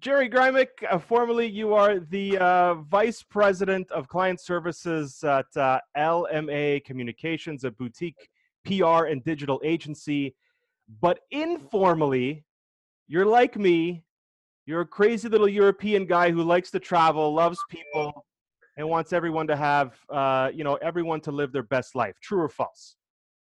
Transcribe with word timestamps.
Jerry 0.00 0.28
Grymick, 0.28 0.68
uh, 0.88 0.98
formerly 0.98 1.46
you 1.46 1.74
are 1.74 1.98
the 1.98 2.38
uh, 2.38 2.74
Vice 2.74 3.22
President 3.22 3.90
of 3.90 4.06
Client 4.06 4.40
Services 4.40 5.24
at 5.24 5.46
uh, 5.56 5.80
LMA 5.96 6.84
Communications, 6.84 7.64
a 7.64 7.70
boutique 7.70 8.28
PR 8.64 9.06
and 9.06 9.24
digital 9.24 9.60
agency. 9.64 10.34
But 11.00 11.20
informally, 11.30 12.44
you're 13.08 13.26
like 13.26 13.56
me. 13.56 14.04
You're 14.66 14.82
a 14.82 14.86
crazy 14.86 15.28
little 15.28 15.48
European 15.48 16.06
guy 16.06 16.30
who 16.30 16.42
likes 16.42 16.70
to 16.72 16.78
travel, 16.78 17.32
loves 17.32 17.58
people, 17.68 18.26
and 18.76 18.88
wants 18.88 19.12
everyone 19.12 19.46
to 19.48 19.56
have, 19.56 19.94
uh, 20.10 20.50
you 20.54 20.62
know, 20.62 20.74
everyone 20.76 21.20
to 21.22 21.32
live 21.32 21.50
their 21.50 21.62
best 21.62 21.94
life. 21.94 22.14
True 22.22 22.42
or 22.42 22.48
false? 22.48 22.96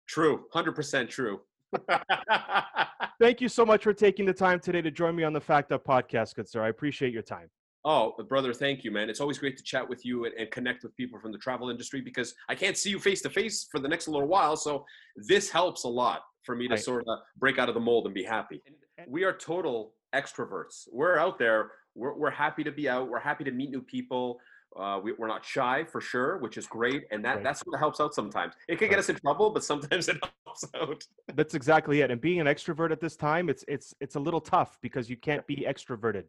True, 0.08 0.46
100% 0.54 1.08
true. 1.08 1.40
Thank 3.20 3.40
you 3.40 3.48
so 3.48 3.64
much 3.66 3.84
for 3.84 3.92
taking 3.92 4.26
the 4.26 4.32
time 4.32 4.60
today 4.60 4.80
to 4.82 4.90
join 4.90 5.14
me 5.14 5.24
on 5.24 5.32
the 5.32 5.40
Fact 5.40 5.72
Up 5.72 5.84
podcast, 5.84 6.34
good 6.34 6.48
sir. 6.48 6.62
I 6.62 6.68
appreciate 6.68 7.12
your 7.12 7.22
time. 7.22 7.48
Oh, 7.84 8.14
uh, 8.18 8.24
brother, 8.24 8.52
thank 8.52 8.84
you, 8.84 8.90
man. 8.90 9.08
It's 9.08 9.20
always 9.20 9.38
great 9.38 9.56
to 9.56 9.62
chat 9.62 9.88
with 9.88 10.04
you 10.04 10.26
and, 10.26 10.34
and 10.34 10.50
connect 10.50 10.82
with 10.82 10.94
people 10.96 11.18
from 11.18 11.32
the 11.32 11.38
travel 11.38 11.70
industry 11.70 12.00
because 12.02 12.34
I 12.48 12.54
can't 12.54 12.76
see 12.76 12.90
you 12.90 12.98
face 12.98 13.22
to 13.22 13.30
face 13.30 13.68
for 13.70 13.80
the 13.80 13.88
next 13.88 14.06
little 14.06 14.28
while. 14.28 14.56
So 14.56 14.84
this 15.16 15.50
helps 15.50 15.84
a 15.84 15.88
lot 15.88 16.22
for 16.44 16.54
me 16.54 16.68
to 16.68 16.74
Right. 16.74 16.82
sort 16.82 17.04
of 17.08 17.18
break 17.38 17.58
out 17.58 17.68
of 17.68 17.74
the 17.74 17.80
mold 17.80 18.04
and 18.06 18.14
be 18.14 18.22
happy. 18.22 18.62
We 19.08 19.24
are 19.24 19.32
total 19.32 19.94
extroverts. 20.14 20.88
We're 20.92 21.16
out 21.16 21.38
there. 21.38 21.70
We're, 21.94 22.14
we're 22.14 22.30
happy 22.30 22.64
to 22.64 22.70
be 22.70 22.88
out. 22.88 23.08
We're 23.08 23.18
happy 23.18 23.44
to 23.44 23.50
meet 23.50 23.70
new 23.70 23.82
people. 23.82 24.38
Uh, 24.78 25.00
we, 25.02 25.12
we're 25.12 25.26
not 25.26 25.44
shy 25.44 25.84
for 25.84 26.00
sure, 26.00 26.38
which 26.38 26.56
is 26.56 26.66
great, 26.66 27.04
and 27.10 27.24
that 27.24 27.36
Right. 27.36 27.44
that's 27.44 27.60
what 27.62 27.78
helps 27.78 28.00
out 28.00 28.14
sometimes. 28.14 28.54
It 28.68 28.78
can 28.78 28.88
get 28.88 28.98
us 28.98 29.08
in 29.08 29.16
trouble, 29.16 29.50
but 29.50 29.64
sometimes 29.64 30.08
it 30.08 30.18
helps 30.46 30.64
out. 30.74 31.02
That's 31.34 31.54
exactly 31.54 32.02
it. 32.02 32.10
And 32.10 32.20
being 32.20 32.40
an 32.40 32.46
extrovert 32.46 32.92
at 32.92 33.00
this 33.00 33.16
time, 33.16 33.48
it's 33.48 33.64
it's 33.66 33.94
it's 34.00 34.14
a 34.14 34.20
little 34.20 34.40
tough 34.40 34.78
because 34.80 35.10
you 35.10 35.16
can't 35.16 35.44
be 35.46 35.66
extroverted. 35.68 36.24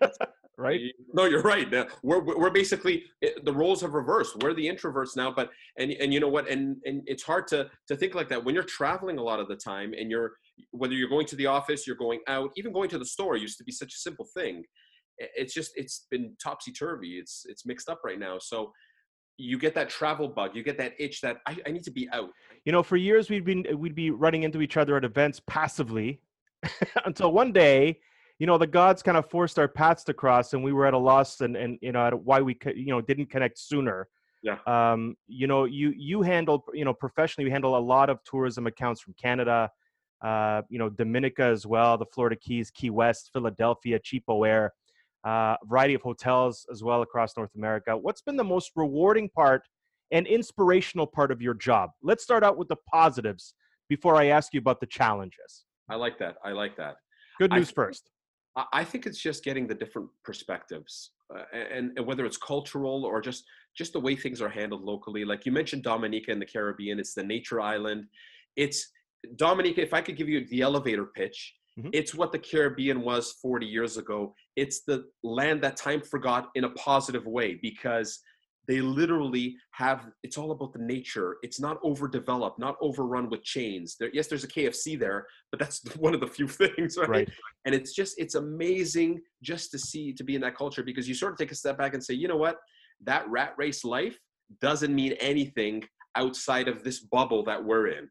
right? 0.56 0.80
No, 1.12 1.24
you're 1.24 1.42
right. 1.42 1.68
We're 2.02 2.20
we're 2.20 2.50
basically 2.50 3.04
the 3.20 3.52
roles 3.52 3.80
have 3.80 3.94
reversed. 3.94 4.36
We're 4.42 4.54
the 4.54 4.66
introverts 4.66 5.16
now, 5.16 5.32
but 5.32 5.50
and 5.76 5.90
and 5.92 6.14
you 6.14 6.20
know 6.20 6.28
what? 6.28 6.48
And 6.48 6.76
and 6.84 7.02
it's 7.06 7.24
hard 7.24 7.48
to 7.48 7.68
to 7.88 7.96
think 7.96 8.14
like 8.14 8.28
that 8.28 8.44
when 8.44 8.54
you're 8.54 8.64
traveling 8.64 9.18
a 9.18 9.22
lot 9.22 9.40
of 9.40 9.48
the 9.48 9.56
time, 9.56 9.92
and 9.92 10.08
you're 10.10 10.32
whether 10.70 10.94
you're 10.94 11.08
going 11.08 11.26
to 11.26 11.36
the 11.36 11.46
office, 11.46 11.86
you're 11.86 11.96
going 11.96 12.20
out, 12.28 12.50
even 12.56 12.72
going 12.72 12.88
to 12.90 12.98
the 12.98 13.04
store 13.04 13.36
used 13.36 13.58
to 13.58 13.64
be 13.64 13.72
such 13.72 13.94
a 13.94 13.98
simple 13.98 14.26
thing. 14.36 14.64
It's 15.18 15.54
just 15.54 15.72
it's 15.76 16.06
been 16.10 16.34
topsy 16.42 16.72
turvy. 16.72 17.18
It's 17.18 17.46
it's 17.48 17.66
mixed 17.66 17.88
up 17.88 18.00
right 18.04 18.18
now. 18.18 18.38
So 18.38 18.72
you 19.38 19.58
get 19.58 19.74
that 19.74 19.88
travel 19.88 20.28
bug. 20.28 20.54
You 20.54 20.62
get 20.62 20.78
that 20.78 20.92
itch 20.98 21.20
that 21.22 21.38
I, 21.46 21.56
I 21.66 21.70
need 21.70 21.82
to 21.84 21.90
be 21.90 22.08
out. 22.12 22.30
You 22.64 22.72
know, 22.72 22.82
for 22.82 22.96
years 22.96 23.30
we'd 23.30 23.44
been 23.44 23.66
we'd 23.76 23.94
be 23.94 24.10
running 24.10 24.42
into 24.42 24.60
each 24.60 24.76
other 24.76 24.96
at 24.96 25.04
events 25.04 25.40
passively 25.46 26.20
until 27.04 27.32
one 27.32 27.52
day, 27.52 27.98
you 28.38 28.46
know, 28.46 28.58
the 28.58 28.66
gods 28.66 29.02
kind 29.02 29.16
of 29.16 29.28
forced 29.30 29.58
our 29.58 29.68
paths 29.68 30.04
to 30.04 30.14
cross 30.14 30.52
and 30.52 30.62
we 30.62 30.72
were 30.72 30.86
at 30.86 30.94
a 30.94 30.98
loss 30.98 31.40
and 31.40 31.56
and 31.56 31.78
you 31.82 31.92
know, 31.92 32.06
at 32.06 32.20
why 32.20 32.40
we 32.40 32.56
you 32.74 32.86
know, 32.86 33.00
didn't 33.00 33.26
connect 33.26 33.58
sooner. 33.58 34.08
Yeah. 34.42 34.58
Um, 34.66 35.16
you 35.28 35.46
know, 35.46 35.64
you 35.64 35.92
you 35.96 36.22
handle, 36.22 36.64
you 36.72 36.84
know, 36.84 36.92
professionally 36.94 37.46
we 37.46 37.52
handle 37.52 37.76
a 37.76 37.80
lot 37.80 38.10
of 38.10 38.22
tourism 38.24 38.66
accounts 38.66 39.00
from 39.00 39.14
Canada, 39.14 39.70
uh, 40.22 40.62
you 40.68 40.78
know, 40.78 40.88
Dominica 40.88 41.44
as 41.44 41.66
well, 41.66 41.96
the 41.96 42.06
Florida 42.06 42.36
Keys, 42.36 42.70
Key 42.70 42.90
West, 42.90 43.30
Philadelphia, 43.32 44.00
CheapOair, 44.00 44.70
uh, 45.24 45.56
variety 45.64 45.94
of 45.94 46.02
hotels 46.02 46.66
as 46.70 46.82
well 46.82 47.02
across 47.02 47.36
North 47.36 47.54
America. 47.54 47.96
What's 47.96 48.22
been 48.22 48.36
the 48.36 48.44
most 48.44 48.72
rewarding 48.76 49.28
part 49.28 49.62
and 50.10 50.26
inspirational 50.26 51.06
part 51.06 51.30
of 51.30 51.40
your 51.40 51.54
job? 51.54 51.90
Let's 52.02 52.22
start 52.22 52.42
out 52.44 52.56
with 52.56 52.68
the 52.68 52.76
positives 52.92 53.54
before 53.88 54.16
I 54.16 54.26
ask 54.26 54.52
you 54.52 54.60
about 54.60 54.80
the 54.80 54.86
challenges. 54.86 55.64
I 55.88 55.96
like 55.96 56.18
that. 56.18 56.36
I 56.44 56.52
like 56.52 56.76
that. 56.76 56.96
Good 57.38 57.52
news 57.52 57.68
think- 57.68 57.76
first. 57.76 58.10
I 58.56 58.64
I 58.72 58.84
think 58.84 59.06
it's 59.06 59.18
just 59.18 59.44
getting 59.44 59.66
the 59.66 59.74
different 59.74 60.08
perspectives, 60.24 61.12
uh, 61.34 61.44
and, 61.54 61.92
and 61.96 62.06
whether 62.06 62.26
it's 62.26 62.36
cultural 62.36 63.04
or 63.04 63.20
just 63.20 63.44
just 63.76 63.94
the 63.94 64.00
way 64.00 64.14
things 64.14 64.42
are 64.42 64.48
handled 64.48 64.82
locally. 64.82 65.24
Like 65.24 65.46
you 65.46 65.52
mentioned, 65.52 65.82
Dominica 65.82 66.30
in 66.30 66.38
the 66.38 66.46
Caribbean, 66.46 66.98
it's 66.98 67.14
the 67.14 67.22
nature 67.22 67.60
island. 67.60 68.04
It's 68.56 68.90
Dominica. 69.36 69.80
If 69.80 69.94
I 69.94 70.02
could 70.02 70.16
give 70.16 70.28
you 70.28 70.46
the 70.48 70.60
elevator 70.60 71.06
pitch, 71.06 71.54
Mhm. 71.78 71.90
it's 71.92 72.14
what 72.14 72.32
the 72.32 72.38
Caribbean 72.38 73.00
was 73.02 73.32
40 73.40 73.66
years 73.66 73.96
ago. 73.96 74.34
It's 74.56 74.82
the 74.82 75.04
land 75.22 75.62
that 75.62 75.76
time 75.76 76.02
forgot 76.02 76.50
in 76.54 76.64
a 76.64 76.70
positive 76.70 77.26
way 77.26 77.54
because 77.54 78.20
they 78.68 78.80
literally 78.80 79.56
have. 79.72 80.08
It's 80.22 80.38
all 80.38 80.52
about 80.52 80.72
the 80.72 80.78
nature. 80.78 81.38
It's 81.42 81.58
not 81.58 81.78
overdeveloped, 81.82 82.58
not 82.58 82.76
overrun 82.80 83.28
with 83.28 83.42
chains. 83.42 83.96
There, 83.98 84.10
yes, 84.12 84.28
there's 84.28 84.44
a 84.44 84.48
KFC 84.48 84.98
there, 84.98 85.26
but 85.50 85.58
that's 85.58 85.82
one 85.96 86.14
of 86.14 86.20
the 86.20 86.26
few 86.26 86.46
things, 86.46 86.96
right? 86.96 87.08
Right. 87.08 87.30
and 87.64 87.74
it's 87.74 87.92
just 87.92 88.14
it's 88.18 88.34
amazing 88.34 89.20
just 89.42 89.70
to 89.72 89.78
see 89.78 90.12
to 90.12 90.24
be 90.24 90.34
in 90.34 90.40
that 90.42 90.56
culture 90.56 90.82
because 90.82 91.08
you 91.08 91.14
sort 91.14 91.32
of 91.32 91.38
take 91.38 91.52
a 91.52 91.56
step 91.56 91.78
back 91.78 91.94
and 91.94 92.04
say 92.04 92.14
you 92.14 92.28
know 92.28 92.36
what 92.36 92.58
that 93.04 93.28
rat 93.28 93.54
race 93.56 93.84
life 93.84 94.16
doesn't 94.60 94.94
mean 94.94 95.12
anything 95.14 95.82
outside 96.14 96.68
of 96.68 96.84
this 96.84 97.00
bubble 97.00 97.42
that 97.44 97.64
we're 97.64 97.88
in 97.88 98.08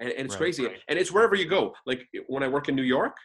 and, 0.00 0.10
and 0.10 0.26
it's 0.26 0.34
Right. 0.34 0.38
crazy. 0.38 0.66
and 0.88 0.98
it's 0.98 1.12
wherever 1.12 1.34
you 1.34 1.48
go. 1.48 1.74
Like 1.86 2.06
when 2.28 2.42
i 2.42 2.48
work 2.48 2.68
in 2.68 2.74
new 2.76 2.82
york 2.82 3.16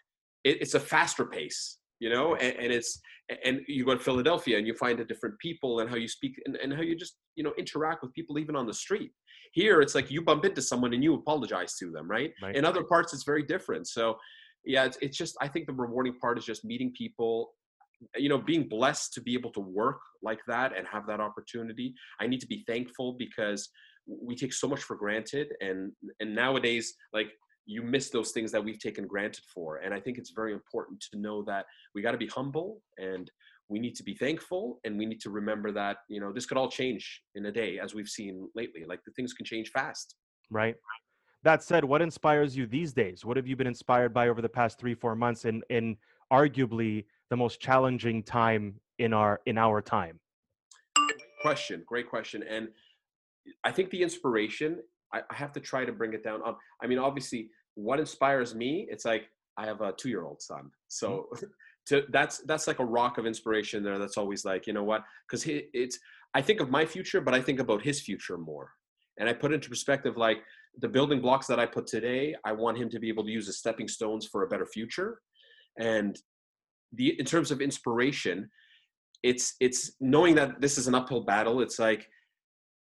it, 0.44 0.62
it's 0.62 0.74
a 0.74 0.80
faster 0.80 1.26
pace 1.26 1.78
you 2.00 2.10
know? 2.10 2.34
And, 2.36 2.56
and 2.58 2.74
it's 2.74 3.00
and 3.46 3.62
you 3.68 3.86
go 3.86 3.94
to 3.96 4.04
philadelphia 4.04 4.58
and 4.58 4.68
you 4.68 4.74
find 4.74 5.00
the 5.00 5.06
different 5.06 5.38
people 5.40 5.80
and 5.80 5.90
how 5.90 5.96
you 5.96 6.08
speak 6.08 6.34
and, 6.46 6.58
and 6.58 6.74
how 6.74 6.82
you 6.82 6.96
just 6.98 7.16
you 7.36 7.44
know 7.44 7.54
interact 7.58 8.02
with 8.04 8.12
people 8.14 8.38
even 8.40 8.56
on 8.56 8.66
the 8.66 8.74
street. 8.74 9.12
Here 9.54 9.82
it's 9.82 9.96
like 9.96 10.10
you 10.12 10.22
bump 10.22 10.44
into 10.44 10.62
someone 10.62 10.94
and 10.94 11.04
you 11.04 11.14
apologize 11.14 11.76
to 11.78 11.92
them 11.92 12.10
right, 12.10 12.32
Right. 12.42 12.56
in 12.56 12.66
other 12.66 12.84
parts 12.84 13.14
it's 13.14 13.24
very 13.24 13.44
different. 13.44 13.88
So 13.88 14.18
yeah 14.66 14.84
it's, 14.86 14.98
it's 15.02 15.18
just 15.18 15.36
i 15.42 15.48
think 15.48 15.66
the 15.66 15.74
rewarding 15.74 16.16
part 16.24 16.38
is 16.38 16.46
just 16.46 16.64
meeting 16.66 16.92
people 16.96 17.54
you 18.16 18.30
know 18.30 18.38
being 18.38 18.68
blessed 18.68 19.14
to 19.14 19.22
be 19.22 19.34
able 19.34 19.52
to 19.52 19.60
work 19.82 20.00
like 20.24 20.40
that 20.48 20.76
and 20.78 20.88
have 20.88 21.06
that 21.08 21.20
opportunity. 21.20 21.94
I 22.20 22.28
need 22.28 22.42
to 22.42 22.48
be 22.48 22.64
thankful 22.68 23.16
because 23.18 23.70
we 24.22 24.36
take 24.36 24.54
so 24.54 24.68
much 24.68 24.82
for 24.82 24.96
granted 24.96 25.54
and 25.62 25.92
and 26.20 26.36
nowadays 26.36 26.94
like 27.14 27.28
you 27.66 27.84
miss 27.84 28.10
those 28.10 28.32
things 28.32 28.52
that 28.52 28.64
we've 28.64 28.80
taken 28.80 29.06
granted 29.06 29.44
for 29.54 29.78
and 29.78 29.94
i 29.94 30.00
think 30.00 30.18
it's 30.18 30.32
very 30.32 30.54
important 30.54 31.00
to 31.12 31.18
know 31.20 31.44
that 31.44 31.66
we 31.96 32.02
got 32.02 32.12
to 32.12 32.18
be 32.18 32.28
humble 32.28 32.82
and 32.98 33.32
we 33.70 33.80
need 33.80 33.96
to 33.96 34.04
be 34.04 34.16
thankful 34.16 34.80
and 34.84 34.98
we 34.98 35.06
need 35.06 35.22
to 35.22 35.30
remember 35.30 35.72
that 35.72 35.98
you 36.10 36.20
know 36.20 36.34
this 36.34 36.46
could 36.46 36.58
all 36.58 36.70
change 36.70 37.22
in 37.36 37.46
a 37.46 37.52
day 37.52 37.80
as 37.80 37.94
we've 37.94 38.10
seen 38.10 38.50
lately 38.56 38.84
like 38.88 39.00
the 39.06 39.12
things 39.12 39.34
can 39.34 39.46
change 39.46 39.70
fast 39.70 40.16
Right. 40.52 40.76
That 41.44 41.64
said, 41.64 41.84
what 41.84 42.04
inspires 42.04 42.56
you 42.56 42.68
these 42.68 42.94
days? 42.94 43.26
What 43.26 43.36
have 43.38 43.48
you 43.48 43.56
been 43.56 43.66
inspired 43.66 44.14
by 44.14 44.28
over 44.28 44.44
the 44.44 44.50
past 44.50 44.78
three, 44.78 44.94
four 44.94 45.16
months 45.16 45.46
in 45.46 45.64
in 45.70 45.98
arguably 46.32 47.06
the 47.32 47.38
most 47.38 47.60
challenging 47.60 48.22
time 48.22 48.76
in 49.00 49.14
our 49.14 49.40
in 49.48 49.58
our 49.58 49.82
time? 49.82 50.20
question 51.42 51.82
great 51.88 52.08
question 52.08 52.44
and 52.44 52.68
i 53.64 53.72
think 53.72 53.90
the 53.90 54.02
inspiration 54.02 54.80
i, 55.14 55.20
I 55.30 55.36
have 55.36 55.52
to 55.54 55.60
try 55.60 55.86
to 55.86 55.92
bring 55.92 56.14
it 56.14 56.24
down 56.24 56.42
um, 56.46 56.56
i 56.84 56.88
mean 56.88 57.00
obviously 57.00 57.50
what 57.76 58.00
inspires 58.00 58.54
me 58.56 58.88
it's 58.90 59.06
like 59.06 59.24
i 59.58 59.66
have 59.66 59.82
a 59.82 59.94
two-year-old 59.94 60.42
son 60.42 60.72
so 60.88 61.28
to 61.88 62.04
that's 62.10 62.40
that's 62.40 62.68
like 62.68 62.80
a 62.80 62.86
rock 62.86 63.18
of 63.18 63.26
inspiration 63.26 63.84
there 63.84 63.98
that's 63.98 64.18
always 64.18 64.46
like 64.46 64.68
you 64.68 64.74
know 64.74 64.84
what? 64.84 65.04
Because 65.28 65.44
it's 65.48 66.00
i 66.34 66.42
think 66.42 66.60
of 66.60 66.70
my 66.70 66.86
future 66.86 67.22
but 67.22 67.34
i 67.34 67.42
think 67.42 67.60
about 67.60 67.82
his 67.82 68.00
future 68.02 68.38
more 68.38 68.72
and 69.20 69.28
i 69.28 69.34
put 69.34 69.52
into 69.52 69.70
perspective 69.70 70.18
like 70.18 70.38
the 70.80 70.88
building 70.88 71.20
blocks 71.20 71.48
that 71.48 71.60
i 71.60 71.66
put 71.66 71.88
today 71.88 72.36
i 72.46 72.52
want 72.52 72.78
him 72.78 72.90
to 72.90 73.00
be 73.00 73.10
able 73.10 73.24
to 73.24 73.32
use 73.32 73.50
as 73.50 73.58
stepping 73.58 73.88
stones 73.88 74.26
for 74.26 74.44
a 74.44 74.48
better 74.48 74.66
future 74.66 75.20
and 75.80 76.20
the 76.94 77.20
in 77.20 77.26
terms 77.26 77.52
of 77.52 77.62
inspiration 77.62 78.50
it's 79.24 79.56
it's 79.60 79.94
knowing 80.00 80.36
that 80.36 80.62
this 80.62 80.78
is 80.78 80.88
an 80.88 80.96
uphill 80.96 81.22
battle 81.22 81.62
it's 81.62 81.80
like 81.80 82.08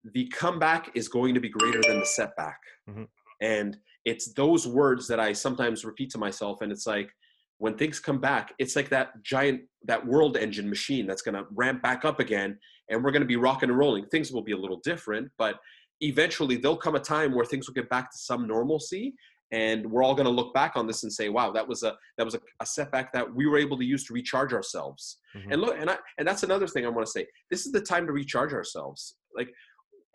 the 0.04 0.26
comeback 0.28 0.90
is 0.94 1.08
going 1.08 1.34
to 1.34 1.40
be 1.40 1.48
greater 1.48 1.80
than 1.86 2.00
the 2.00 2.06
setback. 2.06 2.58
Mhm. 2.88 3.06
and 3.42 3.76
it's 4.06 4.32
those 4.34 4.66
words 4.66 5.06
that 5.08 5.20
i 5.20 5.30
sometimes 5.32 5.84
repeat 5.84 6.10
to 6.10 6.18
myself 6.18 6.62
and 6.62 6.72
it's 6.72 6.86
like 6.86 7.10
when 7.58 7.76
things 7.76 8.00
come 8.00 8.18
back 8.18 8.54
it's 8.58 8.74
like 8.76 8.88
that 8.88 9.08
giant 9.22 9.60
that 9.84 10.04
world 10.06 10.36
engine 10.38 10.68
machine 10.68 11.06
that's 11.06 11.22
going 11.22 11.34
to 11.34 11.44
ramp 11.52 11.82
back 11.82 12.04
up 12.04 12.18
again 12.20 12.58
and 12.88 13.04
we're 13.04 13.10
going 13.12 13.22
to 13.22 13.26
be 13.28 13.36
rocking 13.36 13.68
and 13.70 13.78
rolling. 13.78 14.04
Things 14.06 14.32
will 14.32 14.42
be 14.42 14.52
a 14.52 14.56
little 14.56 14.80
different 14.84 15.30
but 15.38 15.56
eventually 16.00 16.56
there'll 16.56 16.76
come 16.76 16.94
a 16.94 17.00
time 17.00 17.34
where 17.34 17.44
things 17.44 17.66
will 17.68 17.74
get 17.74 17.88
back 17.90 18.10
to 18.10 18.18
some 18.18 18.46
normalcy 18.48 19.14
and 19.52 19.84
we're 19.90 20.02
all 20.04 20.14
going 20.14 20.24
to 20.26 20.30
look 20.32 20.54
back 20.54 20.72
on 20.76 20.86
this 20.86 21.02
and 21.02 21.12
say 21.12 21.28
wow 21.28 21.50
that 21.50 21.66
was 21.68 21.82
a 21.82 21.94
that 22.16 22.24
was 22.24 22.34
a, 22.34 22.40
a 22.60 22.66
setback 22.66 23.12
that 23.12 23.26
we 23.34 23.46
were 23.46 23.58
able 23.58 23.76
to 23.76 23.84
use 23.84 24.04
to 24.04 24.14
recharge 24.14 24.52
ourselves. 24.54 25.18
Mhm. 25.36 25.52
and 25.52 25.60
look 25.60 25.76
and 25.78 25.90
I, 25.90 25.96
and 26.18 26.26
that's 26.26 26.42
another 26.42 26.66
thing 26.66 26.84
i 26.86 26.88
want 26.88 27.06
to 27.06 27.12
say. 27.12 27.26
This 27.50 27.66
is 27.66 27.72
the 27.72 27.80
time 27.82 28.06
to 28.06 28.12
recharge 28.12 28.52
ourselves. 28.54 29.16
Like 29.36 29.50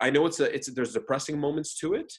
i 0.00 0.10
know 0.10 0.26
it's 0.26 0.40
a 0.40 0.54
it's 0.54 0.72
there's 0.72 0.92
depressing 0.92 1.38
moments 1.38 1.78
to 1.78 1.94
it 1.94 2.12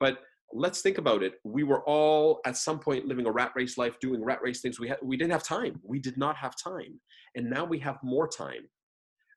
but 0.00 0.18
let's 0.52 0.80
think 0.80 0.98
about 0.98 1.22
it. 1.22 1.34
We 1.44 1.64
were 1.64 1.82
all 1.84 2.40
at 2.46 2.56
some 2.56 2.78
point 2.78 3.06
living 3.06 3.26
a 3.26 3.32
rat 3.32 3.52
race 3.54 3.76
life 3.78 3.98
doing 4.00 4.24
rat 4.24 4.40
race 4.42 4.60
things. 4.60 4.78
We 4.78 4.88
had 4.88 4.98
we 5.02 5.16
didn't 5.16 5.32
have 5.32 5.42
time. 5.42 5.80
We 5.82 5.98
did 5.98 6.16
not 6.16 6.36
have 6.36 6.54
time. 6.56 7.00
And 7.34 7.50
now 7.50 7.64
we 7.64 7.78
have 7.80 7.98
more 8.02 8.28
time. 8.28 8.68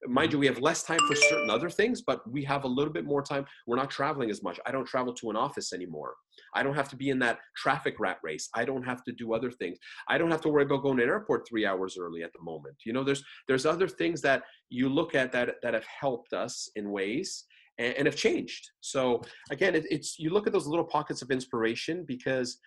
Mind 0.07 0.29
mm-hmm. 0.29 0.35
you 0.35 0.39
we 0.39 0.47
have 0.47 0.61
less 0.61 0.83
time 0.83 0.99
for 1.07 1.15
certain 1.15 1.49
other 1.49 1.69
things 1.69 2.01
but 2.01 2.21
we 2.31 2.41
have 2.45 2.63
a 2.63 2.67
little 2.67 2.93
bit 2.93 3.05
more 3.05 3.21
time. 3.21 3.45
We're 3.67 3.75
not 3.75 3.89
traveling 3.89 4.29
as 4.29 4.41
much. 4.41 4.59
I 4.65 4.71
don't 4.71 4.85
travel 4.85 5.13
to 5.15 5.29
an 5.29 5.35
office 5.35 5.73
anymore. 5.73 6.15
I 6.55 6.63
don't 6.63 6.75
have 6.75 6.89
to 6.89 6.95
be 6.95 7.09
in 7.09 7.19
that 7.19 7.39
traffic 7.57 7.99
rat 7.99 8.19
race. 8.23 8.47
I 8.55 8.63
don't 8.63 8.83
have 8.83 9.03
to 9.03 9.11
do 9.11 9.33
other 9.33 9.51
things. 9.51 9.77
I 10.07 10.17
don't 10.17 10.31
have 10.31 10.41
to 10.41 10.49
worry 10.49 10.63
about 10.63 10.83
going 10.83 10.97
to 10.97 11.03
an 11.03 11.09
airport 11.09 11.47
three 11.47 11.65
hours 11.65 11.97
early 11.99 12.23
at 12.23 12.31
the 12.31 12.41
moment. 12.41 12.77
You 12.85 12.93
know 12.93 13.03
there's 13.03 13.23
there's 13.47 13.65
other 13.65 13.89
things 13.89 14.21
that 14.21 14.43
you 14.69 14.87
look 14.87 15.15
at 15.15 15.33
that 15.33 15.55
that 15.63 15.73
have 15.73 15.85
helped 15.85 16.31
us 16.31 16.69
in 16.75 16.91
ways 16.91 17.45
and, 17.79 17.95
and 17.95 18.05
have 18.05 18.15
changed 18.15 18.69
so 18.81 19.21
again 19.49 19.73
it, 19.73 19.85
it's 19.89 20.19
you 20.19 20.29
look 20.29 20.45
at 20.45 20.53
those 20.53 20.67
little 20.67 20.85
pockets 20.85 21.23
of 21.23 21.31
inspiration 21.31 22.05
because 22.07 22.59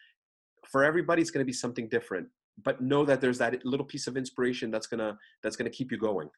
for 0.69 0.82
everybody 0.82 1.23
it's 1.23 1.31
going 1.31 1.44
to 1.44 1.49
be 1.49 1.53
something 1.53 1.88
different 1.88 2.26
but 2.64 2.81
know 2.81 3.05
that 3.05 3.20
there's 3.20 3.38
that 3.38 3.64
little 3.64 3.87
piece 3.87 4.09
of 4.09 4.17
inspiration 4.17 4.70
that's 4.70 4.88
gonna 4.88 5.17
that's 5.43 5.56
gonna 5.56 5.70
keep 5.70 5.93
you 5.93 5.99
going 5.99 6.29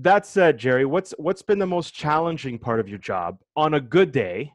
that 0.00 0.26
said, 0.26 0.58
Jerry, 0.58 0.84
what's 0.84 1.12
what's 1.18 1.42
been 1.42 1.58
the 1.58 1.66
most 1.66 1.92
challenging 1.92 2.56
part 2.56 2.78
of 2.78 2.88
your 2.88 2.98
job 2.98 3.38
on 3.56 3.74
a 3.74 3.80
good 3.80 4.12
day? 4.12 4.52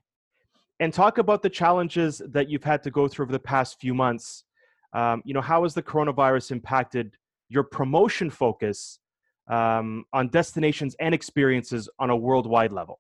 And 0.80 0.94
talk 0.94 1.18
about 1.18 1.42
the 1.42 1.50
challenges 1.50 2.22
that 2.30 2.50
you've 2.50 2.64
had 2.64 2.82
to 2.84 2.92
go 2.92 3.08
through 3.10 3.26
over 3.26 3.34
the 3.34 3.40
past 3.40 3.80
few 3.80 3.94
months. 3.94 4.46
Um, 4.94 5.22
you 5.26 5.34
know, 5.34 5.42
how 5.42 5.64
has 5.64 5.74
the 5.74 5.84
coronavirus 5.84 6.52
impacted 6.52 7.16
your 7.50 7.64
promotion 7.64 8.30
focus 8.30 9.00
um, 9.50 10.06
on 10.14 10.30
destinations 10.30 10.96
and 11.02 11.14
experiences 11.14 11.90
on 12.00 12.10
a 12.10 12.16
worldwide 12.16 12.72
level? 12.72 13.00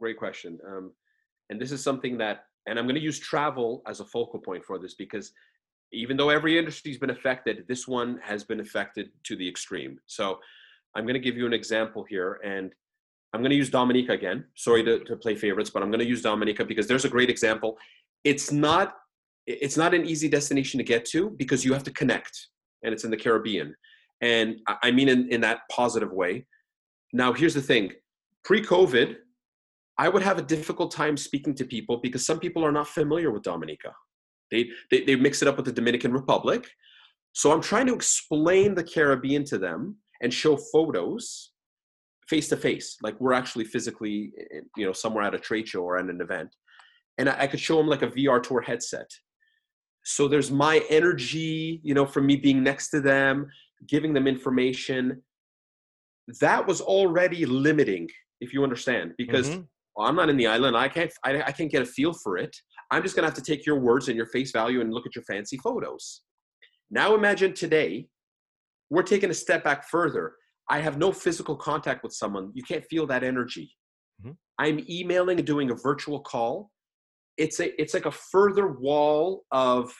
Great 0.00 0.16
question. 0.16 0.58
Um, 0.66 0.92
and 1.50 1.60
this 1.60 1.72
is 1.72 1.84
something 1.84 2.16
that, 2.18 2.44
and 2.66 2.78
I'm 2.78 2.86
going 2.86 2.94
to 2.94 3.00
use 3.00 3.18
travel 3.18 3.82
as 3.86 4.00
a 4.00 4.04
focal 4.04 4.40
point 4.40 4.64
for 4.64 4.78
this 4.78 4.94
because 4.94 5.32
even 5.92 6.16
though 6.16 6.30
every 6.30 6.58
industry 6.58 6.90
has 6.90 6.98
been 6.98 7.10
affected, 7.10 7.64
this 7.68 7.86
one 7.86 8.18
has 8.22 8.42
been 8.42 8.60
affected 8.60 9.10
to 9.24 9.36
the 9.36 9.48
extreme. 9.48 9.98
So 10.06 10.38
I'm 10.94 11.04
going 11.04 11.14
to 11.14 11.20
give 11.20 11.36
you 11.36 11.46
an 11.46 11.52
example 11.52 12.04
here, 12.08 12.40
and 12.44 12.72
I'm 13.32 13.40
going 13.40 13.50
to 13.50 13.56
use 13.56 13.70
Dominica 13.70 14.12
again. 14.12 14.44
Sorry 14.54 14.82
to, 14.84 15.00
to 15.00 15.16
play 15.16 15.34
favorites, 15.34 15.70
but 15.70 15.82
I'm 15.82 15.90
going 15.90 16.00
to 16.00 16.08
use 16.08 16.22
Dominica 16.22 16.64
because 16.64 16.86
there's 16.86 17.04
a 17.04 17.08
great 17.08 17.30
example. 17.30 17.76
It's 18.24 18.50
not 18.50 18.96
it's 19.46 19.76
not 19.76 19.94
an 19.94 20.04
easy 20.04 20.28
destination 20.28 20.78
to 20.78 20.84
get 20.84 21.04
to 21.06 21.30
because 21.30 21.64
you 21.64 21.72
have 21.72 21.82
to 21.84 21.90
connect, 21.90 22.48
and 22.84 22.92
it's 22.92 23.04
in 23.04 23.10
the 23.10 23.16
Caribbean, 23.16 23.74
and 24.20 24.60
I 24.82 24.90
mean 24.90 25.08
in, 25.08 25.28
in 25.30 25.40
that 25.40 25.60
positive 25.70 26.12
way. 26.12 26.46
Now, 27.12 27.32
here's 27.32 27.54
the 27.54 27.62
thing: 27.62 27.92
pre-COVID, 28.44 29.16
I 30.00 30.08
would 30.08 30.22
have 30.22 30.38
a 30.38 30.42
difficult 30.42 30.90
time 30.92 31.18
speaking 31.18 31.54
to 31.56 31.64
people 31.66 31.98
because 31.98 32.24
some 32.24 32.40
people 32.40 32.64
are 32.64 32.72
not 32.72 32.88
familiar 32.88 33.30
with 33.30 33.42
Dominica. 33.42 33.92
They, 34.50 34.70
they, 34.90 35.04
they 35.04 35.14
mix 35.14 35.42
it 35.42 35.48
up 35.48 35.58
with 35.58 35.66
the 35.66 35.72
Dominican 35.72 36.10
Republic. 36.10 36.66
So 37.32 37.52
I'm 37.52 37.60
trying 37.60 37.86
to 37.88 37.94
explain 37.94 38.74
the 38.74 38.82
Caribbean 38.82 39.44
to 39.44 39.58
them 39.58 39.96
and 40.22 40.32
show 40.32 40.56
photos 40.56 41.50
face 42.30 42.48
to 42.48 42.56
face, 42.56 42.96
like 43.02 43.20
we're 43.20 43.34
actually 43.34 43.64
physically, 43.64 44.32
you 44.74 44.86
know, 44.86 44.92
somewhere 44.92 45.24
at 45.24 45.34
a 45.34 45.38
trade 45.38 45.68
show 45.68 45.82
or 45.82 45.98
at 45.98 46.06
an 46.06 46.20
event, 46.22 46.54
and 47.18 47.28
I, 47.28 47.40
I 47.40 47.46
could 47.48 47.60
show 47.60 47.76
them 47.76 47.88
like 47.88 48.02
a 48.02 48.06
VR 48.08 48.42
tour 48.42 48.62
headset. 48.62 49.10
So 50.04 50.28
there's 50.28 50.50
my 50.50 50.82
energy, 50.88 51.80
you 51.82 51.92
know, 51.92 52.06
from 52.06 52.24
me 52.26 52.36
being 52.36 52.62
next 52.62 52.88
to 52.90 53.00
them, 53.00 53.48
giving 53.86 54.14
them 54.14 54.26
information. 54.26 55.22
That 56.40 56.66
was 56.66 56.80
already 56.80 57.44
limiting, 57.44 58.08
if 58.40 58.54
you 58.54 58.62
understand, 58.62 59.14
because 59.18 59.50
mm-hmm. 59.50 59.62
Well, 59.96 60.08
I'm 60.08 60.16
not 60.16 60.28
in 60.28 60.36
the 60.36 60.46
island. 60.46 60.76
I 60.76 60.88
can't, 60.88 61.12
I, 61.24 61.42
I 61.42 61.52
can't 61.52 61.70
get 61.70 61.82
a 61.82 61.86
feel 61.86 62.12
for 62.12 62.38
it. 62.38 62.54
I'm 62.90 63.02
just 63.02 63.14
gonna 63.14 63.26
have 63.26 63.34
to 63.34 63.42
take 63.42 63.64
your 63.66 63.78
words 63.78 64.08
and 64.08 64.16
your 64.16 64.26
face 64.26 64.50
value 64.50 64.80
and 64.80 64.92
look 64.92 65.06
at 65.06 65.14
your 65.14 65.24
fancy 65.24 65.56
photos. 65.58 66.22
Now 66.90 67.14
imagine 67.14 67.54
today 67.54 68.08
we're 68.90 69.02
taking 69.02 69.30
a 69.30 69.34
step 69.34 69.62
back 69.62 69.88
further. 69.88 70.34
I 70.68 70.80
have 70.80 70.98
no 70.98 71.12
physical 71.12 71.56
contact 71.56 72.02
with 72.02 72.12
someone. 72.12 72.50
You 72.54 72.62
can't 72.62 72.84
feel 72.84 73.06
that 73.06 73.22
energy. 73.22 73.76
Mm-hmm. 74.22 74.32
I'm 74.58 74.84
emailing 74.88 75.38
and 75.38 75.46
doing 75.46 75.70
a 75.70 75.74
virtual 75.74 76.20
call. 76.20 76.70
It's 77.36 77.60
a 77.60 77.80
it's 77.80 77.94
like 77.94 78.06
a 78.06 78.10
further 78.10 78.68
wall 78.68 79.44
of 79.52 79.92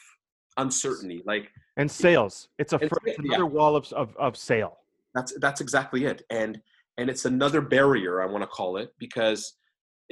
uncertainty. 0.57 1.23
Like 1.25 1.49
and 1.77 1.89
sales. 1.89 2.49
It's 2.59 2.73
a 2.73 2.79
further, 2.79 2.95
it's 3.05 3.19
another 3.19 3.43
yeah. 3.43 3.49
wall 3.49 3.75
of, 3.75 3.91
of 3.93 4.15
of 4.17 4.37
sale. 4.37 4.77
That's 5.15 5.33
that's 5.39 5.61
exactly 5.61 6.05
it. 6.05 6.23
And 6.29 6.61
and 6.97 7.09
it's 7.09 7.25
another 7.25 7.61
barrier 7.61 8.21
I 8.21 8.25
want 8.25 8.43
to 8.43 8.47
call 8.47 8.77
it 8.77 8.93
because 8.99 9.53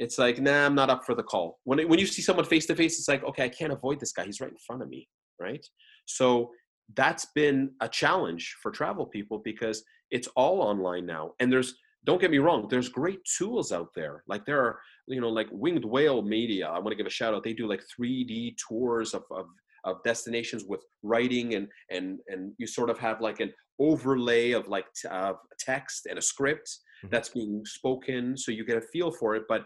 it's 0.00 0.18
like 0.18 0.40
nah 0.40 0.66
I'm 0.66 0.74
not 0.74 0.90
up 0.90 1.04
for 1.04 1.14
the 1.14 1.22
call. 1.22 1.60
When 1.64 1.78
when 1.88 1.98
you 1.98 2.06
see 2.06 2.22
someone 2.22 2.44
face 2.44 2.66
to 2.66 2.74
face, 2.74 2.98
it's 2.98 3.08
like 3.08 3.22
okay 3.24 3.44
I 3.44 3.48
can't 3.48 3.72
avoid 3.72 4.00
this 4.00 4.12
guy. 4.12 4.24
He's 4.24 4.40
right 4.40 4.50
in 4.50 4.56
front 4.66 4.82
of 4.82 4.88
me, 4.88 5.08
right? 5.38 5.64
So 6.06 6.50
that's 6.96 7.26
been 7.34 7.70
a 7.80 7.88
challenge 7.88 8.56
for 8.62 8.70
travel 8.70 9.06
people 9.06 9.40
because 9.44 9.84
it's 10.10 10.28
all 10.36 10.60
online 10.60 11.06
now 11.06 11.30
and 11.40 11.52
there's 11.52 11.74
don't 12.04 12.20
get 12.20 12.30
me 12.30 12.38
wrong 12.38 12.66
there's 12.68 12.88
great 12.88 13.20
tools 13.38 13.72
out 13.72 13.88
there 13.94 14.24
like 14.26 14.44
there 14.44 14.60
are 14.60 14.78
you 15.06 15.20
know 15.20 15.28
like 15.28 15.48
winged 15.52 15.84
whale 15.84 16.22
media 16.22 16.68
i 16.68 16.78
want 16.78 16.88
to 16.88 16.96
give 16.96 17.06
a 17.06 17.10
shout 17.10 17.34
out 17.34 17.44
they 17.44 17.52
do 17.52 17.68
like 17.68 17.82
3d 18.00 18.56
tours 18.56 19.14
of, 19.14 19.22
of, 19.30 19.46
of 19.84 20.02
destinations 20.04 20.64
with 20.64 20.82
writing 21.02 21.54
and 21.54 21.68
and 21.90 22.18
and 22.28 22.52
you 22.58 22.66
sort 22.66 22.90
of 22.90 22.98
have 22.98 23.20
like 23.20 23.40
an 23.40 23.52
overlay 23.78 24.50
of 24.52 24.68
like 24.68 24.86
t- 25.00 25.08
uh, 25.08 25.32
text 25.58 26.06
and 26.06 26.18
a 26.18 26.22
script 26.22 26.68
mm-hmm. 26.68 27.08
that's 27.10 27.28
being 27.28 27.62
spoken 27.64 28.36
so 28.36 28.50
you 28.50 28.64
get 28.64 28.76
a 28.76 28.86
feel 28.92 29.10
for 29.10 29.34
it 29.36 29.44
but 29.48 29.64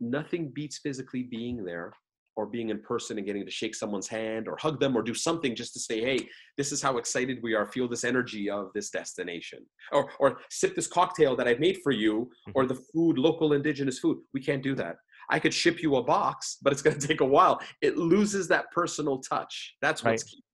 nothing 0.00 0.50
beats 0.50 0.78
physically 0.78 1.22
being 1.22 1.64
there 1.64 1.92
or 2.38 2.46
being 2.46 2.70
in 2.70 2.80
person 2.80 3.18
and 3.18 3.26
getting 3.26 3.44
to 3.44 3.50
shake 3.50 3.74
someone's 3.74 4.06
hand 4.06 4.46
or 4.46 4.56
hug 4.56 4.78
them 4.78 4.96
or 4.96 5.02
do 5.02 5.12
something 5.12 5.56
just 5.56 5.72
to 5.72 5.80
say, 5.80 6.00
hey, 6.00 6.28
this 6.56 6.70
is 6.70 6.80
how 6.80 6.96
excited 6.96 7.40
we 7.42 7.52
are. 7.52 7.66
Feel 7.66 7.88
this 7.88 8.04
energy 8.04 8.48
of 8.48 8.70
this 8.74 8.90
destination. 8.90 9.58
Or, 9.92 10.08
or 10.20 10.38
sip 10.48 10.76
this 10.76 10.86
cocktail 10.86 11.34
that 11.34 11.48
I've 11.48 11.58
made 11.58 11.78
for 11.82 11.90
you 11.90 12.30
or 12.54 12.62
mm-hmm. 12.62 12.74
the 12.74 12.80
food, 12.92 13.18
local 13.18 13.54
indigenous 13.54 13.98
food. 13.98 14.18
We 14.32 14.40
can't 14.40 14.62
do 14.62 14.76
that. 14.76 14.96
I 15.30 15.40
could 15.40 15.52
ship 15.52 15.82
you 15.82 15.96
a 15.96 16.02
box, 16.02 16.58
but 16.62 16.72
it's 16.72 16.80
going 16.80 16.96
to 17.00 17.06
take 17.06 17.20
a 17.22 17.26
while. 17.26 17.60
It 17.82 17.98
loses 17.98 18.46
that 18.48 18.70
personal 18.70 19.18
touch. 19.18 19.74
That's 19.82 20.04
what's 20.04 20.22
right. 20.22 20.30
key. 20.30 20.44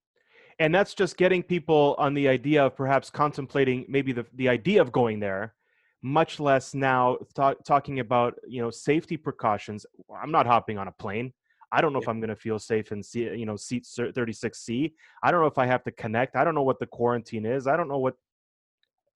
And 0.58 0.74
that's 0.74 0.94
just 0.94 1.18
getting 1.18 1.42
people 1.42 1.96
on 1.98 2.14
the 2.14 2.28
idea 2.28 2.64
of 2.64 2.76
perhaps 2.76 3.10
contemplating 3.10 3.84
maybe 3.88 4.12
the, 4.12 4.24
the 4.34 4.48
idea 4.48 4.80
of 4.80 4.90
going 4.90 5.20
there 5.20 5.54
much 6.04 6.38
less 6.38 6.74
now 6.74 7.16
th- 7.34 7.56
talking 7.64 7.98
about 7.98 8.38
you 8.46 8.60
know 8.60 8.70
safety 8.70 9.16
precautions 9.16 9.86
i'm 10.20 10.30
not 10.30 10.46
hopping 10.46 10.76
on 10.76 10.86
a 10.86 10.92
plane 10.92 11.32
I 11.72 11.80
don't 11.80 11.92
know 11.92 11.98
yeah. 11.98 12.04
if 12.04 12.08
I'm 12.08 12.20
going 12.20 12.28
to 12.28 12.36
feel 12.36 12.60
safe 12.60 12.92
in 12.92 13.02
C, 13.02 13.22
you 13.22 13.46
know 13.46 13.56
seat 13.56 13.82
36C. 13.82 14.92
I 15.24 15.32
don't 15.32 15.40
know 15.40 15.48
if 15.48 15.58
I 15.58 15.66
have 15.66 15.82
to 15.84 15.90
connect. 15.90 16.36
I 16.36 16.44
don't 16.44 16.54
know 16.54 16.62
what 16.62 16.78
the 16.78 16.86
quarantine 16.86 17.44
is. 17.44 17.66
I 17.66 17.76
don't 17.76 17.88
know 17.88 17.98
what 17.98 18.14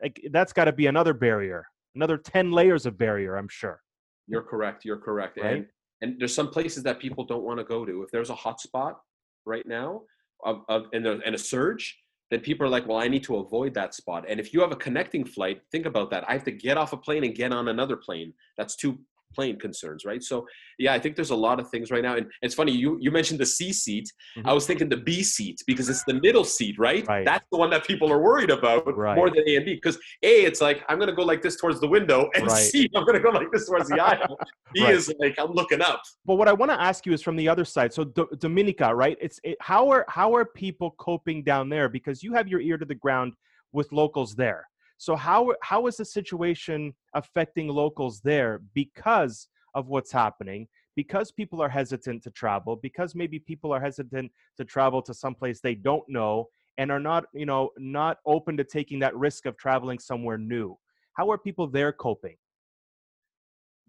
like 0.02 0.20
that's 0.32 0.52
got 0.52 0.64
to 0.64 0.73
be 0.73 0.87
another 0.87 1.14
barrier. 1.14 1.69
Another 1.94 2.19
10 2.19 2.50
layers 2.50 2.85
of 2.85 2.99
barrier, 2.99 3.37
I'm 3.37 3.49
sure. 3.49 3.81
You're 4.26 4.43
correct. 4.43 4.85
You're 4.85 4.99
correct. 4.99 5.38
Right? 5.40 5.56
And 5.56 5.67
and 6.00 6.19
there's 6.19 6.35
some 6.35 6.49
places 6.49 6.82
that 6.82 6.99
people 6.99 7.25
don't 7.25 7.44
want 7.44 7.58
to 7.58 7.64
go 7.64 7.85
to. 7.85 8.02
If 8.02 8.11
there's 8.11 8.30
a 8.30 8.35
hot 8.35 8.61
spot 8.61 9.00
right 9.47 9.66
now 9.66 10.02
of, 10.45 10.62
of 10.68 10.87
and, 10.92 11.04
there, 11.04 11.21
and 11.25 11.35
a 11.35 11.38
surge, 11.38 11.97
then 12.30 12.40
people 12.40 12.66
are 12.66 12.70
like, 12.70 12.87
well, 12.87 12.99
I 12.99 13.08
need 13.08 13.25
to 13.25 13.37
avoid 13.37 13.75
that 13.75 13.94
spot. 13.94 14.25
And 14.28 14.38
if 14.38 14.52
you 14.52 14.61
have 14.61 14.73
a 14.73 14.76
connecting 14.76 15.25
flight, 15.25 15.62
think 15.73 15.87
about 15.87 16.11
that. 16.11 16.25
I 16.28 16.32
have 16.35 16.44
to 16.44 16.52
get 16.52 16.76
off 16.76 16.92
a 16.92 16.97
plane 16.97 17.25
and 17.25 17.35
get 17.35 17.52
on 17.52 17.68
another 17.68 17.97
plane. 17.97 18.35
That's 18.56 18.76
two 18.76 18.99
plane 19.35 19.58
concerns, 19.58 20.04
right? 20.04 20.23
So 20.23 20.47
yeah, 20.78 20.92
I 20.94 20.99
think 20.99 21.16
there's 21.16 21.30
a 21.30 21.37
lot 21.37 21.61
of 21.61 21.68
things 21.70 21.90
right 21.90 22.02
now. 22.02 22.16
And 22.16 22.26
it's 22.42 22.54
funny, 22.54 22.73
you 22.73 22.99
you 23.00 23.11
mentioned 23.11 23.40
the 23.40 23.47
C 23.47 23.73
seat. 23.73 24.11
Mm-hmm. 24.37 24.49
I 24.49 24.52
was 24.52 24.66
thinking 24.66 24.88
the 24.88 24.97
B 24.97 25.23
seat 25.23 25.62
because 25.66 25.88
it's 25.88 26.04
the 26.04 26.14
middle 26.14 26.44
seat, 26.44 26.78
right? 26.78 27.06
right? 27.06 27.25
That's 27.25 27.44
the 27.50 27.58
one 27.58 27.70
that 27.70 27.87
people 27.87 28.12
are 28.12 28.20
worried 28.20 28.50
about 28.50 28.97
right. 28.97 29.16
more 29.16 29.30
than 29.30 29.44
A 29.47 29.56
and 29.56 29.64
B. 29.64 29.75
Because 29.75 29.97
A, 30.23 30.44
it's 30.44 30.61
like 30.61 30.85
I'm 30.88 30.99
gonna 30.99 31.14
go 31.14 31.23
like 31.23 31.42
this 31.42 31.56
towards 31.56 31.80
the 31.80 31.88
window, 31.88 32.30
and 32.35 32.47
right. 32.49 32.56
C, 32.56 32.88
I'm 32.94 33.04
gonna 33.04 33.20
go 33.20 33.30
like 33.30 33.50
this 33.52 33.66
towards 33.66 33.88
the 33.88 34.00
aisle. 34.11 34.38
B 34.75 34.82
is 34.85 35.12
like 35.18 35.35
I'm 35.38 35.52
looking 35.52 35.82
up. 35.82 36.02
But 36.25 36.37
what 36.37 36.49
I 36.49 36.52
want 36.52 36.70
to 36.70 36.80
ask 36.80 37.06
you 37.06 37.12
is 37.12 37.23
from 37.23 37.37
the 37.37 37.49
other 37.49 37.64
side. 37.64 37.92
So 37.92 38.04
D- 38.04 38.25
Dominica, 38.38 38.94
right? 38.94 39.16
It's 39.20 39.40
it, 39.44 39.56
how 39.61 39.88
are 39.90 40.04
how 40.08 40.35
are 40.35 40.44
people 40.44 40.94
coping 40.99 41.42
down 41.42 41.68
there? 41.68 41.88
Because 41.88 42.23
you 42.23 42.32
have 42.35 42.49
your 42.49 42.61
ear 42.61 42.78
to 42.78 42.85
the 42.85 42.94
ground 42.94 43.32
with 43.73 43.90
locals 43.92 44.35
there. 44.35 44.66
So 44.99 45.14
how 45.14 45.55
how 45.62 45.87
is 45.87 45.97
the 45.97 46.05
situation 46.05 46.93
affecting 47.14 47.69
locals 47.69 48.21
there 48.21 48.61
because 48.75 49.49
of 49.75 49.87
what's 49.87 50.11
happening? 50.11 50.67
Because 50.97 51.31
people 51.31 51.62
are 51.62 51.69
hesitant 51.69 52.25
to 52.25 52.33
travel, 52.33 52.75
because 52.75 53.14
maybe 53.14 53.38
people 53.38 53.73
are 53.73 53.81
hesitant 53.81 54.33
to 54.57 54.64
travel 54.64 55.00
to 55.02 55.14
someplace 55.14 55.61
they 55.61 55.76
don't 55.76 56.09
know 56.09 56.49
and 56.78 56.90
are 56.90 57.00
not, 57.00 57.26
you 57.33 57.47
know, 57.47 57.71
not 57.78 58.19
open 58.26 58.57
to 58.57 58.64
taking 58.64 58.99
that 58.99 59.17
risk 59.17 59.47
of 59.47 59.57
traveling 59.57 60.00
somewhere 60.00 60.38
new. 60.38 60.76
How 61.14 61.31
are 61.31 61.38
people 61.38 61.69
there 61.69 61.93
coping? 61.93 62.37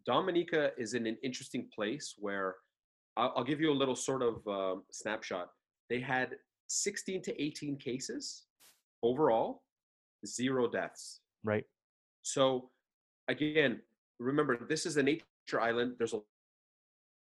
Dominica 0.06 0.72
is 0.78 0.94
in 0.94 1.08
an 1.08 1.18
interesting 1.24 1.68
place 1.74 2.16
where 2.18 2.56
I'll, 3.18 3.44
give 3.44 3.60
you 3.60 3.72
a 3.72 3.74
little 3.74 3.96
sort 3.96 4.22
of 4.22 4.48
um, 4.48 4.84
snapshot. 4.92 5.50
They 5.90 6.00
had 6.00 6.36
16 6.68 7.22
to 7.24 7.44
18 7.44 7.78
cases 7.78 8.46
overall 9.04 9.64
zero 10.26 10.68
deaths. 10.70 11.22
Right. 11.44 11.66
So 12.22 12.70
again, 13.28 13.82
remember 14.20 14.58
this 14.68 14.86
is 14.86 14.98
a 14.98 15.04
nature 15.04 15.24
island. 15.60 15.96
There's 15.98 16.14
a 16.14 16.22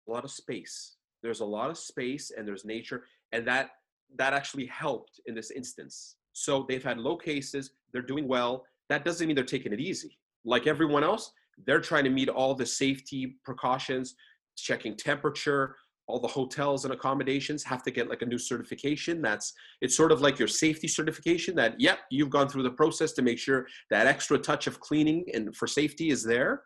lot 0.07 0.25
of 0.25 0.31
space. 0.31 0.97
There's 1.23 1.41
a 1.41 1.45
lot 1.45 1.71
of 1.71 1.79
space 1.79 2.33
and 2.37 2.47
there's 2.47 2.65
nature, 2.65 3.05
and 3.33 3.47
that 3.47 3.71
that 4.17 4.33
actually 4.33 4.67
helped 4.67 5.21
in 5.27 5.35
this 5.35 5.51
instance. 5.51 6.17
So 6.33 6.65
they've 6.69 6.83
had 6.83 6.99
low 6.99 7.17
cases. 7.17 7.71
They're 7.93 8.03
doing 8.03 8.27
well. 8.27 8.65
that 8.89 9.05
doesn't 9.05 9.27
mean 9.27 9.37
they're 9.37 9.45
taking 9.45 9.73
it 9.73 9.81
easy. 9.81 10.19
Like 10.45 10.67
everyone 10.67 11.05
else, 11.05 11.33
they're 11.67 11.81
trying 11.81 12.05
to 12.05 12.11
meet 12.11 12.29
all 12.29 12.55
the 12.55 12.67
safety 12.67 13.37
precautions, 13.45 14.15
checking 14.57 14.97
temperature. 14.97 15.77
All 16.11 16.19
the 16.19 16.29
hotels 16.29 16.85
and 16.85 16.93
accommodations 16.93 17.63
have 17.65 17.83
to 17.85 17.91
get 17.91 18.09
like 18.09 18.23
a 18.23 18.27
new 18.27 18.39
certification. 18.39 19.23
That's 19.23 19.53
it's 19.81 19.97
sort 19.97 20.13
of 20.13 20.21
like 20.21 20.39
your 20.39 20.49
safety 20.49 20.89
certification 20.89 21.55
that, 21.57 21.81
yep, 21.81 22.01
you've 22.11 22.31
gone 22.31 22.49
through 22.49 22.65
the 22.65 22.71
process 22.71 23.13
to 23.13 23.23
make 23.23 23.39
sure 23.39 23.67
that 23.91 24.07
extra 24.07 24.39
touch 24.39 24.67
of 24.67 24.81
cleaning 24.81 25.25
and 25.33 25.55
for 25.57 25.67
safety 25.67 26.11
is 26.11 26.25
there. 26.25 26.63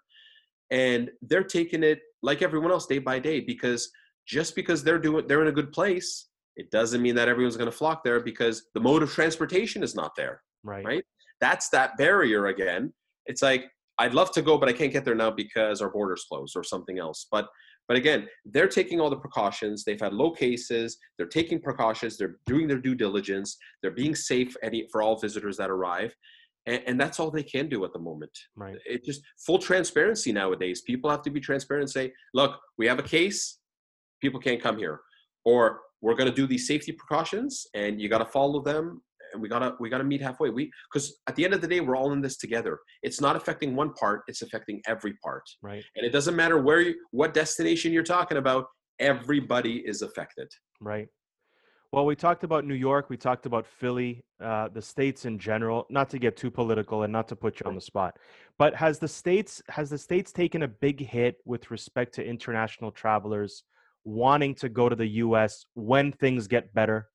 And 0.71 1.11
they're 1.23 1.45
taking 1.45 1.83
it 1.83 2.01
like 2.23 2.41
everyone 2.41 2.71
else 2.71 2.87
day 2.87 2.99
by 2.99 3.19
day 3.19 3.41
because 3.41 3.91
just 4.27 4.55
because 4.57 4.83
they're 4.83 4.99
doing 4.99 5.27
they're 5.27 5.43
in 5.43 5.49
a 5.49 5.53
good 5.53 5.73
place, 5.73 6.29
it 6.57 6.71
doesn't 6.71 7.03
mean 7.03 7.15
that 7.17 7.29
everyone's 7.29 7.57
going 7.57 7.71
to 7.71 7.77
flock 7.77 8.03
there 8.03 8.21
because 8.21 8.67
the 8.75 8.81
mode 8.81 9.03
of 9.03 9.13
transportation 9.13 9.83
is 9.83 9.95
not 9.95 10.13
there. 10.17 10.43
Right. 10.63 10.85
Right. 10.85 11.05
That's 11.41 11.69
that 11.71 11.97
barrier 11.99 12.47
again. 12.47 12.93
It's 13.27 13.43
like 13.43 13.67
I'd 13.99 14.15
love 14.15 14.33
to 14.33 14.43
go, 14.43 14.59
but 14.59 14.69
I 14.69 14.73
can't 14.73 14.93
get 14.93 15.05
there 15.05 15.15
now 15.15 15.31
because 15.31 15.81
our 15.81 15.91
borders 15.91 16.25
closed 16.29 16.57
or 16.57 16.65
something 16.65 16.99
else. 16.99 17.27
But 17.31 17.47
but 17.89 17.97
again, 17.97 18.27
they're 18.45 18.69
taking 18.69 19.01
all 19.01 19.11
the 19.11 19.17
precautions. 19.17 19.85
They've 19.85 20.01
had 20.01 20.15
low 20.15 20.31
cases. 20.31 20.99
They're 21.17 21.27
taking 21.27 21.61
precautions. 21.61 22.17
They're 22.17 22.37
doing 22.47 22.67
their 22.67 22.79
due 22.79 22.95
diligence. 22.95 23.57
They're 23.83 23.91
being 23.91 24.15
safe 24.15 24.57
any, 24.63 24.89
for 24.91 25.03
all 25.03 25.19
visitors 25.19 25.57
that 25.59 25.71
arrive. 25.71 26.15
And, 26.67 26.83
and, 26.87 27.01
that's 27.01 27.21
all 27.21 27.31
they 27.31 27.43
can 27.43 27.69
do 27.69 27.85
at 27.85 27.93
the 27.93 27.99
moment. 27.99 28.31
Right. 28.57 28.77
It 28.87 29.05
just 29.05 29.21
full 29.45 29.59
transparency 29.59 30.33
nowadays. 30.33 30.81
People 30.81 31.11
have 31.11 31.21
to 31.23 31.31
be 31.31 31.39
transparent 31.39 31.83
and 31.83 31.91
say, 31.91 32.13
look, 32.33 32.59
we 32.79 32.87
have 32.87 32.99
a 32.99 33.03
case. 33.03 33.59
People 34.23 34.41
can't 34.41 34.63
come 34.63 34.79
here. 34.79 35.01
Or 35.45 35.81
we're 36.01 36.15
going 36.15 36.31
to 36.31 36.35
do 36.35 36.47
these 36.47 36.67
safety 36.67 36.93
precautions 36.93 37.67
and 37.75 38.01
you 38.01 38.09
got 38.09 38.19
to 38.19 38.25
follow 38.25 38.63
them 38.63 39.03
and 39.35 39.43
we 39.43 39.49
gotta 39.49 39.75
we 39.79 39.91
gotta 39.91 40.05
meet 40.05 40.23
halfway. 40.23 40.49
We 40.49 40.71
because 40.91 41.21
at 41.27 41.37
the 41.37 41.45
end 41.45 41.53
of 41.53 41.61
the 41.61 41.69
day 41.69 41.81
we're 41.81 41.97
all 41.97 42.13
in 42.13 42.23
this 42.23 42.39
together. 42.39 42.79
It's 43.03 43.21
not 43.21 43.37
affecting 43.37 43.77
one 43.77 43.93
part 43.95 44.23
it's 44.29 44.41
affecting 44.41 44.81
every 44.87 45.15
part. 45.23 45.43
Right. 45.61 45.85
And 45.97 46.07
it 46.07 46.11
doesn't 46.11 46.35
matter 46.35 46.63
where 46.63 46.81
you 46.81 46.95
what 47.11 47.35
destination 47.35 47.93
you're 47.93 48.03
talking 48.03 48.39
about 48.39 48.67
everybody 48.99 49.83
is 49.85 50.01
affected. 50.01 50.49
Right. 50.81 51.09
Well 51.93 52.07
we 52.07 52.17
talked 52.17 52.43
about 52.43 52.65
new 52.65 52.75
york 52.75 53.09
we 53.09 53.17
talked 53.17 53.47
about 53.47 53.65
philly 53.67 54.25
uh, 54.43 54.69
the 54.69 54.83
states 54.83 55.27
in 55.27 55.39
general 55.39 55.87
not 55.91 56.11
to 56.11 56.19
get 56.19 56.37
too 56.37 56.51
political 56.51 57.05
and 57.05 57.13
not 57.13 57.29
to 57.29 57.37
put 57.37 57.61
you 57.61 57.67
on 57.67 57.77
the 57.77 57.81
spot 57.81 58.19
but 58.59 58.75
has 58.75 58.99
the 58.99 59.07
states 59.07 59.63
has 59.69 59.91
the 59.91 59.99
states 59.99 60.33
taken 60.33 60.65
a 60.65 60.69
big 60.69 60.99
hit 60.99 61.37
with 61.45 61.71
respect 61.71 62.13
to 62.17 62.25
international 62.25 62.91
travelers 62.91 63.63
wanting 64.03 64.57
to 64.57 64.69
go 64.69 64.89
to 64.89 64.97
the 64.97 65.07
us 65.07 65.67
when 65.75 66.11
things 66.11 66.49
get 66.49 66.75
better 66.75 67.07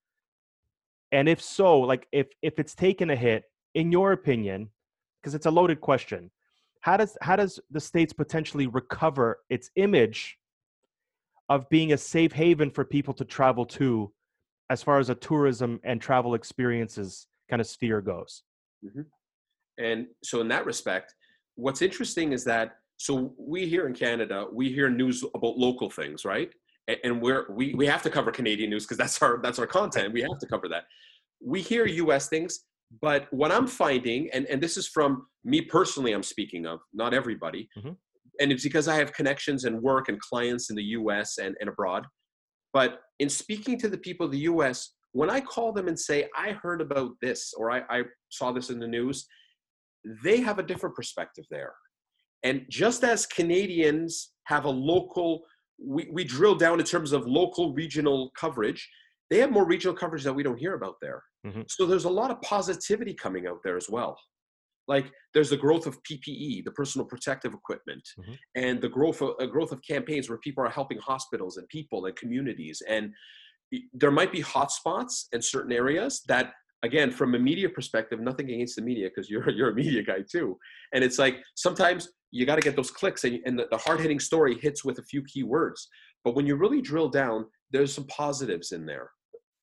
and 1.11 1.27
if 1.27 1.41
so, 1.41 1.79
like 1.79 2.07
if 2.11 2.27
if 2.41 2.59
it's 2.59 2.75
taken 2.75 3.09
a 3.09 3.15
hit, 3.15 3.43
in 3.75 3.91
your 3.91 4.11
opinion, 4.11 4.69
because 5.21 5.35
it's 5.35 5.45
a 5.45 5.51
loaded 5.51 5.81
question, 5.81 6.31
how 6.81 6.97
does 6.97 7.17
how 7.21 7.35
does 7.35 7.59
the 7.71 7.79
states 7.79 8.13
potentially 8.13 8.67
recover 8.67 9.39
its 9.49 9.71
image 9.75 10.37
of 11.49 11.67
being 11.69 11.93
a 11.93 11.97
safe 11.97 12.31
haven 12.31 12.69
for 12.69 12.85
people 12.85 13.13
to 13.15 13.25
travel 13.25 13.65
to, 13.65 14.11
as 14.69 14.83
far 14.83 14.99
as 14.99 15.09
a 15.09 15.15
tourism 15.15 15.79
and 15.83 15.99
travel 15.99 16.35
experiences 16.35 17.27
kind 17.49 17.59
of 17.59 17.67
sphere 17.67 18.01
goes? 18.01 18.43
Mm-hmm. 18.85 19.01
And 19.83 20.07
so, 20.23 20.41
in 20.41 20.47
that 20.49 20.65
respect, 20.65 21.15
what's 21.55 21.81
interesting 21.81 22.33
is 22.33 22.43
that 22.45 22.77
so 22.97 23.33
we 23.37 23.65
here 23.67 23.87
in 23.87 23.93
Canada 23.93 24.45
we 24.51 24.71
hear 24.71 24.89
news 24.89 25.23
about 25.33 25.57
local 25.57 25.89
things, 25.89 26.23
right? 26.23 26.51
And 27.03 27.21
we're 27.21 27.45
we, 27.51 27.73
we 27.75 27.85
have 27.85 28.01
to 28.03 28.09
cover 28.09 28.31
Canadian 28.31 28.69
news 28.69 28.85
because 28.85 28.97
that's 28.97 29.21
our 29.21 29.39
that's 29.41 29.59
our 29.59 29.67
content. 29.67 30.13
We 30.13 30.21
have 30.21 30.39
to 30.39 30.47
cover 30.47 30.67
that. 30.69 30.85
We 31.43 31.61
hear 31.61 31.85
US 31.85 32.27
things, 32.27 32.65
but 33.01 33.27
what 33.31 33.51
I'm 33.51 33.67
finding, 33.67 34.29
and, 34.33 34.45
and 34.47 34.61
this 34.61 34.75
is 34.75 34.87
from 34.87 35.27
me 35.43 35.61
personally, 35.61 36.11
I'm 36.11 36.23
speaking 36.23 36.65
of, 36.65 36.79
not 36.93 37.13
everybody, 37.13 37.69
mm-hmm. 37.77 37.91
and 38.39 38.51
it's 38.51 38.63
because 38.63 38.87
I 38.87 38.95
have 38.95 39.13
connections 39.13 39.65
and 39.65 39.81
work 39.81 40.09
and 40.09 40.19
clients 40.19 40.69
in 40.69 40.75
the 40.75 40.83
US 40.83 41.37
and, 41.37 41.55
and 41.59 41.69
abroad. 41.69 42.05
But 42.73 43.01
in 43.19 43.29
speaking 43.29 43.77
to 43.79 43.89
the 43.89 43.97
people 43.97 44.25
of 44.25 44.31
the 44.31 44.39
US, 44.39 44.95
when 45.11 45.29
I 45.29 45.41
call 45.41 45.71
them 45.71 45.87
and 45.87 45.99
say, 45.99 46.27
I 46.35 46.51
heard 46.51 46.81
about 46.81 47.11
this 47.21 47.53
or 47.57 47.71
I, 47.71 47.81
I 47.89 48.03
saw 48.29 48.51
this 48.51 48.69
in 48.69 48.79
the 48.79 48.87
news, 48.87 49.25
they 50.23 50.39
have 50.41 50.59
a 50.59 50.63
different 50.63 50.95
perspective 50.95 51.45
there. 51.49 51.73
And 52.43 52.65
just 52.69 53.03
as 53.03 53.25
Canadians 53.25 54.31
have 54.45 54.65
a 54.65 54.69
local 54.69 55.41
we, 55.83 56.09
we 56.11 56.23
drill 56.23 56.55
down 56.55 56.79
in 56.79 56.85
terms 56.85 57.11
of 57.11 57.25
local 57.27 57.73
regional 57.73 58.31
coverage 58.37 58.89
they 59.29 59.37
have 59.37 59.51
more 59.51 59.65
regional 59.65 59.95
coverage 59.95 60.23
that 60.23 60.33
we 60.33 60.43
don't 60.43 60.59
hear 60.59 60.73
about 60.73 60.95
there 61.01 61.23
mm-hmm. 61.45 61.61
so 61.67 61.85
there's 61.85 62.05
a 62.05 62.09
lot 62.09 62.31
of 62.31 62.41
positivity 62.41 63.13
coming 63.13 63.47
out 63.47 63.59
there 63.63 63.77
as 63.77 63.87
well 63.89 64.17
like 64.87 65.11
there's 65.33 65.49
the 65.49 65.57
growth 65.57 65.85
of 65.85 65.97
ppe 66.03 66.63
the 66.63 66.71
personal 66.75 67.05
protective 67.05 67.53
equipment 67.53 68.01
mm-hmm. 68.19 68.33
and 68.55 68.81
the 68.81 68.89
growth 68.89 69.21
of, 69.21 69.35
uh, 69.39 69.45
growth 69.45 69.71
of 69.71 69.81
campaigns 69.87 70.29
where 70.29 70.39
people 70.39 70.63
are 70.63 70.69
helping 70.69 70.97
hospitals 70.99 71.57
and 71.57 71.67
people 71.69 72.05
and 72.05 72.15
communities 72.15 72.81
and 72.87 73.11
there 73.93 74.11
might 74.11 74.31
be 74.31 74.41
hotspots 74.41 75.25
in 75.31 75.41
certain 75.41 75.71
areas 75.71 76.23
that 76.27 76.53
again 76.83 77.11
from 77.11 77.35
a 77.35 77.39
media 77.39 77.67
perspective 77.69 78.19
nothing 78.19 78.49
against 78.49 78.75
the 78.75 78.81
media 78.81 79.09
because 79.09 79.29
you're 79.29 79.49
you're 79.57 79.71
a 79.71 79.75
media 79.75 80.03
guy 80.03 80.19
too. 80.29 80.57
And 80.93 81.03
it's 81.03 81.19
like 81.19 81.37
sometimes 81.55 82.09
you 82.31 82.45
got 82.45 82.55
to 82.55 82.61
get 82.61 82.75
those 82.75 82.91
clicks 82.91 83.23
and, 83.23 83.39
and 83.45 83.57
the, 83.57 83.67
the 83.71 83.77
hard-hitting 83.77 84.19
story 84.19 84.57
hits 84.59 84.85
with 84.85 84.99
a 84.99 85.03
few 85.03 85.23
key 85.23 85.43
words. 85.43 85.87
But 86.23 86.35
when 86.35 86.45
you 86.45 86.55
really 86.55 86.81
drill 86.81 87.09
down 87.09 87.45
there's 87.71 87.93
some 87.93 88.07
positives 88.07 88.71
in 88.71 88.85
there. 88.85 89.11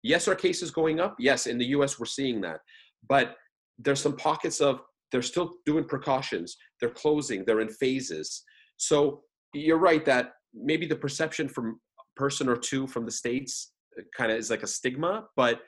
Yes 0.02 0.28
our 0.28 0.34
case 0.34 0.62
is 0.62 0.70
going 0.70 1.00
up. 1.00 1.16
Yes 1.18 1.46
in 1.46 1.58
the 1.58 1.66
us 1.66 1.98
we're 1.98 2.06
seeing 2.06 2.40
that. 2.42 2.60
But 3.08 3.36
there's 3.78 4.00
some 4.00 4.16
pockets 4.16 4.60
of 4.60 4.80
they're 5.12 5.22
still 5.22 5.54
doing 5.64 5.84
precautions. 5.84 6.56
They're 6.80 6.90
closing. 6.90 7.44
They're 7.44 7.60
in 7.60 7.68
phases. 7.68 8.42
So 8.76 9.22
you're 9.54 9.78
right 9.78 10.04
that 10.04 10.32
maybe 10.54 10.86
the 10.86 10.96
perception 10.96 11.48
from 11.48 11.80
a 11.98 12.20
person 12.20 12.48
or 12.48 12.56
two 12.56 12.86
from 12.86 13.04
the 13.04 13.10
states 13.10 13.72
uh, 13.98 14.02
kind 14.16 14.32
of 14.32 14.38
is 14.38 14.50
like 14.50 14.62
a 14.62 14.66
stigma 14.66 15.24
but 15.36 15.60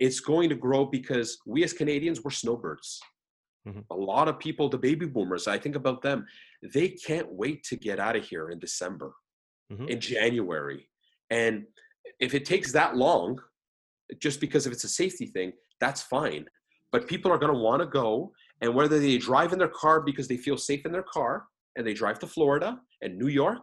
it's 0.00 0.20
going 0.20 0.48
to 0.48 0.54
grow 0.54 0.84
because 0.84 1.38
we 1.46 1.64
as 1.64 1.72
canadians 1.72 2.22
we're 2.22 2.30
snowbirds 2.30 3.00
Mm-hmm. 3.68 3.80
A 3.90 3.94
lot 3.94 4.28
of 4.28 4.38
people, 4.38 4.68
the 4.68 4.78
baby 4.78 5.06
boomers, 5.06 5.46
I 5.46 5.58
think 5.58 5.76
about 5.76 6.02
them, 6.02 6.26
they 6.62 6.88
can't 6.88 7.30
wait 7.30 7.62
to 7.64 7.76
get 7.76 7.98
out 7.98 8.16
of 8.16 8.24
here 8.24 8.50
in 8.50 8.58
December, 8.58 9.12
mm-hmm. 9.72 9.88
in 9.88 10.00
January. 10.00 10.88
And 11.30 11.64
if 12.20 12.34
it 12.34 12.44
takes 12.44 12.72
that 12.72 12.96
long, 12.96 13.38
just 14.20 14.40
because 14.40 14.66
if 14.66 14.72
it's 14.72 14.84
a 14.84 14.88
safety 14.88 15.26
thing, 15.26 15.52
that's 15.80 16.02
fine. 16.02 16.46
But 16.92 17.06
people 17.06 17.30
are 17.30 17.38
going 17.38 17.52
to 17.52 17.58
want 17.58 17.80
to 17.80 17.86
go. 17.86 18.32
And 18.60 18.74
whether 18.74 18.98
they 18.98 19.18
drive 19.18 19.52
in 19.52 19.58
their 19.58 19.68
car 19.68 20.00
because 20.00 20.26
they 20.26 20.38
feel 20.38 20.56
safe 20.56 20.86
in 20.86 20.92
their 20.92 21.04
car 21.04 21.44
and 21.76 21.86
they 21.86 21.94
drive 21.94 22.18
to 22.20 22.26
Florida 22.26 22.80
and 23.02 23.18
New 23.18 23.28
York 23.28 23.62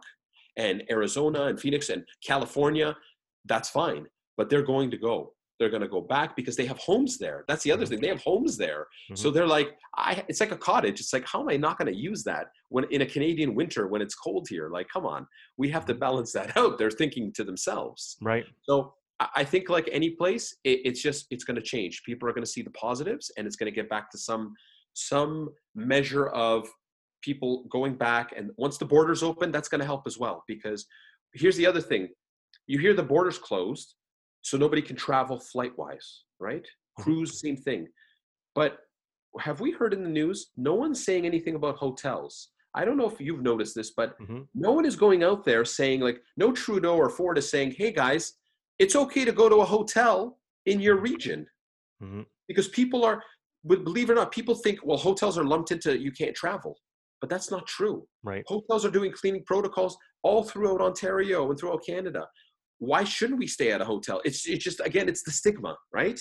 and 0.56 0.84
Arizona 0.90 1.46
and 1.46 1.60
Phoenix 1.60 1.90
and 1.90 2.04
California, 2.24 2.96
that's 3.44 3.68
fine. 3.68 4.06
But 4.36 4.48
they're 4.48 4.62
going 4.62 4.90
to 4.92 4.96
go 4.96 5.32
they're 5.58 5.70
going 5.70 5.82
to 5.82 5.88
go 5.88 6.00
back 6.00 6.36
because 6.36 6.56
they 6.56 6.66
have 6.66 6.78
homes 6.78 7.18
there. 7.18 7.44
That's 7.48 7.62
the 7.62 7.72
other 7.72 7.84
mm-hmm. 7.84 7.94
thing 7.94 8.00
they 8.00 8.08
have 8.08 8.22
homes 8.22 8.56
there. 8.56 8.86
Mm-hmm. 9.06 9.14
so 9.16 9.30
they're 9.30 9.46
like 9.46 9.76
i 9.96 10.24
it's 10.28 10.40
like 10.40 10.52
a 10.52 10.56
cottage. 10.56 11.00
It's 11.00 11.12
like 11.12 11.26
how 11.26 11.40
am 11.40 11.48
i 11.48 11.56
not 11.56 11.78
going 11.78 11.92
to 11.92 11.98
use 11.98 12.22
that 12.24 12.46
when 12.68 12.84
in 12.90 13.02
a 13.02 13.06
canadian 13.06 13.54
winter 13.54 13.86
when 13.88 14.02
it's 14.02 14.14
cold 14.14 14.46
here? 14.48 14.68
Like 14.68 14.88
come 14.88 15.06
on. 15.06 15.26
We 15.56 15.70
have 15.70 15.86
to 15.86 15.92
mm-hmm. 15.92 16.00
balance 16.00 16.32
that 16.32 16.56
out. 16.60 16.78
They're 16.78 16.90
thinking 16.90 17.32
to 17.34 17.44
themselves. 17.44 18.16
Right. 18.20 18.44
So 18.68 18.94
i 19.34 19.42
think 19.42 19.70
like 19.70 19.88
any 19.92 20.10
place 20.10 20.54
it, 20.62 20.80
it's 20.84 21.00
just 21.00 21.26
it's 21.30 21.44
going 21.44 21.56
to 21.56 21.62
change. 21.62 22.02
People 22.04 22.28
are 22.28 22.32
going 22.32 22.44
to 22.44 22.50
see 22.50 22.62
the 22.62 22.70
positives 22.70 23.32
and 23.36 23.46
it's 23.46 23.56
going 23.56 23.70
to 23.72 23.74
get 23.74 23.88
back 23.88 24.10
to 24.10 24.18
some 24.18 24.54
some 24.92 25.50
measure 25.74 26.28
of 26.28 26.68
people 27.22 27.64
going 27.70 27.94
back 27.96 28.32
and 28.36 28.50
once 28.56 28.76
the 28.78 28.84
borders 28.84 29.22
open 29.22 29.50
that's 29.50 29.68
going 29.68 29.80
to 29.80 29.86
help 29.86 30.02
as 30.06 30.18
well. 30.18 30.44
Because 30.46 30.86
here's 31.34 31.56
the 31.56 31.66
other 31.66 31.80
thing. 31.80 32.08
You 32.66 32.78
hear 32.78 32.94
the 32.94 33.02
borders 33.02 33.38
closed 33.38 33.94
so 34.46 34.56
nobody 34.56 34.80
can 34.80 34.94
travel 34.94 35.40
flight 35.40 35.72
wise, 35.76 36.22
right? 36.38 36.62
Mm-hmm. 36.62 37.02
Cruise, 37.02 37.40
same 37.40 37.56
thing. 37.56 37.88
But 38.54 38.78
have 39.40 39.58
we 39.60 39.72
heard 39.72 39.92
in 39.92 40.04
the 40.04 40.08
news? 40.08 40.52
No 40.56 40.74
one's 40.74 41.04
saying 41.04 41.26
anything 41.26 41.56
about 41.56 41.78
hotels. 41.78 42.50
I 42.72 42.84
don't 42.84 42.96
know 42.96 43.10
if 43.10 43.20
you've 43.20 43.42
noticed 43.42 43.74
this, 43.74 43.90
but 43.96 44.16
mm-hmm. 44.20 44.42
no 44.54 44.70
one 44.70 44.86
is 44.86 44.94
going 44.94 45.24
out 45.24 45.44
there 45.44 45.64
saying, 45.64 45.98
like, 45.98 46.20
no 46.36 46.52
Trudeau 46.52 46.96
or 46.96 47.10
Ford 47.10 47.38
is 47.38 47.50
saying, 47.50 47.74
hey 47.76 47.90
guys, 47.90 48.34
it's 48.78 48.94
okay 48.94 49.24
to 49.24 49.32
go 49.32 49.48
to 49.48 49.56
a 49.56 49.64
hotel 49.64 50.38
in 50.66 50.78
your 50.78 50.96
region. 51.00 51.44
Mm-hmm. 52.00 52.22
Because 52.46 52.68
people 52.68 53.04
are, 53.04 53.20
believe 53.66 54.10
it 54.10 54.12
or 54.12 54.16
not, 54.16 54.30
people 54.30 54.54
think, 54.54 54.78
well, 54.84 54.96
hotels 54.96 55.36
are 55.36 55.44
lumped 55.44 55.72
into 55.72 55.98
you 55.98 56.12
can't 56.12 56.36
travel. 56.36 56.76
But 57.20 57.30
that's 57.30 57.50
not 57.50 57.66
true. 57.66 58.06
Right. 58.22 58.44
Hotels 58.46 58.84
are 58.84 58.90
doing 58.90 59.10
cleaning 59.10 59.42
protocols 59.44 59.96
all 60.22 60.44
throughout 60.44 60.80
Ontario 60.80 61.50
and 61.50 61.58
throughout 61.58 61.84
Canada 61.84 62.28
why 62.78 63.04
shouldn't 63.04 63.38
we 63.38 63.46
stay 63.46 63.72
at 63.72 63.80
a 63.80 63.84
hotel? 63.84 64.20
It's 64.24 64.46
it's 64.46 64.64
just 64.64 64.80
again, 64.80 65.08
it's 65.08 65.22
the 65.22 65.30
stigma, 65.30 65.76
right? 65.92 66.20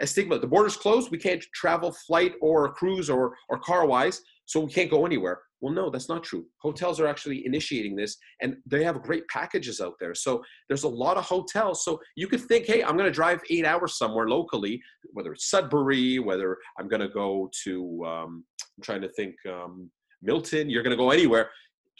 A 0.00 0.06
stigma. 0.06 0.38
The 0.38 0.46
borders 0.46 0.76
closed. 0.76 1.10
We 1.10 1.18
can't 1.18 1.44
travel, 1.54 1.92
flight 2.06 2.34
or 2.40 2.72
cruise 2.74 3.08
or 3.08 3.34
or 3.48 3.58
car 3.58 3.86
wise. 3.86 4.20
so 4.46 4.60
we 4.60 4.72
can't 4.72 4.90
go 4.90 5.06
anywhere. 5.06 5.40
Well, 5.64 5.72
no, 5.72 5.88
that's 5.88 6.10
not 6.10 6.22
true. 6.22 6.44
Hotels 6.58 7.00
are 7.00 7.06
actually 7.06 7.46
initiating 7.46 7.96
this 7.96 8.18
and 8.42 8.56
they 8.66 8.84
have 8.84 9.02
great 9.02 9.26
packages 9.28 9.80
out 9.80 9.94
there. 9.98 10.14
So 10.14 10.44
there's 10.68 10.82
a 10.82 10.88
lot 10.88 11.16
of 11.16 11.24
hotels. 11.24 11.82
So 11.86 11.98
you 12.16 12.28
could 12.28 12.42
think, 12.42 12.66
hey, 12.66 12.84
I'm 12.84 12.98
going 12.98 13.10
to 13.10 13.20
drive 13.22 13.40
eight 13.48 13.64
hours 13.64 13.96
somewhere 13.96 14.28
locally, 14.28 14.82
whether 15.14 15.32
it's 15.32 15.48
Sudbury, 15.48 16.18
whether 16.18 16.58
I'm 16.78 16.86
going 16.86 17.00
to 17.00 17.08
go 17.08 17.48
to, 17.64 18.04
um, 18.04 18.44
I'm 18.76 18.82
trying 18.82 19.00
to 19.00 19.08
think, 19.12 19.36
um, 19.48 19.90
Milton, 20.20 20.68
you're 20.68 20.82
going 20.82 20.96
to 20.98 21.02
go 21.02 21.10
anywhere. 21.10 21.48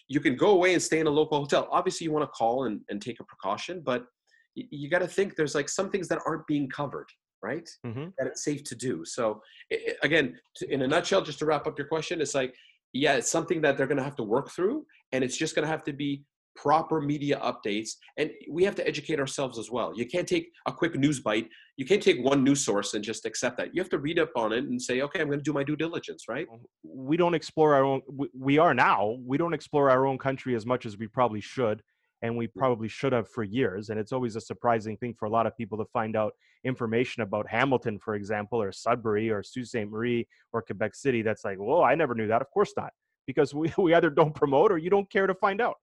You 0.08 0.20
can 0.20 0.36
go 0.36 0.50
away 0.50 0.74
and 0.74 0.82
stay 0.82 1.00
in 1.00 1.06
a 1.06 1.10
local 1.10 1.38
hotel. 1.38 1.68
Obviously, 1.70 2.04
you 2.04 2.12
want 2.12 2.24
to 2.24 2.32
call 2.32 2.64
and, 2.64 2.80
and 2.88 3.00
take 3.00 3.20
a 3.20 3.24
precaution, 3.24 3.82
but 3.84 4.04
you, 4.54 4.64
you 4.70 4.90
got 4.90 5.00
to 5.00 5.08
think 5.08 5.36
there's 5.36 5.54
like 5.54 5.68
some 5.68 5.90
things 5.90 6.08
that 6.08 6.20
aren't 6.26 6.46
being 6.46 6.68
covered 6.68 7.08
right? 7.42 7.68
Mm-hmm. 7.86 8.06
That 8.16 8.26
it's 8.26 8.42
safe 8.42 8.64
to 8.64 8.74
do. 8.74 9.04
So, 9.04 9.42
it, 9.68 9.98
again, 10.02 10.38
in 10.70 10.80
a 10.80 10.88
nutshell, 10.88 11.20
just 11.20 11.38
to 11.40 11.44
wrap 11.44 11.66
up 11.66 11.78
your 11.78 11.86
question, 11.86 12.22
it's 12.22 12.34
like 12.34 12.54
yeah, 12.94 13.14
it's 13.14 13.30
something 13.30 13.60
that 13.62 13.76
they're 13.76 13.88
going 13.88 13.98
to 13.98 14.04
have 14.04 14.16
to 14.16 14.22
work 14.22 14.50
through, 14.50 14.86
and 15.12 15.22
it's 15.22 15.36
just 15.36 15.54
going 15.54 15.64
to 15.64 15.70
have 15.70 15.82
to 15.84 15.92
be 15.92 16.22
proper 16.56 17.00
media 17.00 17.40
updates. 17.40 17.90
And 18.16 18.30
we 18.50 18.64
have 18.64 18.74
to 18.76 18.86
educate 18.86 19.18
ourselves 19.18 19.58
as 19.58 19.70
well. 19.70 19.92
You 19.96 20.06
can't 20.06 20.28
take 20.28 20.50
a 20.66 20.72
quick 20.72 20.94
news 20.96 21.20
bite. 21.20 21.48
You 21.76 21.84
can't 21.84 22.02
take 22.02 22.24
one 22.24 22.44
news 22.44 22.64
source 22.64 22.94
and 22.94 23.02
just 23.02 23.26
accept 23.26 23.56
that. 23.58 23.74
You 23.74 23.82
have 23.82 23.90
to 23.90 23.98
read 23.98 24.18
up 24.18 24.30
on 24.36 24.52
it 24.52 24.64
and 24.64 24.80
say, 24.80 25.00
okay, 25.02 25.20
I'm 25.20 25.26
going 25.26 25.40
to 25.40 25.44
do 25.44 25.52
my 25.52 25.64
due 25.64 25.76
diligence, 25.76 26.24
right? 26.28 26.46
We 26.84 27.16
don't 27.16 27.34
explore 27.34 27.74
our 27.74 27.84
own, 27.84 28.02
we 28.32 28.58
are 28.58 28.74
now, 28.74 29.18
we 29.24 29.36
don't 29.36 29.54
explore 29.54 29.90
our 29.90 30.06
own 30.06 30.18
country 30.18 30.54
as 30.54 30.64
much 30.64 30.86
as 30.86 30.96
we 30.96 31.08
probably 31.08 31.40
should 31.40 31.82
and 32.24 32.36
we 32.36 32.46
mm. 32.46 32.54
probably 32.56 32.88
should 32.88 33.12
have 33.12 33.28
for 33.28 33.44
years. 33.44 33.90
And 33.90 34.00
it's 34.00 34.12
always 34.12 34.34
a 34.34 34.40
surprising 34.40 34.96
thing 34.96 35.14
for 35.16 35.26
a 35.26 35.30
lot 35.30 35.46
of 35.46 35.56
people 35.56 35.78
to 35.78 35.84
find 35.92 36.16
out 36.16 36.32
information 36.64 37.22
about 37.22 37.48
Hamilton, 37.48 37.98
for 37.98 38.14
example, 38.14 38.60
or 38.60 38.72
Sudbury 38.72 39.30
or 39.30 39.42
Sault 39.42 39.66
Ste. 39.66 39.90
Marie 39.90 40.26
or 40.52 40.62
Quebec 40.62 40.94
City. 40.94 41.22
That's 41.22 41.44
like, 41.44 41.58
whoa, 41.58 41.82
I 41.82 41.94
never 41.94 42.14
knew 42.14 42.26
that. 42.28 42.40
Of 42.40 42.50
course 42.50 42.72
not, 42.76 42.92
because 43.26 43.54
we, 43.54 43.72
we 43.78 43.94
either 43.94 44.10
don't 44.10 44.34
promote 44.34 44.72
or 44.72 44.78
you 44.78 44.90
don't 44.90 45.10
care 45.10 45.26
to 45.26 45.34
find 45.34 45.60
out. 45.60 45.76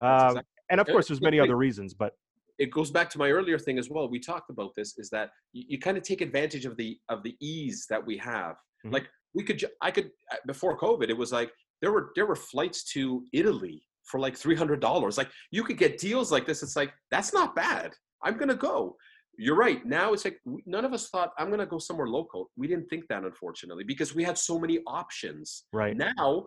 Um, 0.00 0.10
exactly. 0.10 0.42
And 0.70 0.80
of 0.80 0.86
course, 0.86 1.08
there's 1.08 1.20
many 1.20 1.40
other 1.40 1.56
reasons, 1.56 1.94
but 1.94 2.12
it 2.58 2.70
goes 2.70 2.90
back 2.90 3.08
to 3.10 3.18
my 3.18 3.30
earlier 3.30 3.58
thing 3.58 3.78
as 3.78 3.88
well. 3.88 4.08
We 4.08 4.18
talked 4.18 4.50
about 4.50 4.72
this 4.76 4.98
is 4.98 5.08
that 5.10 5.30
you, 5.52 5.64
you 5.68 5.78
kind 5.78 5.96
of 5.96 6.02
take 6.02 6.20
advantage 6.20 6.66
of 6.66 6.76
the 6.76 6.98
of 7.08 7.22
the 7.22 7.36
ease 7.40 7.86
that 7.88 8.04
we 8.04 8.18
have. 8.18 8.52
Mm-hmm. 8.84 8.94
Like 8.94 9.08
we 9.34 9.44
could, 9.44 9.64
I 9.80 9.90
could 9.90 10.10
uh, 10.32 10.36
before 10.46 10.78
COVID, 10.78 11.08
it 11.08 11.16
was 11.16 11.32
like 11.32 11.50
there 11.80 11.92
were 11.92 12.10
there 12.16 12.26
were 12.26 12.36
flights 12.36 12.84
to 12.92 13.24
Italy 13.32 13.82
for 14.08 14.18
like 14.18 14.34
$300. 14.34 15.18
Like 15.18 15.30
you 15.50 15.62
could 15.62 15.78
get 15.78 15.98
deals 15.98 16.32
like 16.32 16.46
this. 16.46 16.62
It's 16.62 16.76
like, 16.76 16.92
that's 17.10 17.32
not 17.32 17.54
bad. 17.54 17.92
I'm 18.24 18.36
going 18.36 18.48
to 18.48 18.56
go. 18.56 18.96
You're 19.36 19.56
right. 19.56 19.84
Now 19.86 20.12
it's 20.12 20.24
like 20.24 20.40
none 20.66 20.84
of 20.84 20.92
us 20.92 21.10
thought 21.10 21.30
I'm 21.38 21.46
going 21.48 21.60
to 21.60 21.66
go 21.66 21.78
somewhere 21.78 22.08
local. 22.08 22.50
We 22.56 22.66
didn't 22.66 22.88
think 22.88 23.04
that, 23.08 23.22
unfortunately, 23.22 23.84
because 23.84 24.14
we 24.14 24.24
had 24.24 24.36
so 24.36 24.58
many 24.58 24.80
options. 24.86 25.64
Right. 25.72 25.96
Now 25.96 26.46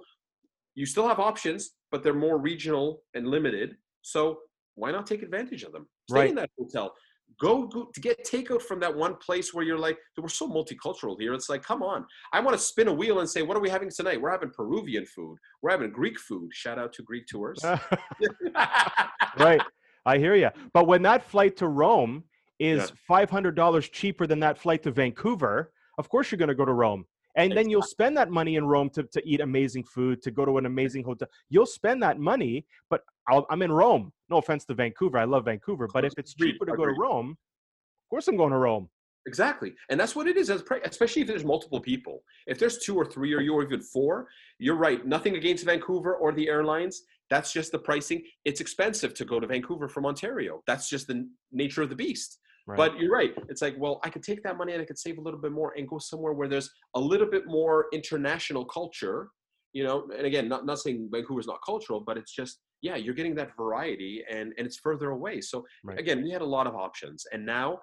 you 0.75 0.86
still 0.86 1.08
have 1.08 1.20
options, 1.20 1.72
but 1.92 2.04
they're 2.04 2.13
more 2.13 2.38
regional 2.38 3.04
and 3.13 3.28
limited. 3.28 3.75
So 4.01 4.40
why 4.75 4.92
not 4.92 5.06
take 5.06 5.22
advantage 5.22 5.63
of 5.63 5.72
them? 5.72 5.88
Stay 6.10 6.20
right. 6.20 6.30
in 6.30 6.36
that 6.36 6.50
hotel. 6.58 6.94
Go, 7.40 7.66
go 7.68 7.90
to 7.94 8.01
get 8.01 8.25
takeout 8.25 8.62
from 8.62 8.80
that 8.82 8.96
one 8.96 9.16
place 9.16 9.54
where 9.54 9.66
you're 9.66 9.80
like, 9.80 9.98
we're 10.18 10.28
so 10.28 10.48
multicultural 10.48 11.16
here. 11.20 11.34
It's 11.34 11.50
like, 11.50 11.63
come 11.63 11.82
on. 11.82 12.06
I 12.34 12.40
want 12.40 12.56
to 12.56 12.63
spin 12.63 12.88
a 12.88 12.94
wheel 12.94 13.20
and 13.20 13.30
say, 13.30 13.42
what 13.42 13.58
are 13.58 13.62
we 13.62 13.70
having 13.70 13.90
tonight? 13.90 14.22
We're 14.22 14.32
having 14.32 14.51
Peruvian 14.51 15.06
food. 15.06 15.38
We're 15.62 15.72
having 15.72 15.92
Greek 15.92 16.20
food. 16.20 16.50
Shout 16.54 16.78
out 16.78 16.94
to 16.94 17.04
Greek 17.04 17.25
tours. 17.28 17.60
right. 19.40 19.62
I 20.06 20.18
hear 20.18 20.36
you. 20.36 20.50
But 20.74 20.88
when 20.88 21.01
that 21.04 21.24
flight 21.24 21.58
to 21.58 21.68
Rome 21.68 22.24
is 22.60 22.92
yeah. 23.10 23.25
$500 23.25 23.92
cheaper 23.92 24.28
than 24.28 24.40
that 24.42 24.60
flight 24.60 24.84
to 24.84 24.92
Vancouver, 24.92 25.72
of 25.98 26.10
course 26.10 26.32
you're 26.32 26.38
going 26.38 26.50
to 26.50 26.56
go 26.56 26.66
to 26.66 26.74
Rome. 26.74 27.06
And 27.35 27.55
then 27.55 27.69
you'll 27.69 27.81
spend 27.81 28.17
that 28.17 28.29
money 28.29 28.55
in 28.55 28.65
Rome 28.65 28.89
to, 28.91 29.03
to 29.03 29.21
eat 29.27 29.39
amazing 29.39 29.83
food, 29.83 30.21
to 30.23 30.31
go 30.31 30.45
to 30.45 30.57
an 30.57 30.65
amazing 30.65 31.03
hotel. 31.03 31.27
You'll 31.50 31.65
spend 31.65 32.03
that 32.03 32.19
money, 32.19 32.65
but 32.89 33.03
i 33.29 33.41
am 33.50 33.61
in 33.61 33.71
Rome. 33.71 34.11
No 34.29 34.38
offense 34.38 34.65
to 34.65 34.73
Vancouver. 34.73 35.17
I 35.17 35.25
love 35.25 35.45
Vancouver. 35.45 35.88
But 35.93 36.05
if 36.05 36.13
it's 36.17 36.33
cheaper 36.33 36.65
to 36.65 36.73
go 36.73 36.85
to 36.85 36.93
Rome, 36.93 37.31
of 37.31 38.09
course 38.09 38.27
I'm 38.27 38.38
going 38.38 38.51
to 38.51 38.57
Rome. 38.57 38.89
Exactly. 39.27 39.73
And 39.89 40.00
that's 40.00 40.15
what 40.15 40.27
it 40.27 40.35
is, 40.35 40.50
especially 40.50 41.21
if 41.21 41.27
there's 41.27 41.45
multiple 41.45 41.79
people. 41.79 42.23
If 42.47 42.57
there's 42.57 42.79
two 42.79 42.95
or 42.95 43.05
three 43.05 43.33
or 43.33 43.41
you 43.41 43.53
or 43.53 43.63
even 43.63 43.81
four, 43.81 44.27
you're 44.57 44.75
right. 44.75 45.05
Nothing 45.05 45.35
against 45.35 45.65
Vancouver 45.65 46.15
or 46.15 46.31
the 46.31 46.50
airlines. 46.50 47.03
That's 47.29 47.53
just 47.53 47.71
the 47.71 47.79
pricing. 47.79 48.23
It's 48.45 48.61
expensive 48.61 49.13
to 49.13 49.25
go 49.25 49.39
to 49.39 49.47
Vancouver 49.47 49.88
from 49.88 50.05
Ontario. 50.05 50.63
That's 50.65 50.89
just 50.89 51.07
the 51.07 51.29
nature 51.51 51.83
of 51.83 51.89
the 51.89 51.95
beast. 51.95 52.39
Right. 52.68 52.77
But 52.77 53.00
you're 53.00 53.12
right. 53.12 53.34
It's 53.50 53.62
like, 53.62 53.75
well, 53.77 54.00
I 54.03 54.09
could 54.09 54.24
take 54.24 54.44
that 54.44 54.57
money 54.57 54.74
and 54.74 54.81
I 54.81 54.85
could 54.85 55.00
save 55.00 55.18
a 55.18 55.22
little 55.22 55.40
bit 55.40 55.51
more 55.51 55.74
and 55.77 55.88
go 55.88 55.98
somewhere 55.98 56.33
where 56.33 56.48
there's 56.48 56.70
a 56.96 57.00
little 57.00 57.27
bit 57.27 57.48
more 57.48 57.88
international 57.92 58.66
culture. 58.66 59.29
You 59.74 59.83
know, 59.83 60.07
and 60.16 60.25
again, 60.25 60.50
not 60.50 60.66
not 60.66 60.79
saying 60.79 61.09
Vancouver's 61.12 61.48
not 61.48 61.59
cultural, 61.66 62.01
but 62.01 62.18
it's 62.18 62.33
just 62.33 62.59
yeah, 62.81 62.96
you're 62.96 63.14
getting 63.14 63.35
that 63.35 63.55
variety 63.55 64.24
and 64.29 64.53
and 64.57 64.68
it's 64.68 64.77
further 64.77 65.12
away. 65.12 65.42
So 65.42 65.66
right. 65.83 66.00
again, 66.00 66.24
we 66.24 66.31
had 66.31 66.42
a 66.42 66.46
lot 66.46 66.68
of 66.68 66.75
options, 66.75 67.25
and 67.31 67.46
now 67.46 67.79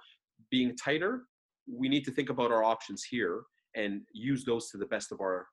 being 0.51 0.77
tighter, 0.77 1.23
we 1.67 1.89
need 1.89 2.05
to 2.05 2.11
think 2.11 2.31
about 2.31 2.53
our 2.53 2.63
options 2.63 3.05
here 3.05 3.43
and 3.75 4.03
use 4.13 4.45
those 4.45 4.71
to 4.71 4.79
the 4.79 4.87
best 4.87 5.13
of 5.13 5.21
our 5.21 5.47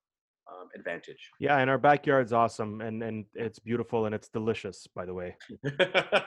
um, 0.65 0.80
advantage. 0.80 1.32
Yeah, 1.39 1.58
and 1.58 1.69
our 1.69 1.78
backyard's 1.78 2.34
awesome, 2.34 2.82
and 2.82 3.04
and 3.04 3.25
it's 3.34 3.60
beautiful 3.60 4.06
and 4.06 4.15
it's 4.15 4.28
delicious, 4.28 4.88
by 4.88 5.06
the 5.06 5.13
way. 5.13 5.36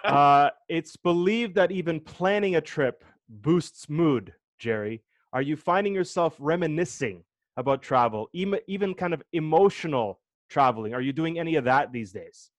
uh, 0.05 0.51
it's 0.69 0.97
believed 0.97 1.55
that 1.57 1.71
even 1.71 2.01
planning 2.01 2.57
a 2.57 2.61
trip 2.61 3.05
boosts 3.29 3.89
mood. 3.89 4.33
Jerry, 4.59 5.03
are 5.33 5.43
you 5.43 5.57
finding 5.57 5.95
yourself 5.95 6.37
reminiscing 6.39 7.23
about 7.57 7.83
travel, 7.83 8.29
even 8.33 8.61
even 8.67 8.95
kind 8.95 9.15
of 9.15 9.23
emotional 9.33 10.21
traveling? 10.49 10.95
Are 10.95 11.03
you 11.03 11.13
doing 11.13 11.39
any 11.39 11.57
of 11.57 11.65
that 11.65 11.93
these 11.93 12.13
days? 12.13 12.51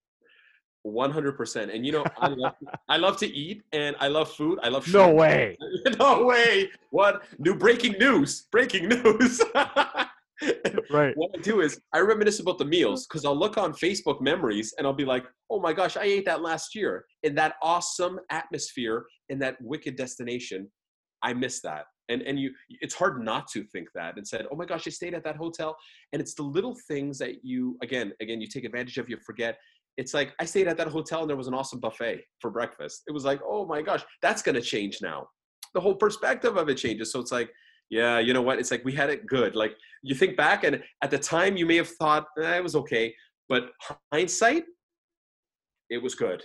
100% 0.88 1.76
and 1.76 1.86
you 1.86 1.92
know 1.92 2.06
I 2.18 2.28
love, 2.30 2.54
I 2.89 2.98
love 2.98 3.18
to 3.18 3.28
eat 3.28 3.63
and 3.74 3.98
i 4.00 4.08
love 4.08 4.32
food 4.32 4.60
i 4.63 4.70
love 4.70 4.88
no 4.88 5.13
way 5.13 5.58
no 6.00 6.26
way 6.26 6.70
what 6.89 7.24
new 7.38 7.54
breaking 7.54 7.94
news 8.00 8.48
breaking 8.50 8.88
news 8.88 9.42
right. 10.89 11.15
What 11.15 11.32
I 11.38 11.41
do 11.41 11.62
is 11.62 11.82
I 11.93 11.99
reminisce 11.99 12.39
about 12.39 12.58
the 12.58 12.65
meals 12.65 13.08
because 13.08 13.25
I'll 13.25 13.38
look 13.38 13.58
on 13.58 13.73
Facebook 13.73 14.21
memories 14.21 14.73
and 14.78 14.86
I'll 14.86 14.93
be 14.93 15.06
like, 15.06 15.25
oh 15.49 15.60
my 15.60 15.73
gosh, 15.73 15.97
I 15.97 16.04
ate 16.04 16.25
that 16.25 16.41
last 16.41 16.75
year 16.75 17.06
in 17.23 17.36
that 17.36 17.56
awesome 17.62 18.19
atmosphere 18.30 19.06
in 19.30 19.39
that 19.39 19.58
wicked 19.62 19.95
destination. 19.95 20.69
I 21.23 21.34
miss 21.34 21.62
that. 21.62 21.86
And 22.10 22.21
and 22.23 22.39
you 22.39 22.52
it's 22.69 22.95
hard 22.95 23.23
not 23.23 23.47
to 23.52 23.63
think 23.65 23.89
that 23.95 24.17
and 24.17 24.28
said, 24.28 24.47
oh 24.52 24.56
my 24.56 24.65
gosh, 24.65 24.88
I 24.88 24.89
stayed 24.89 25.13
at 25.13 25.23
that 25.23 25.36
hotel. 25.36 25.75
And 26.13 26.21
it's 26.21 26.34
the 26.34 26.43
little 26.43 26.75
things 26.88 27.17
that 27.19 27.43
you 27.43 27.78
again, 27.84 28.13
again, 28.21 28.41
you 28.41 28.47
take 28.47 28.63
advantage 28.63 28.97
of, 28.97 29.10
you 29.10 29.17
forget. 29.25 29.58
It's 29.97 30.13
like 30.13 30.34
I 30.39 30.45
stayed 30.45 30.67
at 30.67 30.78
that 30.78 30.88
hotel 30.88 31.21
and 31.21 31.30
there 31.30 31.38
was 31.38 31.47
an 31.47 31.54
awesome 31.54 31.80
buffet 31.80 32.21
for 32.39 32.49
breakfast. 32.52 33.04
It 33.08 33.12
was 33.12 33.25
like, 33.25 33.41
oh 33.45 33.65
my 33.65 33.82
gosh, 33.82 34.04
that's 34.21 34.41
gonna 34.41 34.62
change 34.62 34.99
now. 35.02 35.28
The 35.73 35.82
whole 35.82 35.95
perspective 35.95 36.58
of 36.58 36.69
it 36.69 36.75
changes. 36.75 37.12
So 37.12 37.19
it's 37.19 37.32
like, 37.32 37.52
yeah, 37.89 38.19
you 38.19 38.34
know 38.34 38.41
what? 38.41 38.60
It's 38.60 38.71
like 38.71 38.86
we 38.86 38.93
had 38.93 39.10
it 39.10 39.25
good. 39.25 39.56
Like 39.56 39.75
you 40.04 40.15
think 40.15 40.38
back, 40.38 40.63
and 40.63 40.84
at 41.02 41.12
the 41.12 41.17
time 41.17 41.58
you 41.58 41.65
may 41.65 41.75
have 41.78 41.89
thought 41.89 42.25
eh, 42.41 42.58
it 42.58 42.63
was 42.63 42.75
okay, 42.75 43.13
but 43.47 43.71
hindsight, 44.12 44.63
it 45.89 46.02
was 46.02 46.15
good. 46.15 46.41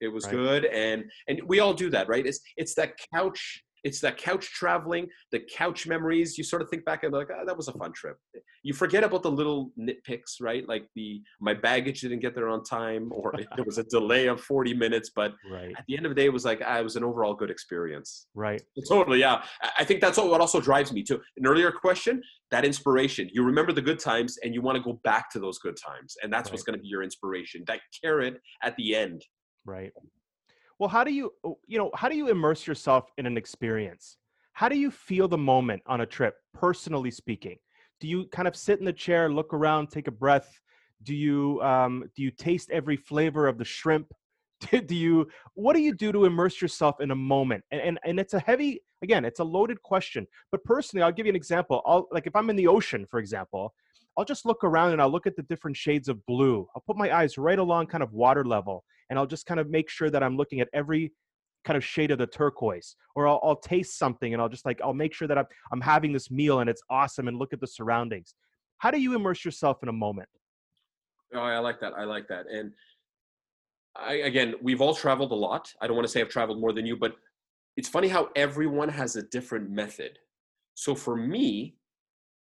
It 0.00 0.08
was 0.08 0.24
right. 0.24 0.32
good, 0.32 0.64
and 0.66 1.04
and 1.28 1.40
we 1.46 1.60
all 1.60 1.74
do 1.74 1.90
that, 1.90 2.08
right? 2.08 2.26
It's 2.26 2.40
it's 2.56 2.74
that 2.74 2.94
couch 3.14 3.62
it's 3.84 4.00
that 4.00 4.16
couch 4.16 4.50
traveling, 4.52 5.08
the 5.32 5.40
couch 5.40 5.86
memories. 5.86 6.36
You 6.38 6.44
sort 6.44 6.62
of 6.62 6.68
think 6.68 6.84
back 6.84 7.04
and 7.04 7.12
like, 7.12 7.28
oh, 7.30 7.44
that 7.46 7.56
was 7.56 7.68
a 7.68 7.72
fun 7.72 7.92
trip. 7.92 8.16
You 8.62 8.72
forget 8.72 9.04
about 9.04 9.22
the 9.22 9.30
little 9.30 9.70
nitpicks, 9.78 10.40
right? 10.40 10.68
Like 10.68 10.86
the 10.94 11.22
my 11.40 11.54
baggage 11.54 12.00
didn't 12.00 12.20
get 12.20 12.34
there 12.34 12.48
on 12.48 12.62
time, 12.64 13.10
or 13.12 13.32
there 13.56 13.64
was 13.64 13.78
a 13.78 13.84
delay 13.84 14.26
of 14.26 14.40
40 14.40 14.74
minutes. 14.74 15.10
But 15.14 15.34
right. 15.50 15.72
at 15.76 15.84
the 15.86 15.96
end 15.96 16.06
of 16.06 16.10
the 16.10 16.16
day, 16.16 16.26
it 16.26 16.32
was 16.32 16.44
like 16.44 16.60
ah, 16.64 16.78
it 16.78 16.84
was 16.84 16.96
an 16.96 17.04
overall 17.04 17.34
good 17.34 17.50
experience. 17.50 18.26
Right. 18.34 18.62
Totally. 18.88 19.20
Yeah. 19.20 19.42
I 19.78 19.84
think 19.84 20.00
that's 20.00 20.18
what 20.18 20.40
also 20.40 20.60
drives 20.60 20.92
me 20.92 21.02
to 21.04 21.20
an 21.36 21.46
earlier 21.46 21.70
question. 21.70 22.22
That 22.50 22.64
inspiration. 22.64 23.28
You 23.32 23.44
remember 23.44 23.72
the 23.72 23.82
good 23.82 23.98
times, 23.98 24.38
and 24.42 24.54
you 24.54 24.62
want 24.62 24.76
to 24.76 24.82
go 24.82 25.00
back 25.04 25.30
to 25.32 25.38
those 25.38 25.58
good 25.58 25.76
times, 25.76 26.16
and 26.22 26.32
that's 26.32 26.48
right. 26.48 26.54
what's 26.54 26.62
going 26.62 26.78
to 26.78 26.82
be 26.82 26.88
your 26.88 27.02
inspiration. 27.02 27.62
That 27.66 27.80
carrot 28.02 28.40
at 28.62 28.74
the 28.76 28.94
end. 28.94 29.24
Right. 29.64 29.92
Well, 30.78 30.88
how 30.88 31.02
do 31.02 31.12
you, 31.12 31.32
oh, 31.44 31.58
you 31.66 31.78
know, 31.78 31.90
how 31.94 32.08
do 32.08 32.16
you 32.16 32.28
immerse 32.28 32.66
yourself 32.66 33.10
in 33.18 33.26
an 33.26 33.36
experience? 33.36 34.16
How 34.52 34.68
do 34.68 34.78
you 34.78 34.90
feel 34.90 35.28
the 35.28 35.38
moment 35.38 35.82
on 35.86 36.00
a 36.00 36.06
trip, 36.06 36.36
personally 36.54 37.10
speaking? 37.10 37.58
Do 38.00 38.06
you 38.06 38.26
kind 38.26 38.46
of 38.46 38.56
sit 38.56 38.78
in 38.78 38.84
the 38.84 38.92
chair, 38.92 39.30
look 39.30 39.52
around, 39.52 39.88
take 39.88 40.06
a 40.06 40.12
breath? 40.12 40.60
Do 41.02 41.14
you 41.14 41.60
um, 41.62 42.04
do 42.16 42.22
you 42.22 42.30
taste 42.30 42.70
every 42.70 42.96
flavor 42.96 43.46
of 43.46 43.58
the 43.58 43.64
shrimp? 43.64 44.12
do 44.70 44.94
you 44.94 45.28
what 45.54 45.74
do 45.74 45.80
you 45.80 45.94
do 45.94 46.10
to 46.12 46.24
immerse 46.24 46.60
yourself 46.60 47.00
in 47.00 47.10
a 47.10 47.16
moment? 47.16 47.64
And, 47.70 47.80
and 47.80 47.98
and 48.04 48.20
it's 48.20 48.34
a 48.34 48.40
heavy 48.40 48.80
again, 49.02 49.24
it's 49.24 49.40
a 49.40 49.44
loaded 49.44 49.82
question. 49.82 50.26
But 50.50 50.64
personally, 50.64 51.02
I'll 51.02 51.12
give 51.12 51.26
you 51.26 51.30
an 51.30 51.36
example. 51.36 51.82
I'll 51.86 52.08
like 52.10 52.26
if 52.26 52.36
I'm 52.36 52.50
in 52.50 52.56
the 52.56 52.68
ocean, 52.68 53.06
for 53.06 53.18
example, 53.18 53.74
I'll 54.16 54.24
just 54.24 54.46
look 54.46 54.64
around 54.64 54.92
and 54.92 55.02
I'll 55.02 55.10
look 55.10 55.26
at 55.26 55.36
the 55.36 55.42
different 55.42 55.76
shades 55.76 56.08
of 56.08 56.24
blue. 56.26 56.68
I'll 56.74 56.82
put 56.86 56.96
my 56.96 57.16
eyes 57.16 57.38
right 57.38 57.58
along 57.58 57.86
kind 57.86 58.02
of 58.02 58.12
water 58.12 58.44
level 58.44 58.84
and 59.10 59.18
I'll 59.18 59.26
just 59.26 59.46
kind 59.46 59.60
of 59.60 59.70
make 59.70 59.88
sure 59.88 60.10
that 60.10 60.22
I'm 60.22 60.36
looking 60.36 60.60
at 60.60 60.68
every 60.72 61.12
kind 61.64 61.76
of 61.76 61.84
shade 61.84 62.10
of 62.10 62.18
the 62.18 62.26
turquoise 62.26 62.96
or 63.14 63.26
I'll, 63.26 63.40
I'll 63.42 63.56
taste 63.56 63.98
something 63.98 64.32
and 64.32 64.40
I'll 64.40 64.48
just 64.48 64.64
like 64.64 64.80
I'll 64.82 64.94
make 64.94 65.12
sure 65.12 65.28
that 65.28 65.38
I'm, 65.38 65.46
I'm 65.72 65.80
having 65.80 66.12
this 66.12 66.30
meal 66.30 66.60
and 66.60 66.70
it's 66.70 66.82
awesome 66.88 67.28
and 67.28 67.38
look 67.38 67.52
at 67.52 67.60
the 67.60 67.66
surroundings. 67.66 68.34
How 68.78 68.90
do 68.90 69.00
you 69.00 69.14
immerse 69.14 69.44
yourself 69.44 69.78
in 69.82 69.88
a 69.88 69.92
moment? 69.92 70.28
Oh, 71.34 71.40
I 71.40 71.58
like 71.58 71.80
that. 71.80 71.92
I 71.94 72.04
like 72.04 72.28
that. 72.28 72.46
And 72.50 72.72
I, 73.96 74.14
again, 74.14 74.54
we've 74.62 74.80
all 74.80 74.94
traveled 74.94 75.32
a 75.32 75.34
lot. 75.34 75.72
I 75.80 75.86
don't 75.86 75.96
want 75.96 76.06
to 76.06 76.12
say 76.12 76.20
I've 76.20 76.28
traveled 76.28 76.60
more 76.60 76.72
than 76.72 76.86
you, 76.86 76.96
but 76.96 77.16
it's 77.76 77.88
funny 77.88 78.08
how 78.08 78.30
everyone 78.36 78.88
has 78.88 79.16
a 79.16 79.22
different 79.22 79.70
method. 79.70 80.18
So 80.74 80.94
for 80.94 81.16
me, 81.16 81.76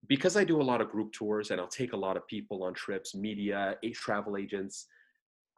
because 0.09 0.37
I 0.37 0.45
do 0.45 0.61
a 0.61 0.63
lot 0.63 0.81
of 0.81 0.91
group 0.91 1.13
tours 1.13 1.51
and 1.51 1.61
I'll 1.61 1.69
take 1.69 1.93
a 1.93 1.97
lot 1.97 2.17
of 2.17 2.27
people 2.27 2.65
on 2.65 2.75
trips, 2.75 3.15
media, 3.15 3.77
travel 3.95 4.37
agents, 4.37 4.87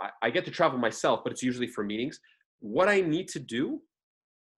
I, 0.00 0.10
I 0.22 0.30
get 0.30 0.44
to 0.46 0.50
travel 0.50 0.78
myself, 0.78 1.20
but 1.24 1.32
it's 1.32 1.42
usually 1.42 1.66
for 1.66 1.84
meetings. 1.84 2.20
What 2.60 2.88
I 2.88 3.00
need 3.00 3.28
to 3.28 3.38
do, 3.38 3.80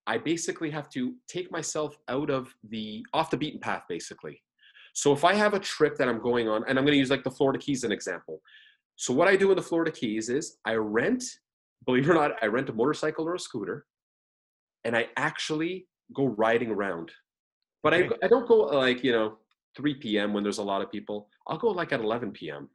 I 0.08 0.18
basically 0.18 0.72
have 0.72 0.90
to 0.92 1.14
take 1.28 1.52
myself 1.52 1.98
out 2.08 2.30
of 2.30 2.54
the 2.70 3.06
off 3.14 3.30
the 3.30 3.38
beaten 3.38 3.60
path, 3.60 3.84
basically. 3.88 4.42
So 4.94 5.14
if 5.14 5.24
I 5.24 5.34
have 5.34 5.54
a 5.54 5.60
trip 5.60 5.96
that 5.98 6.10
I'm 6.10 6.22
going 6.22 6.48
on, 6.48 6.64
and 6.68 6.78
I'm 6.78 6.86
going 6.86 6.94
to 6.94 7.00
use 7.00 7.10
like 7.10 7.24
the 7.24 7.32
Florida 7.32 7.60
Keys 7.60 7.80
as 7.80 7.84
an 7.86 7.92
example. 7.92 8.42
So 8.96 9.14
what 9.14 9.28
I 9.28 9.36
do 9.36 9.50
in 9.52 9.56
the 9.56 9.64
Florida 9.64 9.92
Keys 9.92 10.30
is 10.30 10.58
I 10.66 10.74
rent, 10.74 11.24
believe 11.86 12.08
it 12.08 12.12
or 12.12 12.16
not, 12.16 12.32
I 12.42 12.48
rent 12.48 12.70
a 12.70 12.74
motorcycle 12.74 13.28
or 13.28 13.36
a 13.36 13.40
scooter, 13.40 13.86
and 14.84 14.96
I 14.96 15.08
actually 15.18 15.88
go 16.14 16.26
riding 16.26 16.72
around. 16.72 17.12
But. 17.84 17.94
I, 17.94 18.10
I 18.22 18.28
don't 18.28 18.48
go 18.48 18.58
like 18.58 19.04
you 19.04 19.12
know 19.12 19.38
3 19.76 19.96
p.m. 19.96 20.34
when 20.34 20.44
there's 20.44 20.58
a 20.58 20.64
lot 20.64 20.82
of 20.82 20.92
people. 20.92 21.30
I'll 21.48 21.58
go 21.58 21.70
like 21.70 21.94
at 21.94 22.02
11 22.02 22.32
p.m. 22.32 22.70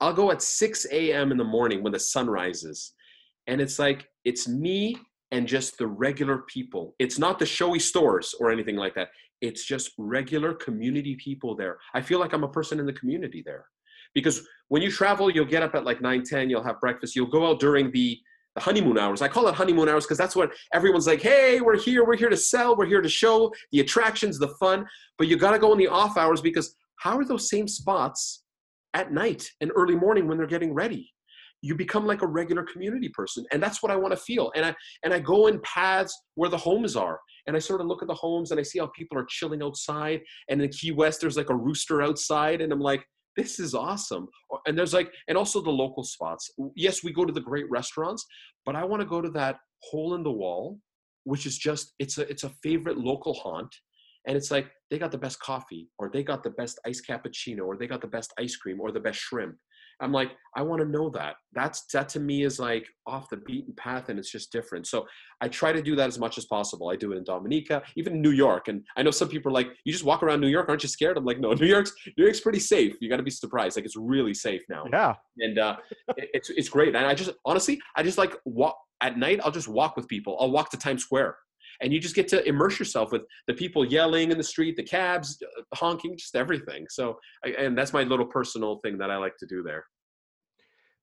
I'll 0.00 0.12
go 0.12 0.30
at 0.30 0.42
6 0.42 0.86
a.m. 0.92 1.30
in 1.30 1.38
the 1.38 1.44
morning 1.44 1.82
when 1.82 1.92
the 1.92 1.98
sun 1.98 2.28
rises. 2.28 2.92
And 3.46 3.60
it's 3.60 3.78
like, 3.78 4.08
it's 4.24 4.48
me 4.48 4.96
and 5.30 5.46
just 5.46 5.78
the 5.78 5.86
regular 5.86 6.38
people. 6.48 6.94
It's 6.98 7.18
not 7.18 7.38
the 7.38 7.46
showy 7.46 7.78
stores 7.78 8.34
or 8.38 8.50
anything 8.50 8.76
like 8.76 8.94
that. 8.94 9.08
It's 9.40 9.64
just 9.64 9.92
regular 9.98 10.54
community 10.54 11.16
people 11.16 11.54
there. 11.54 11.78
I 11.94 12.00
feel 12.00 12.20
like 12.20 12.32
I'm 12.32 12.44
a 12.44 12.48
person 12.48 12.80
in 12.80 12.86
the 12.86 12.92
community 12.92 13.42
there. 13.44 13.66
Because 14.14 14.46
when 14.68 14.82
you 14.82 14.90
travel, 14.90 15.30
you'll 15.30 15.44
get 15.44 15.62
up 15.62 15.74
at 15.74 15.84
like 15.84 16.00
9, 16.00 16.22
10, 16.24 16.50
you'll 16.50 16.62
have 16.62 16.80
breakfast, 16.80 17.14
you'll 17.14 17.26
go 17.26 17.46
out 17.46 17.60
during 17.60 17.90
the, 17.90 18.18
the 18.54 18.60
honeymoon 18.60 18.98
hours. 18.98 19.20
I 19.20 19.28
call 19.28 19.46
it 19.48 19.54
honeymoon 19.54 19.88
hours 19.88 20.04
because 20.04 20.16
that's 20.18 20.34
what 20.34 20.52
everyone's 20.72 21.06
like, 21.06 21.20
hey, 21.20 21.60
we're 21.60 21.78
here, 21.78 22.06
we're 22.06 22.16
here 22.16 22.30
to 22.30 22.36
sell, 22.36 22.76
we're 22.76 22.86
here 22.86 23.02
to 23.02 23.08
show 23.08 23.52
the 23.72 23.80
attractions, 23.80 24.38
the 24.38 24.48
fun. 24.60 24.86
But 25.18 25.28
you 25.28 25.36
got 25.36 25.52
to 25.52 25.58
go 25.58 25.72
in 25.72 25.78
the 25.78 25.88
off 25.88 26.16
hours 26.16 26.40
because 26.40 26.74
how 26.98 27.18
are 27.18 27.24
those 27.24 27.50
same 27.50 27.68
spots 27.68 28.44
at 28.96 29.12
night 29.12 29.48
and 29.60 29.70
early 29.76 29.94
morning 29.94 30.26
when 30.26 30.38
they're 30.38 30.46
getting 30.46 30.74
ready? 30.74 31.12
you 31.62 31.74
become 31.74 32.06
like 32.06 32.22
a 32.22 32.26
regular 32.26 32.62
community 32.62 33.08
person 33.08 33.44
and 33.50 33.62
that's 33.62 33.82
what 33.82 33.90
i 33.90 33.96
want 33.96 34.12
to 34.12 34.16
feel 34.16 34.52
and 34.54 34.64
i 34.64 34.74
and 35.04 35.12
i 35.12 35.18
go 35.18 35.46
in 35.46 35.58
paths 35.60 36.14
where 36.34 36.50
the 36.50 36.56
homes 36.56 36.96
are 36.96 37.18
and 37.46 37.56
i 37.56 37.58
sort 37.58 37.80
of 37.80 37.86
look 37.86 38.02
at 38.02 38.08
the 38.08 38.14
homes 38.14 38.50
and 38.50 38.60
i 38.60 38.62
see 38.62 38.78
how 38.78 38.90
people 38.94 39.18
are 39.18 39.26
chilling 39.28 39.62
outside 39.62 40.20
and 40.48 40.60
in 40.60 40.68
key 40.68 40.92
west 40.92 41.20
there's 41.20 41.36
like 41.36 41.50
a 41.50 41.56
rooster 41.56 42.02
outside 42.02 42.60
and 42.60 42.72
i'm 42.72 42.80
like 42.80 43.02
this 43.36 43.58
is 43.58 43.74
awesome 43.74 44.28
and 44.66 44.78
there's 44.78 44.94
like 44.94 45.10
and 45.28 45.36
also 45.36 45.60
the 45.60 45.70
local 45.70 46.04
spots 46.04 46.50
yes 46.74 47.02
we 47.02 47.12
go 47.12 47.24
to 47.24 47.32
the 47.32 47.40
great 47.40 47.68
restaurants 47.70 48.24
but 48.64 48.76
i 48.76 48.84
want 48.84 49.00
to 49.00 49.06
go 49.06 49.20
to 49.20 49.30
that 49.30 49.56
hole 49.82 50.14
in 50.14 50.22
the 50.22 50.30
wall 50.30 50.78
which 51.24 51.46
is 51.46 51.58
just 51.58 51.94
it's 51.98 52.18
a 52.18 52.28
it's 52.30 52.44
a 52.44 52.52
favorite 52.62 52.98
local 52.98 53.34
haunt 53.34 53.74
and 54.26 54.36
it's 54.36 54.50
like 54.50 54.70
they 54.90 54.98
got 54.98 55.12
the 55.12 55.18
best 55.18 55.40
coffee 55.40 55.88
or 55.98 56.10
they 56.12 56.22
got 56.22 56.42
the 56.42 56.50
best 56.50 56.78
iced 56.86 57.06
cappuccino 57.08 57.66
or 57.66 57.76
they 57.76 57.86
got 57.86 58.00
the 58.00 58.06
best 58.06 58.32
ice 58.38 58.56
cream 58.56 58.80
or 58.80 58.92
the 58.92 59.00
best 59.00 59.18
shrimp. 59.18 59.56
I'm 59.98 60.12
like 60.12 60.32
i 60.54 60.60
want 60.62 60.82
to 60.82 60.88
know 60.88 61.08
that. 61.10 61.36
That's 61.54 61.86
that 61.92 62.08
to 62.10 62.20
me 62.20 62.44
is 62.44 62.58
like 62.58 62.86
off 63.06 63.30
the 63.30 63.38
beaten 63.38 63.72
path 63.76 64.10
and 64.10 64.18
it's 64.18 64.30
just 64.30 64.52
different. 64.52 64.86
So 64.86 65.06
i 65.40 65.48
try 65.48 65.72
to 65.72 65.80
do 65.80 65.96
that 65.96 66.08
as 66.08 66.18
much 66.18 66.38
as 66.38 66.44
possible. 66.44 66.90
I 66.90 66.96
do 66.96 67.12
it 67.12 67.16
in 67.16 67.24
dominica 67.24 67.82
even 67.96 68.14
in 68.14 68.22
new 68.22 68.30
york 68.30 68.68
and 68.68 68.84
i 68.96 69.02
know 69.02 69.10
some 69.10 69.28
people 69.28 69.50
are 69.50 69.54
like 69.54 69.68
you 69.84 69.92
just 69.92 70.04
walk 70.04 70.22
around 70.22 70.40
new 70.40 70.48
york 70.48 70.68
aren't 70.68 70.82
you 70.82 70.88
scared? 70.88 71.16
I'm 71.16 71.24
like 71.24 71.40
no 71.40 71.52
new 71.60 71.66
york's 71.66 71.92
new 72.18 72.24
york's 72.24 72.40
pretty 72.40 72.60
safe. 72.60 72.94
You 73.00 73.08
got 73.08 73.16
to 73.16 73.22
be 73.22 73.30
surprised. 73.30 73.76
Like 73.76 73.86
it's 73.86 73.96
really 73.96 74.34
safe 74.34 74.62
now. 74.68 74.84
Yeah. 74.92 75.14
And 75.38 75.58
uh 75.58 75.76
it's 76.18 76.50
it's 76.50 76.68
great. 76.68 76.94
And 76.94 77.06
i 77.06 77.14
just 77.14 77.30
honestly 77.44 77.80
i 77.96 78.02
just 78.02 78.18
like 78.18 78.34
walk 78.44 78.76
at 79.02 79.18
night 79.18 79.40
i'll 79.42 79.50
just 79.50 79.68
walk 79.68 79.96
with 79.96 80.08
people. 80.08 80.36
I'll 80.40 80.50
walk 80.50 80.70
to 80.70 80.76
times 80.76 81.02
square 81.02 81.36
and 81.80 81.92
you 81.92 82.00
just 82.00 82.14
get 82.14 82.28
to 82.28 82.46
immerse 82.48 82.78
yourself 82.78 83.12
with 83.12 83.22
the 83.46 83.54
people 83.54 83.84
yelling 83.84 84.30
in 84.30 84.38
the 84.38 84.44
street, 84.44 84.76
the 84.76 84.82
cabs 84.82 85.38
uh, 85.42 85.62
honking, 85.74 86.16
just 86.16 86.36
everything. 86.36 86.86
So, 86.90 87.18
and 87.44 87.76
that's 87.76 87.92
my 87.92 88.02
little 88.02 88.26
personal 88.26 88.80
thing 88.84 88.98
that 88.98 89.10
I 89.10 89.16
like 89.16 89.36
to 89.38 89.46
do 89.46 89.62
there. 89.62 89.84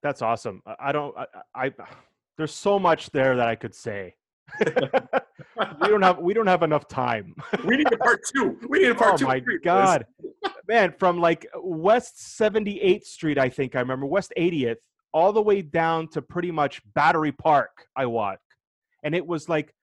That's 0.01 0.21
awesome. 0.21 0.61
I 0.79 0.91
don't. 0.91 1.15
I, 1.17 1.25
I 1.55 1.71
there's 2.37 2.53
so 2.53 2.77
much 2.77 3.09
there 3.11 3.35
that 3.37 3.47
I 3.47 3.55
could 3.55 3.73
say. 3.73 4.15
we 4.59 5.87
don't 5.87 6.01
have 6.01 6.19
we 6.19 6.33
don't 6.33 6.47
have 6.47 6.63
enough 6.63 6.87
time. 6.87 7.33
we 7.65 7.77
need 7.77 7.91
a 7.91 7.97
part 7.97 8.19
two. 8.33 8.59
We 8.67 8.79
need 8.79 8.91
a 8.91 8.95
part 8.95 9.13
oh 9.13 9.17
two. 9.17 9.25
Oh 9.25 9.29
my 9.29 9.41
god, 9.63 10.05
man! 10.67 10.93
From 10.99 11.19
like 11.19 11.47
West 11.55 12.17
78th 12.39 13.05
Street, 13.05 13.37
I 13.37 13.49
think 13.49 13.75
I 13.75 13.79
remember 13.79 14.05
West 14.05 14.33
80th, 14.37 14.75
all 15.13 15.31
the 15.31 15.41
way 15.41 15.61
down 15.61 16.09
to 16.09 16.21
pretty 16.21 16.51
much 16.51 16.81
Battery 16.93 17.31
Park. 17.31 17.87
I 17.95 18.05
walk, 18.05 18.39
and 19.03 19.15
it 19.15 19.25
was 19.25 19.47
like 19.47 19.73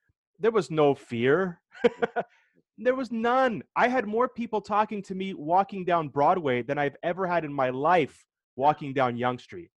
there 0.41 0.51
was 0.51 0.71
no 0.71 0.95
fear. 0.95 1.61
there 2.79 2.95
was 2.95 3.13
none. 3.13 3.63
I 3.77 3.89
had 3.89 4.07
more 4.07 4.29
people 4.29 4.61
talking 4.61 5.03
to 5.03 5.15
me 5.15 5.35
walking 5.35 5.85
down 5.85 6.09
Broadway 6.09 6.63
than 6.63 6.79
I've 6.79 6.97
ever 7.03 7.27
had 7.27 7.45
in 7.45 7.53
my 7.53 7.71
life 7.71 8.25
walking 8.57 8.93
down 8.93 9.17
Yonge 9.17 9.43
Street. 9.43 9.71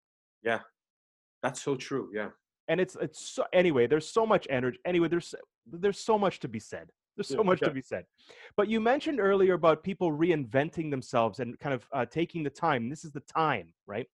Yeah. 0.42 0.60
That's 1.42 1.60
so 1.60 1.74
true. 1.74 2.10
Yeah. 2.14 2.28
And 2.68 2.80
it's 2.80 2.96
it's 3.00 3.30
so 3.34 3.44
anyway, 3.52 3.86
there's 3.88 4.08
so 4.08 4.24
much 4.24 4.46
energy. 4.48 4.78
Anyway, 4.86 5.08
there's 5.08 5.34
there's 5.66 5.98
so 5.98 6.16
much 6.16 6.38
to 6.40 6.48
be 6.48 6.60
said. 6.60 6.90
There's 7.16 7.28
so 7.28 7.44
much 7.44 7.60
to 7.60 7.70
be 7.70 7.82
said. 7.82 8.04
But 8.56 8.68
you 8.68 8.80
mentioned 8.80 9.20
earlier 9.20 9.52
about 9.54 9.82
people 9.82 10.12
reinventing 10.12 10.90
themselves 10.90 11.40
and 11.40 11.58
kind 11.58 11.74
of 11.74 11.86
uh, 11.92 12.06
taking 12.06 12.42
the 12.42 12.50
time. 12.50 12.88
This 12.88 13.04
is 13.04 13.12
the 13.12 13.20
time, 13.20 13.74
right? 13.86 14.06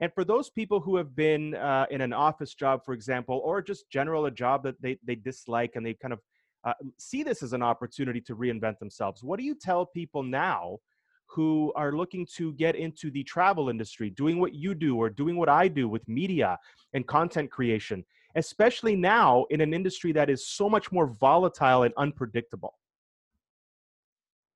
And 0.00 0.12
for 0.12 0.24
those 0.24 0.50
people 0.50 0.80
who 0.80 0.96
have 0.96 1.14
been 1.14 1.54
uh, 1.54 1.86
in 1.90 2.00
an 2.00 2.12
office 2.12 2.54
job, 2.54 2.84
for 2.84 2.94
example, 2.94 3.40
or 3.44 3.62
just 3.62 3.88
general 3.90 4.26
a 4.26 4.30
job 4.30 4.62
that 4.64 4.80
they, 4.82 4.98
they 5.04 5.14
dislike 5.14 5.72
and 5.76 5.86
they 5.86 5.94
kind 5.94 6.12
of 6.12 6.20
uh, 6.64 6.74
see 6.98 7.22
this 7.22 7.42
as 7.42 7.52
an 7.52 7.62
opportunity 7.62 8.20
to 8.22 8.34
reinvent 8.34 8.78
themselves, 8.78 9.22
what 9.22 9.38
do 9.38 9.44
you 9.44 9.54
tell 9.54 9.86
people 9.86 10.22
now 10.22 10.78
who 11.26 11.72
are 11.74 11.92
looking 11.92 12.26
to 12.36 12.52
get 12.54 12.76
into 12.76 13.10
the 13.10 13.22
travel 13.24 13.68
industry, 13.68 14.10
doing 14.10 14.38
what 14.38 14.54
you 14.54 14.74
do 14.74 14.96
or 14.96 15.10
doing 15.10 15.36
what 15.36 15.48
I 15.48 15.68
do 15.68 15.88
with 15.88 16.06
media 16.08 16.58
and 16.92 17.06
content 17.06 17.50
creation, 17.50 18.04
especially 18.36 18.94
now 18.96 19.44
in 19.50 19.60
an 19.60 19.74
industry 19.74 20.12
that 20.12 20.30
is 20.30 20.46
so 20.46 20.68
much 20.68 20.92
more 20.92 21.06
volatile 21.06 21.82
and 21.82 21.94
unpredictable? 21.96 22.78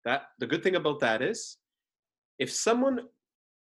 That 0.05 0.29
the 0.38 0.46
good 0.46 0.62
thing 0.62 0.77
about 0.77 1.01
that 1.01 1.20
is 1.20 1.57
if 2.38 2.53
someone 2.53 3.01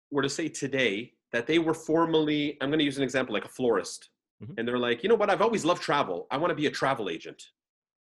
were 0.09 0.21
to 0.21 0.29
say 0.29 0.47
today 0.47 1.13
that 1.31 1.47
they 1.47 1.59
were 1.59 1.73
formerly, 1.73 2.57
I'm 2.61 2.69
going 2.69 2.79
to 2.79 2.85
use 2.85 2.97
an 2.97 3.03
example 3.03 3.33
like 3.33 3.45
a 3.45 3.49
florist. 3.49 4.09
Mm-hmm. 4.43 4.53
And 4.57 4.67
they're 4.67 4.77
like, 4.77 5.03
you 5.03 5.09
know 5.09 5.15
what? 5.15 5.29
I've 5.29 5.41
always 5.41 5.65
loved 5.65 5.81
travel. 5.81 6.27
I 6.31 6.37
want 6.37 6.51
to 6.51 6.55
be 6.55 6.65
a 6.65 6.71
travel 6.71 7.09
agent. 7.09 7.41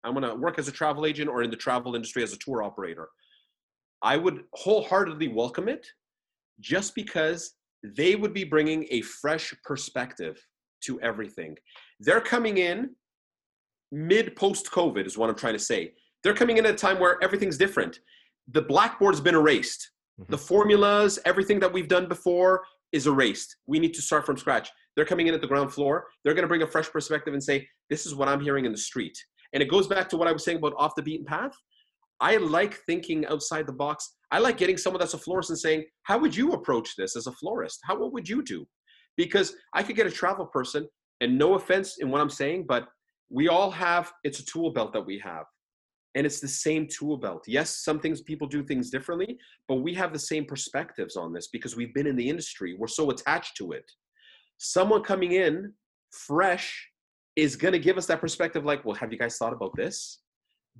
I 0.03 0.09
want 0.09 0.25
to 0.25 0.35
work 0.35 0.57
as 0.57 0.67
a 0.67 0.71
travel 0.71 1.05
agent 1.05 1.29
or 1.29 1.43
in 1.43 1.49
the 1.49 1.57
travel 1.57 1.95
industry 1.95 2.23
as 2.23 2.33
a 2.33 2.37
tour 2.37 2.63
operator. 2.63 3.09
I 4.01 4.15
would 4.15 4.43
wholeheartedly 4.53 5.27
welcome 5.27 5.67
it 5.67 5.85
just 6.59 6.95
because 6.95 7.55
they 7.83 8.15
would 8.15 8.33
be 8.33 8.43
bringing 8.43 8.87
a 8.91 9.01
fresh 9.01 9.53
perspective 9.63 10.39
to 10.85 10.99
everything. 11.01 11.57
They're 11.99 12.21
coming 12.21 12.57
in 12.57 12.95
mid 13.91 14.35
post 14.35 14.71
COVID, 14.71 15.05
is 15.05 15.17
what 15.17 15.29
I'm 15.29 15.35
trying 15.35 15.53
to 15.53 15.59
say. 15.59 15.93
They're 16.23 16.33
coming 16.33 16.57
in 16.57 16.65
at 16.65 16.73
a 16.73 16.77
time 16.77 16.99
where 16.99 17.21
everything's 17.23 17.57
different. 17.57 17.99
The 18.51 18.61
blackboard's 18.61 19.21
been 19.21 19.35
erased. 19.35 19.91
Mm-hmm. 20.19 20.31
The 20.31 20.37
formulas, 20.37 21.19
everything 21.25 21.59
that 21.59 21.71
we've 21.71 21.87
done 21.87 22.07
before, 22.07 22.63
is 22.91 23.07
erased. 23.07 23.55
We 23.67 23.79
need 23.79 23.93
to 23.93 24.01
start 24.01 24.25
from 24.25 24.37
scratch. 24.37 24.69
They're 24.95 25.05
coming 25.05 25.27
in 25.27 25.33
at 25.33 25.41
the 25.41 25.47
ground 25.47 25.73
floor. 25.73 26.05
They're 26.23 26.33
going 26.33 26.43
to 26.43 26.47
bring 26.47 26.63
a 26.63 26.67
fresh 26.67 26.89
perspective 26.89 27.33
and 27.33 27.43
say, 27.43 27.67
this 27.89 28.05
is 28.05 28.15
what 28.15 28.27
I'm 28.27 28.41
hearing 28.41 28.65
in 28.65 28.71
the 28.71 28.77
street. 28.77 29.17
And 29.53 29.63
it 29.63 29.69
goes 29.69 29.87
back 29.87 30.09
to 30.09 30.17
what 30.17 30.27
I 30.27 30.31
was 30.31 30.43
saying 30.43 30.57
about 30.57 30.73
off 30.77 30.95
the 30.95 31.01
beaten 31.01 31.25
path. 31.25 31.53
I 32.19 32.37
like 32.37 32.79
thinking 32.85 33.25
outside 33.27 33.65
the 33.65 33.73
box. 33.73 34.15
I 34.31 34.39
like 34.39 34.57
getting 34.57 34.77
someone 34.77 34.99
that's 34.99 35.13
a 35.13 35.17
florist 35.17 35.49
and 35.49 35.59
saying, 35.59 35.85
how 36.03 36.17
would 36.17 36.35
you 36.35 36.51
approach 36.51 36.95
this 36.97 37.15
as 37.15 37.27
a 37.27 37.31
florist? 37.33 37.79
How, 37.83 37.97
what 37.97 38.11
would 38.13 38.27
you 38.27 38.43
do? 38.43 38.67
Because 39.15 39.55
I 39.73 39.83
could 39.83 39.95
get 39.95 40.07
a 40.07 40.11
travel 40.11 40.45
person, 40.45 40.87
and 41.21 41.37
no 41.37 41.55
offense 41.55 41.97
in 41.99 42.09
what 42.09 42.21
I'm 42.21 42.29
saying, 42.29 42.65
but 42.67 42.87
we 43.29 43.47
all 43.47 43.71
have, 43.71 44.11
it's 44.23 44.39
a 44.39 44.45
tool 44.45 44.71
belt 44.71 44.93
that 44.93 45.05
we 45.05 45.19
have 45.19 45.45
and 46.15 46.25
it's 46.25 46.39
the 46.39 46.47
same 46.47 46.87
tool 46.87 47.17
belt. 47.17 47.43
Yes, 47.47 47.83
some 47.83 47.99
things 47.99 48.21
people 48.21 48.47
do 48.47 48.63
things 48.63 48.89
differently, 48.89 49.37
but 49.67 49.75
we 49.75 49.93
have 49.93 50.11
the 50.11 50.19
same 50.19 50.45
perspectives 50.45 51.15
on 51.15 51.33
this 51.33 51.47
because 51.47 51.75
we've 51.75 51.93
been 51.93 52.07
in 52.07 52.15
the 52.15 52.27
industry. 52.27 52.75
We're 52.77 52.87
so 52.87 53.11
attached 53.11 53.57
to 53.57 53.73
it. 53.73 53.89
Someone 54.57 55.03
coming 55.03 55.33
in 55.33 55.73
fresh 56.11 56.89
is 57.35 57.55
going 57.55 57.73
to 57.73 57.79
give 57.79 57.97
us 57.97 58.07
that 58.07 58.21
perspective 58.21 58.65
like, 58.65 58.83
well, 58.83 58.95
have 58.95 59.11
you 59.11 59.19
guys 59.19 59.37
thought 59.37 59.53
about 59.53 59.75
this? 59.75 60.19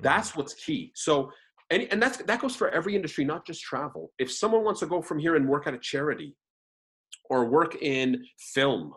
That's 0.02 0.36
what's 0.36 0.54
key. 0.56 0.92
So, 0.96 1.32
and, 1.70 1.88
and 1.92 2.02
that's, 2.02 2.18
that 2.18 2.42
goes 2.42 2.56
for 2.56 2.70
every 2.70 2.96
industry, 2.96 3.24
not 3.24 3.46
just 3.46 3.62
travel. 3.62 4.12
If 4.18 4.32
someone 4.32 4.63
wants 4.63 4.80
to 4.80 4.88
go 4.88 5.02
from 5.02 5.20
here 5.20 5.36
and 5.36 5.48
work 5.48 5.68
at 5.68 5.74
a 5.74 5.80
charity 5.80 6.36
or 7.30 7.46
work 7.46 7.82
in 7.82 8.24
film, 8.54 8.94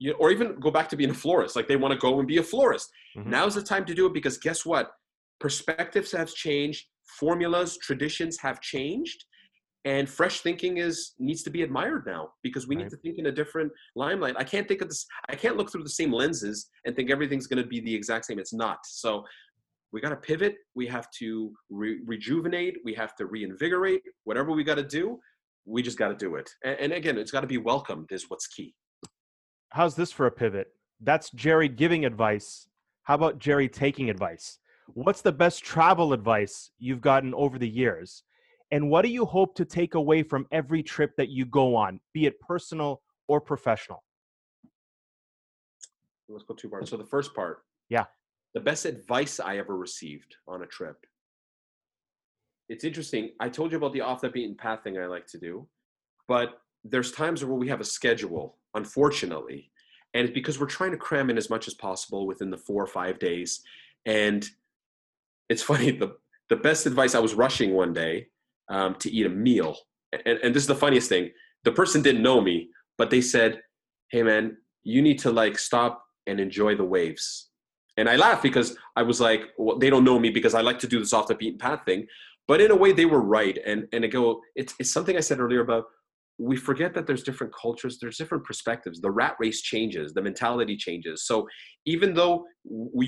you, 0.00 0.12
or 0.14 0.32
even 0.32 0.58
go 0.58 0.70
back 0.70 0.88
to 0.88 0.96
being 0.96 1.10
a 1.10 1.14
florist, 1.14 1.54
like 1.54 1.68
they 1.68 1.76
want 1.76 1.92
to 1.94 1.98
go 1.98 2.18
and 2.18 2.26
be 2.26 2.38
a 2.38 2.42
florist. 2.42 2.90
Mm-hmm. 3.16 3.30
Now's 3.30 3.54
the 3.54 3.62
time 3.62 3.84
to 3.84 3.94
do 3.94 4.06
it 4.06 4.12
because 4.12 4.36
guess 4.36 4.66
what? 4.66 4.90
Perspectives 5.42 6.12
have 6.12 6.32
changed, 6.32 6.86
formulas, 7.18 7.76
traditions 7.76 8.38
have 8.40 8.60
changed. 8.60 9.24
and 9.84 10.08
fresh 10.08 10.42
thinking 10.42 10.76
is 10.76 11.14
needs 11.18 11.42
to 11.42 11.50
be 11.50 11.62
admired 11.62 12.04
now 12.06 12.22
because 12.44 12.68
we 12.68 12.76
Right. 12.76 12.84
need 12.84 12.90
to 12.90 12.96
think 12.98 13.18
in 13.18 13.26
a 13.26 13.32
different 13.40 13.70
limelight 13.96 14.36
i 14.38 14.44
can't 14.52 14.68
think 14.68 14.80
of 14.84 14.88
this 14.88 15.04
i 15.32 15.34
can't 15.42 15.56
look 15.56 15.68
through 15.72 15.82
the 15.90 15.96
same 16.00 16.12
lenses 16.20 16.58
and 16.84 16.90
think 16.94 17.10
everything's 17.10 17.48
going 17.52 17.60
to 17.64 17.68
be 17.74 17.80
the 17.88 17.92
exact 18.00 18.24
same 18.26 18.38
it's 18.38 18.52
not 18.64 18.78
so 19.02 19.10
we 19.92 20.00
got 20.04 20.10
to 20.16 20.20
pivot 20.30 20.54
we 20.80 20.86
have 20.96 21.08
to 21.20 21.30
re- 21.68 21.98
rejuvenate 22.12 22.74
we 22.88 22.94
have 23.02 23.12
to 23.16 23.24
reinvigorate 23.26 24.02
whatever 24.28 24.50
we 24.52 24.62
got 24.70 24.76
to 24.84 24.88
do 24.98 25.18
we 25.74 25.80
just 25.88 25.98
got 26.02 26.10
to 26.14 26.18
do 26.26 26.30
it 26.40 26.48
and, 26.64 26.76
and 26.84 26.92
again 27.00 27.18
it's 27.18 27.32
got 27.36 27.40
to 27.46 27.52
be 27.56 27.58
welcomed 27.72 28.06
is 28.12 28.22
what's 28.30 28.46
key 28.56 28.70
How's 29.70 29.96
this 29.96 30.12
for 30.12 30.26
a 30.26 30.30
pivot? 30.42 30.68
That's 31.00 31.28
Jerry 31.30 31.68
giving 31.82 32.04
advice. 32.04 32.68
How 33.08 33.14
about 33.16 33.40
Jerry 33.40 33.68
taking 33.68 34.10
advice? 34.10 34.46
What's 34.94 35.22
the 35.22 35.32
best 35.32 35.64
travel 35.64 36.12
advice 36.12 36.70
you've 36.78 37.00
gotten 37.00 37.34
over 37.34 37.58
the 37.58 37.68
years? 37.68 38.24
And 38.70 38.90
what 38.90 39.02
do 39.02 39.08
you 39.10 39.24
hope 39.24 39.54
to 39.56 39.64
take 39.64 39.94
away 39.94 40.22
from 40.22 40.46
every 40.50 40.82
trip 40.82 41.12
that 41.16 41.28
you 41.28 41.44
go 41.44 41.74
on, 41.76 42.00
be 42.14 42.26
it 42.26 42.40
personal 42.40 43.02
or 43.28 43.40
professional? 43.40 44.02
let's 46.32 46.44
go 46.44 46.54
two 46.54 46.68
parts 46.68 46.90
so 46.90 46.96
the 46.96 47.04
first 47.04 47.34
part 47.34 47.64
Yeah. 47.88 48.04
the 48.54 48.60
best 48.60 48.84
advice 48.86 49.38
i 49.40 49.58
ever 49.58 49.76
received 49.76 50.36
on 50.48 50.62
a 50.62 50.66
trip 50.66 50.96
it's 52.68 52.84
interesting 52.84 53.30
i 53.40 53.48
told 53.48 53.70
you 53.70 53.78
about 53.78 53.92
the 53.92 54.00
off 54.00 54.20
the 54.20 54.30
beaten 54.30 54.56
path 54.56 54.82
thing 54.82 54.98
i 54.98 55.06
like 55.06 55.26
to 55.26 55.38
do 55.38 55.68
but 56.28 56.60
there's 56.84 57.12
times 57.12 57.44
where 57.44 57.54
we 57.56 57.68
have 57.68 57.80
a 57.80 57.84
schedule 57.84 58.58
unfortunately 58.74 59.70
and 60.14 60.24
it's 60.24 60.34
because 60.34 60.58
we're 60.58 60.66
trying 60.66 60.90
to 60.90 60.96
cram 60.96 61.30
in 61.30 61.36
as 61.36 61.50
much 61.50 61.68
as 61.68 61.74
possible 61.74 62.26
within 62.26 62.50
the 62.50 62.56
four 62.56 62.82
or 62.82 62.86
five 62.86 63.18
days 63.18 63.62
and 64.06 64.48
it's 65.52 65.62
funny 65.62 65.90
the 65.90 66.10
the 66.48 66.56
best 66.56 66.86
advice 66.86 67.14
i 67.14 67.18
was 67.26 67.34
rushing 67.34 67.72
one 67.74 67.92
day 67.92 68.26
um, 68.70 68.94
to 68.96 69.10
eat 69.10 69.26
a 69.26 69.34
meal 69.46 69.76
and, 70.12 70.38
and 70.38 70.54
this 70.54 70.62
is 70.62 70.66
the 70.66 70.74
funniest 70.74 71.08
thing. 71.08 71.30
The 71.64 71.72
person 71.72 72.02
didn't 72.02 72.22
know 72.22 72.40
me 72.40 72.68
but 72.98 73.10
they 73.10 73.20
said 73.20 73.60
hey 74.10 74.22
man 74.22 74.56
you 74.84 75.00
need 75.02 75.18
to 75.20 75.30
like 75.30 75.58
stop 75.58 76.04
and 76.26 76.38
enjoy 76.38 76.74
the 76.76 76.84
waves. 76.84 77.50
And 77.96 78.08
i 78.08 78.16
laughed 78.16 78.42
because 78.42 78.76
i 78.96 79.02
was 79.02 79.20
like 79.20 79.42
well, 79.58 79.78
they 79.78 79.90
don't 79.90 80.04
know 80.04 80.18
me 80.18 80.30
because 80.30 80.54
i 80.54 80.60
like 80.60 80.78
to 80.80 80.88
do 80.88 80.98
this 80.98 81.12
off 81.12 81.28
the 81.28 81.34
beaten 81.34 81.58
path 81.58 81.80
thing. 81.84 82.06
But 82.48 82.60
in 82.60 82.70
a 82.70 82.76
way 82.76 82.92
they 82.92 83.06
were 83.06 83.22
right 83.22 83.58
and 83.64 83.86
and 83.92 84.10
go 84.10 84.40
it's, 84.54 84.74
it's 84.78 84.92
something 84.92 85.16
i 85.16 85.20
said 85.20 85.40
earlier 85.40 85.60
about 85.60 85.84
we 86.38 86.56
forget 86.56 86.94
that 86.94 87.06
there's 87.06 87.22
different 87.22 87.52
cultures 87.54 87.98
there's 88.00 88.16
different 88.16 88.44
perspectives. 88.44 89.00
The 89.00 89.10
rat 89.10 89.36
race 89.38 89.62
changes 89.62 90.12
the 90.12 90.22
mentality 90.22 90.76
changes. 90.76 91.26
So 91.26 91.46
even 91.86 92.14
though 92.14 92.44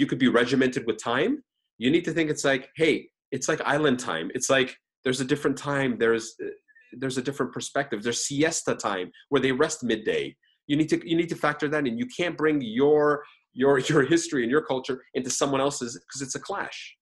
you 0.00 0.06
could 0.06 0.18
be 0.18 0.28
regimented 0.28 0.86
with 0.86 1.02
time 1.02 1.42
you 1.78 1.90
need 1.90 2.04
to 2.04 2.12
think 2.12 2.30
it's 2.30 2.44
like 2.44 2.70
hey 2.76 3.08
it's 3.34 3.48
like 3.48 3.60
island 3.62 3.98
time. 3.98 4.30
It's 4.34 4.48
like 4.48 4.76
there's 5.02 5.20
a 5.20 5.24
different 5.24 5.58
time. 5.58 5.98
There's 5.98 6.34
uh, 6.42 6.48
there's 6.92 7.18
a 7.18 7.22
different 7.22 7.52
perspective. 7.52 8.02
There's 8.02 8.24
siesta 8.24 8.76
time 8.76 9.10
where 9.28 9.42
they 9.42 9.50
rest 9.50 9.82
midday. 9.82 10.36
You 10.68 10.76
need 10.76 10.88
to 10.90 11.08
you 11.08 11.16
need 11.16 11.28
to 11.30 11.34
factor 11.34 11.68
that 11.68 11.86
in. 11.86 11.98
You 11.98 12.06
can't 12.16 12.38
bring 12.38 12.60
your 12.60 13.24
your 13.52 13.78
your 13.90 14.04
history 14.04 14.42
and 14.42 14.50
your 14.50 14.62
culture 14.62 15.02
into 15.14 15.30
someone 15.30 15.60
else's 15.60 15.98
because 16.06 16.22
it's 16.22 16.36
a 16.36 16.40
clash. 16.40 16.96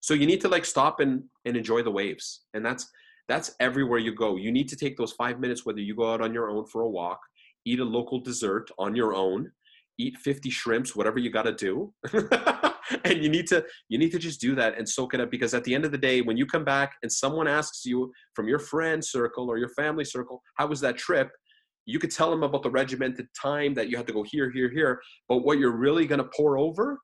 So 0.00 0.14
you 0.14 0.26
need 0.26 0.40
to 0.42 0.48
like 0.48 0.64
stop 0.64 1.00
and 1.00 1.24
and 1.44 1.56
enjoy 1.56 1.82
the 1.82 1.90
waves. 1.90 2.42
And 2.54 2.64
that's 2.64 2.88
that's 3.28 3.54
everywhere 3.58 3.98
you 3.98 4.14
go. 4.14 4.36
You 4.36 4.52
need 4.52 4.68
to 4.68 4.76
take 4.76 4.96
those 4.96 5.12
five 5.12 5.40
minutes 5.40 5.66
whether 5.66 5.80
you 5.80 5.96
go 5.96 6.12
out 6.12 6.20
on 6.20 6.32
your 6.32 6.48
own 6.48 6.66
for 6.66 6.82
a 6.82 6.88
walk 6.88 7.18
eat 7.64 7.80
a 7.80 7.84
local 7.84 8.20
dessert 8.20 8.70
on 8.78 8.96
your 8.96 9.14
own 9.14 9.50
eat 9.98 10.16
50 10.16 10.50
shrimps 10.50 10.96
whatever 10.96 11.18
you 11.18 11.30
got 11.30 11.42
to 11.42 11.52
do 11.52 11.92
and 13.04 13.22
you 13.22 13.28
need 13.28 13.46
to 13.46 13.64
you 13.88 13.98
need 13.98 14.12
to 14.12 14.18
just 14.18 14.40
do 14.40 14.54
that 14.54 14.76
and 14.78 14.88
soak 14.88 15.14
it 15.14 15.20
up 15.20 15.30
because 15.30 15.54
at 15.54 15.64
the 15.64 15.74
end 15.74 15.84
of 15.84 15.92
the 15.92 15.98
day 15.98 16.20
when 16.20 16.36
you 16.36 16.46
come 16.46 16.64
back 16.64 16.94
and 17.02 17.12
someone 17.12 17.48
asks 17.48 17.84
you 17.84 18.12
from 18.34 18.48
your 18.48 18.58
friend 18.58 19.04
circle 19.04 19.48
or 19.50 19.58
your 19.58 19.68
family 19.70 20.04
circle 20.04 20.42
how 20.56 20.66
was 20.66 20.80
that 20.80 20.96
trip? 20.96 21.30
you 21.84 21.98
could 21.98 22.12
tell 22.12 22.30
them 22.30 22.44
about 22.44 22.62
the 22.62 22.70
regimented 22.70 23.26
time 23.40 23.74
that 23.74 23.88
you 23.88 23.96
had 23.96 24.06
to 24.06 24.12
go 24.12 24.22
here 24.22 24.50
here 24.50 24.70
here 24.70 25.00
but 25.28 25.38
what 25.38 25.58
you're 25.58 25.76
really 25.76 26.06
going 26.06 26.22
to 26.22 26.30
pour 26.36 26.58
over 26.58 27.00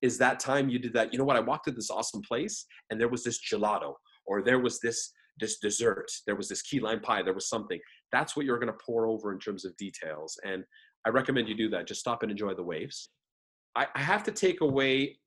is 0.00 0.18
that 0.18 0.40
time 0.40 0.68
you 0.68 0.78
did 0.78 0.92
that 0.94 1.12
you 1.12 1.18
know 1.18 1.24
what? 1.24 1.36
I 1.36 1.40
walked 1.40 1.66
to 1.66 1.70
this 1.70 1.90
awesome 1.90 2.22
place 2.22 2.64
and 2.90 3.00
there 3.00 3.08
was 3.08 3.24
this 3.24 3.40
gelato 3.40 3.94
or 4.26 4.42
there 4.42 4.58
was 4.58 4.80
this 4.80 5.12
this 5.40 5.58
dessert 5.58 6.10
there 6.26 6.36
was 6.36 6.48
this 6.48 6.62
key 6.62 6.80
lime 6.80 7.00
pie 7.00 7.22
there 7.22 7.34
was 7.34 7.48
something. 7.48 7.78
That's 8.10 8.36
what 8.36 8.46
you're 8.46 8.58
going 8.58 8.72
to 8.72 8.84
pour 8.84 9.06
over 9.06 9.32
in 9.32 9.38
terms 9.38 9.64
of 9.64 9.76
details 9.76 10.38
and 10.44 10.64
i 11.04 11.10
recommend 11.10 11.48
you 11.48 11.56
do 11.56 11.68
that. 11.70 11.86
Just 11.86 12.00
stop 12.00 12.22
and 12.22 12.30
enjoy 12.30 12.54
the 12.54 12.62
waves. 12.62 13.10
I, 13.74 13.86
I 13.94 14.00
have 14.00 14.22
to 14.24 14.32
take 14.32 14.60
away 14.60 15.18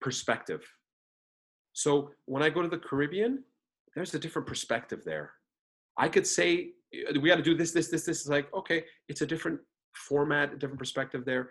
perspective. 0.00 0.62
So 1.72 2.10
when 2.26 2.42
i 2.42 2.50
go 2.50 2.62
to 2.62 2.68
the 2.68 2.78
caribbean 2.78 3.42
there's 3.94 4.14
a 4.14 4.18
different 4.18 4.48
perspective 4.48 5.02
there. 5.04 5.32
I 5.98 6.08
could 6.08 6.26
say 6.26 6.72
"Uh, 6.94 7.20
we 7.20 7.28
got 7.28 7.36
to 7.36 7.42
do 7.42 7.56
this 7.56 7.72
this 7.72 7.88
this 7.88 8.04
this. 8.04 8.20
Is 8.22 8.28
like 8.28 8.52
okay 8.54 8.84
it's 9.08 9.22
a 9.22 9.26
different 9.26 9.60
format 9.94 10.52
a 10.52 10.56
different 10.56 10.78
perspective 10.78 11.24
there. 11.24 11.50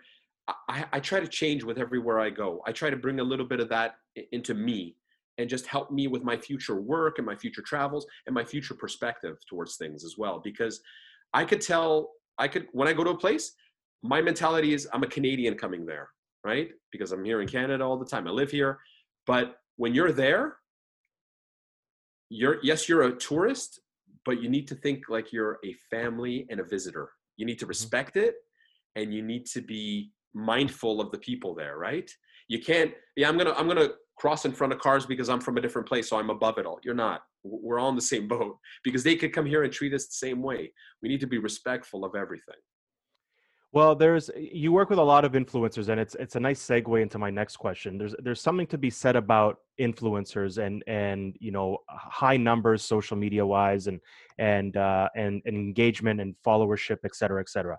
I, 0.68 0.84
I 0.92 1.00
try 1.00 1.20
to 1.20 1.28
change 1.28 1.62
with 1.62 1.78
everywhere 1.78 2.18
I 2.18 2.30
go. 2.30 2.62
I 2.66 2.72
try 2.72 2.90
to 2.90 2.96
bring 2.96 3.20
a 3.20 3.24
little 3.24 3.46
bit 3.46 3.60
of 3.60 3.68
that 3.68 3.94
into 4.32 4.54
me 4.54 4.96
and 5.38 5.48
just 5.48 5.66
help 5.66 5.90
me 5.90 6.08
with 6.08 6.24
my 6.24 6.36
future 6.36 6.80
work 6.80 7.18
and 7.18 7.26
my 7.26 7.36
future 7.36 7.62
travels 7.62 8.06
and 8.26 8.34
my 8.34 8.44
future 8.44 8.74
perspective 8.74 9.36
towards 9.48 9.76
things 9.76 10.04
as 10.04 10.16
well. 10.18 10.40
Because 10.42 10.80
I 11.32 11.44
could 11.44 11.60
tell, 11.60 12.10
I 12.38 12.48
could, 12.48 12.66
when 12.72 12.88
I 12.88 12.92
go 12.92 13.04
to 13.04 13.10
a 13.10 13.16
place, 13.16 13.52
my 14.02 14.20
mentality 14.20 14.74
is 14.74 14.88
I'm 14.92 15.04
a 15.04 15.06
Canadian 15.06 15.56
coming 15.56 15.86
there, 15.86 16.08
right? 16.44 16.70
Because 16.90 17.12
I'm 17.12 17.24
here 17.24 17.40
in 17.40 17.48
Canada 17.48 17.84
all 17.84 17.98
the 17.98 18.06
time. 18.06 18.26
I 18.26 18.30
live 18.30 18.50
here. 18.50 18.78
But 19.26 19.56
when 19.76 19.94
you're 19.94 20.12
there, 20.12 20.56
you're, 22.28 22.58
yes, 22.62 22.88
you're 22.88 23.02
a 23.02 23.16
tourist, 23.16 23.80
but 24.24 24.42
you 24.42 24.48
need 24.48 24.66
to 24.68 24.74
think 24.74 25.04
like 25.08 25.32
you're 25.32 25.58
a 25.64 25.74
family 25.90 26.46
and 26.50 26.60
a 26.60 26.64
visitor. 26.64 27.10
You 27.36 27.46
need 27.46 27.58
to 27.58 27.64
mm-hmm. 27.64 27.70
respect 27.70 28.16
it 28.16 28.36
and 28.96 29.12
you 29.12 29.22
need 29.22 29.46
to 29.46 29.60
be 29.60 30.12
mindful 30.34 31.00
of 31.00 31.10
the 31.10 31.18
people 31.18 31.54
there 31.54 31.76
right 31.76 32.10
you 32.48 32.58
can't 32.58 32.92
yeah 33.16 33.28
i'm 33.28 33.36
gonna 33.36 33.52
i'm 33.52 33.68
gonna 33.68 33.88
cross 34.18 34.44
in 34.44 34.52
front 34.52 34.72
of 34.72 34.78
cars 34.78 35.04
because 35.04 35.28
i'm 35.28 35.40
from 35.40 35.58
a 35.58 35.60
different 35.60 35.86
place 35.86 36.08
so 36.08 36.18
i'm 36.18 36.30
above 36.30 36.58
it 36.58 36.64
all 36.64 36.78
you're 36.82 36.94
not 36.94 37.22
we're 37.44 37.78
all 37.78 37.90
in 37.90 37.96
the 37.96 38.00
same 38.00 38.26
boat 38.26 38.56
because 38.82 39.02
they 39.02 39.16
could 39.16 39.32
come 39.32 39.44
here 39.44 39.64
and 39.64 39.72
treat 39.72 39.92
us 39.92 40.06
the 40.06 40.12
same 40.12 40.42
way 40.42 40.72
we 41.02 41.08
need 41.08 41.20
to 41.20 41.26
be 41.26 41.38
respectful 41.38 42.04
of 42.04 42.14
everything 42.14 42.54
Well, 43.74 43.94
there's 43.94 44.30
you 44.36 44.70
work 44.70 44.90
with 44.90 44.98
a 44.98 45.02
lot 45.02 45.24
of 45.24 45.32
influencers, 45.32 45.88
and 45.88 45.98
it's 45.98 46.14
it's 46.16 46.36
a 46.36 46.40
nice 46.40 46.60
segue 46.62 47.00
into 47.00 47.18
my 47.18 47.30
next 47.30 47.56
question. 47.56 47.96
There's 47.96 48.14
there's 48.18 48.40
something 48.40 48.66
to 48.66 48.76
be 48.76 48.90
said 48.90 49.16
about 49.16 49.60
influencers 49.80 50.58
and 50.58 50.84
and 50.86 51.34
you 51.40 51.52
know 51.52 51.78
high 51.88 52.36
numbers 52.36 52.82
social 52.82 53.16
media 53.16 53.44
wise 53.46 53.86
and 53.86 53.98
and 54.36 54.76
uh, 54.76 55.08
and, 55.16 55.40
and 55.46 55.56
engagement 55.56 56.20
and 56.20 56.34
followership, 56.46 56.98
et 57.06 57.16
cetera, 57.16 57.40
et 57.40 57.48
cetera. 57.48 57.78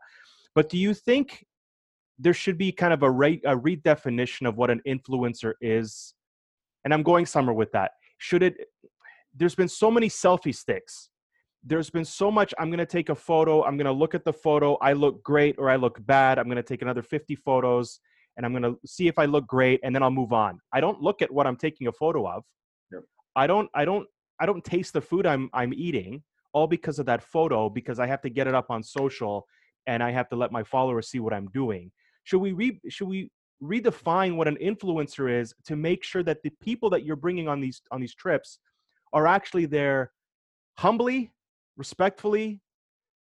But 0.55 0.67
do 0.67 0.79
you 0.79 0.95
think 0.95 1.45
there 2.17 2.33
should 2.33 2.57
be 2.57 2.71
kind 2.71 2.93
of 2.93 3.03
a, 3.03 3.09
re- 3.09 3.41
a 3.45 3.55
redefinition 3.55 4.47
of 4.47 4.57
what 4.57 4.71
an 4.71 4.81
influencer 4.87 5.53
is? 5.61 6.15
And 6.85 6.93
I'm 6.93 7.03
going 7.03 7.27
somewhere 7.27 7.55
with 7.55 7.71
that. 7.73 7.91
Should 8.17 8.41
it? 8.41 8.55
There's 9.35 9.55
been 9.55 9.69
so 9.69 9.91
many 9.91 10.09
selfie 10.09 10.55
sticks 10.55 11.09
there's 11.65 11.89
been 11.89 12.05
so 12.05 12.29
much 12.29 12.53
i'm 12.59 12.69
going 12.69 12.77
to 12.79 12.85
take 12.85 13.09
a 13.09 13.15
photo 13.15 13.63
i'm 13.63 13.77
going 13.77 13.85
to 13.85 13.91
look 13.91 14.13
at 14.13 14.25
the 14.25 14.33
photo 14.33 14.75
i 14.75 14.93
look 14.93 15.23
great 15.23 15.55
or 15.57 15.69
i 15.69 15.75
look 15.75 16.03
bad 16.05 16.37
i'm 16.37 16.45
going 16.45 16.57
to 16.57 16.63
take 16.63 16.81
another 16.81 17.01
50 17.01 17.35
photos 17.35 17.99
and 18.37 18.45
i'm 18.45 18.51
going 18.51 18.63
to 18.63 18.77
see 18.85 19.07
if 19.07 19.17
i 19.17 19.25
look 19.25 19.47
great 19.47 19.79
and 19.83 19.95
then 19.95 20.03
i'll 20.03 20.11
move 20.11 20.33
on. 20.33 20.59
I 20.73 20.81
don't 20.81 21.01
look 21.01 21.21
at 21.21 21.31
what 21.31 21.47
i'm 21.47 21.55
taking 21.55 21.87
a 21.87 21.91
photo 21.91 22.27
of. 22.27 22.43
Yep. 22.91 23.03
i 23.35 23.47
don't 23.47 23.69
i 23.73 23.85
don't 23.85 24.07
i 24.39 24.45
don't 24.45 24.63
taste 24.63 24.93
the 24.93 25.01
food 25.01 25.25
i'm 25.25 25.49
i'm 25.53 25.73
eating 25.73 26.23
all 26.53 26.67
because 26.67 26.99
of 26.99 27.05
that 27.07 27.23
photo 27.23 27.69
because 27.69 27.99
i 27.99 28.05
have 28.07 28.21
to 28.21 28.29
get 28.29 28.47
it 28.47 28.53
up 28.53 28.69
on 28.69 28.83
social 28.83 29.45
and 29.87 30.03
i 30.03 30.11
have 30.11 30.29
to 30.29 30.35
let 30.35 30.51
my 30.51 30.63
followers 30.63 31.09
see 31.09 31.19
what 31.19 31.33
i'm 31.33 31.47
doing. 31.47 31.91
Should 32.25 32.39
we 32.39 32.53
re, 32.53 32.79
should 32.89 33.07
we 33.07 33.29
redefine 33.61 34.35
what 34.35 34.47
an 34.47 34.57
influencer 34.61 35.31
is 35.31 35.53
to 35.65 35.75
make 35.75 36.03
sure 36.03 36.23
that 36.23 36.41
the 36.43 36.51
people 36.61 36.89
that 36.89 37.05
you're 37.05 37.15
bringing 37.15 37.47
on 37.47 37.61
these 37.61 37.81
on 37.91 38.01
these 38.01 38.15
trips 38.15 38.59
are 39.13 39.27
actually 39.27 39.65
there 39.65 40.11
humbly 40.77 41.31
respectfully, 41.77 42.61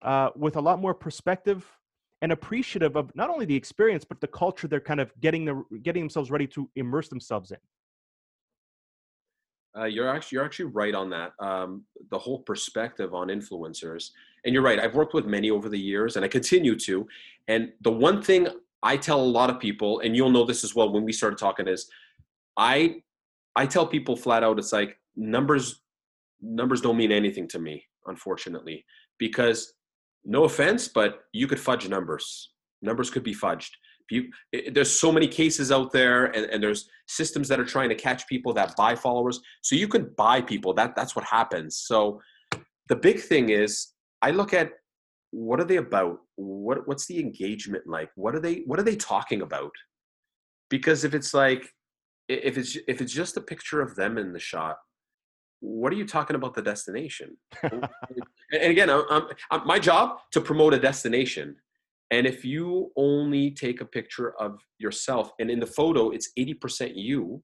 uh, 0.02 0.30
with 0.36 0.56
a 0.56 0.62
lot 0.62 0.80
more 0.80 0.94
perspective 0.94 1.66
and 2.22 2.32
appreciative 2.32 2.96
of 2.96 3.16
not 3.16 3.30
only 3.30 3.46
the 3.46 3.56
experience 3.56 4.04
but 4.04 4.20
the 4.20 4.28
culture 4.28 4.68
they're 4.68 4.80
kind 4.80 5.00
of 5.00 5.12
getting 5.22 5.46
the 5.46 5.64
getting 5.84 6.04
themselves 6.04 6.32
ready 6.32 6.48
to 6.48 6.70
immerse 6.76 7.08
themselves 7.10 7.52
in. 7.52 7.58
Uh, 9.78 9.86
you're 9.86 10.10
actually 10.10 10.36
you're 10.36 10.46
actually 10.46 10.66
right 10.66 10.96
on 10.96 11.10
that. 11.10 11.32
Um, 11.40 11.84
the 12.10 12.18
whole 12.18 12.40
perspective 12.40 13.14
on 13.14 13.28
influencers, 13.28 14.12
and 14.44 14.54
you're 14.54 14.64
right. 14.64 14.80
I've 14.80 14.96
worked 14.96 15.14
with 15.14 15.26
many 15.26 15.52
over 15.52 15.70
the 15.70 15.80
years, 15.80 16.16
and 16.16 16.26
I 16.26 16.28
continue 16.28 16.78
to. 16.80 17.08
And 17.48 17.72
the 17.82 17.92
one 17.92 18.22
thing 18.22 18.48
I 18.82 18.98
tell 18.98 19.22
a 19.22 19.22
lot 19.22 19.50
of 19.50 19.60
people, 19.60 20.00
and 20.00 20.16
you'll 20.16 20.32
know 20.32 20.46
this 20.46 20.64
as 20.64 20.74
well 20.74 20.92
when 20.92 21.04
we 21.04 21.14
started 21.14 21.38
talking, 21.38 21.68
is 21.68 21.90
I 22.58 23.04
I 23.56 23.66
tell 23.68 23.86
people 23.86 24.16
flat 24.16 24.44
out, 24.44 24.58
it's 24.58 24.74
like 24.74 24.98
numbers 25.16 25.82
numbers 26.42 26.82
don't 26.82 26.98
mean 26.98 27.12
anything 27.12 27.48
to 27.50 27.60
me, 27.60 27.86
unfortunately, 28.08 28.86
because 29.18 29.74
no 30.26 30.44
offense, 30.44 30.88
but 30.88 31.22
you 31.34 31.48
could 31.48 31.60
fudge 31.60 31.88
numbers. 31.88 32.52
Numbers 32.82 33.10
could 33.10 33.24
be 33.24 33.34
fudged. 33.34 33.70
You, 34.12 34.30
it, 34.52 34.74
there's 34.74 34.92
so 34.92 35.12
many 35.12 35.28
cases 35.28 35.72
out 35.72 35.92
there, 35.92 36.26
and, 36.26 36.46
and 36.46 36.64
there's 36.64 36.90
systems 37.08 37.48
that 37.48 37.60
are 37.60 37.66
trying 37.66 37.90
to 37.90 37.96
catch 37.96 38.28
people 38.28 38.54
that 38.54 38.76
buy 38.76 38.96
followers. 38.96 39.40
So 39.62 39.76
you 39.76 39.88
can 39.88 40.12
buy 40.18 40.42
people. 40.42 40.74
That 40.74 40.96
that's 40.96 41.16
what 41.16 41.26
happens. 41.26 41.78
So 41.78 42.20
the 42.88 42.96
big 42.96 43.20
thing 43.20 43.50
is 43.50 43.94
I 44.22 44.32
look 44.32 44.54
at 44.54 44.72
what 45.32 45.60
are 45.60 45.66
they 45.66 45.78
about? 45.78 46.18
What 46.36 46.88
what's 46.88 47.06
the 47.06 47.20
engagement 47.20 47.86
like? 47.86 48.10
What 48.16 48.36
are 48.36 48.40
they 48.40 48.64
what 48.66 48.80
are 48.80 48.84
they 48.84 48.96
talking 48.96 49.42
about? 49.42 49.72
Because 50.70 51.04
if 51.04 51.14
it's 51.14 51.34
like 51.34 51.70
if 52.28 52.58
it's 52.58 52.78
if 52.88 53.02
it's 53.02 53.14
just 53.14 53.38
a 53.38 53.42
picture 53.42 53.82
of 53.82 53.96
them 53.96 54.18
in 54.18 54.34
the 54.34 54.40
shot, 54.40 54.78
what 55.62 55.92
are 55.92 55.96
you 55.96 56.06
talking 56.06 56.36
about 56.36 56.54
the 56.54 56.62
destination? 56.62 57.38
and 57.64 57.84
again, 58.52 58.90
I'm, 58.90 59.28
I'm, 59.52 59.68
my 59.68 59.80
job 59.80 60.20
to 60.32 60.42
promote 60.42 60.74
a 60.74 60.80
destination. 60.80 61.56
And 62.12 62.26
if 62.26 62.44
you 62.44 62.92
only 62.96 63.52
take 63.52 63.82
a 63.82 63.86
picture 63.86 64.34
of 64.40 64.60
yourself, 64.80 65.32
and 65.40 65.52
in 65.52 65.60
the 65.60 65.68
photo 65.68 66.10
it's 66.10 66.32
80% 66.38 66.94
you 66.96 67.44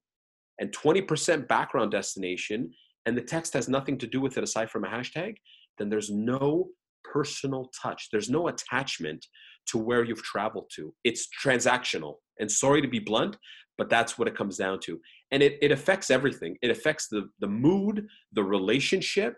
and 0.60 0.71
20% 0.71 1.47
background 1.47 1.91
destination, 1.91 2.71
and 3.06 3.15
the 3.15 3.21
text 3.21 3.54
has 3.54 3.69
nothing 3.69 3.97
to 3.99 4.08
do 4.08 4.19
with 4.19 4.38
it 4.38 4.43
aside 4.43 4.71
from 4.71 4.86
a 4.86 4.88
hashtag, 4.88 5.36
then 5.78 5.89
there's 5.89 6.10
no 6.10 6.69
personal 7.04 7.69
touch. 7.80 8.10
There's 8.12 8.30
no 8.30 8.47
attachment 8.47 9.25
to 9.67 9.78
where 9.78 10.04
you've 10.04 10.23
traveled 10.23 10.71
to. 10.75 10.93
It's 11.04 11.28
transactional. 11.43 12.15
And 12.39 12.51
sorry 12.51 12.81
to 12.81 12.87
be 12.87 12.99
blunt, 12.99 13.37
but 13.77 13.89
that's 13.89 14.17
what 14.17 14.27
it 14.27 14.35
comes 14.35 14.57
down 14.57 14.79
to. 14.81 14.99
And 15.31 15.41
it, 15.43 15.57
it 15.61 15.71
affects 15.71 16.09
everything. 16.09 16.57
It 16.61 16.71
affects 16.71 17.07
the, 17.07 17.29
the 17.39 17.47
mood, 17.47 18.07
the 18.33 18.43
relationship, 18.43 19.37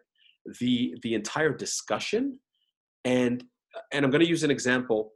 the 0.60 0.96
the 1.02 1.14
entire 1.14 1.54
discussion. 1.54 2.40
And 3.06 3.44
and 3.92 4.06
I'm 4.06 4.12
going 4.12 4.24
to 4.24 4.30
use 4.30 4.44
an 4.44 4.52
example. 4.52 5.14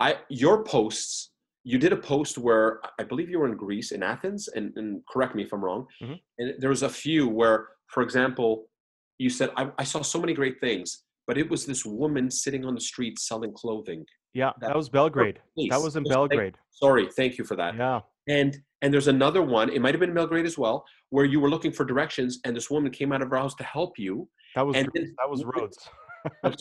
I 0.00 0.16
your 0.28 0.64
posts 0.64 1.30
you 1.68 1.76
did 1.76 1.92
a 1.92 1.96
post 1.96 2.38
where 2.38 2.80
I 2.98 3.04
believe 3.04 3.28
you 3.28 3.38
were 3.38 3.46
in 3.46 3.54
Greece, 3.54 3.92
in 3.92 4.02
Athens, 4.02 4.48
and, 4.48 4.72
and 4.76 5.02
correct 5.06 5.34
me 5.34 5.42
if 5.42 5.52
I'm 5.52 5.62
wrong. 5.62 5.86
Mm-hmm. 6.02 6.14
And 6.38 6.54
there 6.58 6.70
was 6.70 6.82
a 6.82 6.88
few 6.88 7.28
where, 7.28 7.68
for 7.88 8.02
example, 8.02 8.70
you 9.18 9.28
said, 9.28 9.50
I, 9.54 9.70
I, 9.78 9.84
saw 9.84 10.00
so 10.00 10.18
many 10.18 10.32
great 10.32 10.60
things, 10.60 11.02
but 11.26 11.36
it 11.36 11.50
was 11.50 11.66
this 11.66 11.84
woman 11.84 12.30
sitting 12.30 12.64
on 12.64 12.74
the 12.74 12.80
street 12.80 13.18
selling 13.18 13.52
clothing. 13.52 14.06
Yeah, 14.34 14.52
that, 14.60 14.68
that 14.68 14.76
was 14.76 14.88
Belgrade. 14.88 15.40
That 15.70 15.80
was 15.80 15.96
in 15.96 16.04
Belgrade. 16.04 16.54
Sorry, 16.70 17.08
thank 17.16 17.38
you 17.38 17.44
for 17.44 17.56
that. 17.56 17.76
Yeah. 17.76 18.00
And 18.28 18.58
and 18.82 18.94
there's 18.94 19.08
another 19.08 19.42
one, 19.42 19.70
it 19.70 19.80
might 19.82 19.94
have 19.94 20.00
been 20.00 20.14
Belgrade 20.14 20.46
as 20.46 20.56
well, 20.56 20.84
where 21.10 21.24
you 21.24 21.40
were 21.40 21.50
looking 21.50 21.72
for 21.72 21.84
directions 21.84 22.38
and 22.44 22.56
this 22.56 22.70
woman 22.70 22.92
came 22.92 23.12
out 23.12 23.22
of 23.22 23.30
her 23.30 23.36
house 23.36 23.54
to 23.56 23.64
help 23.64 23.98
you. 23.98 24.28
That 24.54 24.66
was 24.66 24.76
and 24.76 24.88
then, 24.94 25.14
that 25.18 25.28
was 25.28 25.44
Rhodes. 25.44 25.78
and 26.44 26.56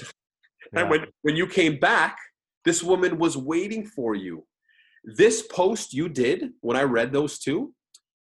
yeah. 0.74 0.90
when, 0.90 1.06
when 1.22 1.36
you 1.36 1.46
came 1.46 1.78
back, 1.80 2.18
this 2.66 2.82
woman 2.82 3.20
was 3.20 3.38
waiting 3.38 3.86
for 3.86 4.16
you 4.16 4.44
this 5.08 5.44
post 5.44 5.94
you 5.94 6.10
did 6.10 6.52
when 6.60 6.76
I 6.76 6.84
read 6.84 7.14
those 7.14 7.40
two, 7.40 7.74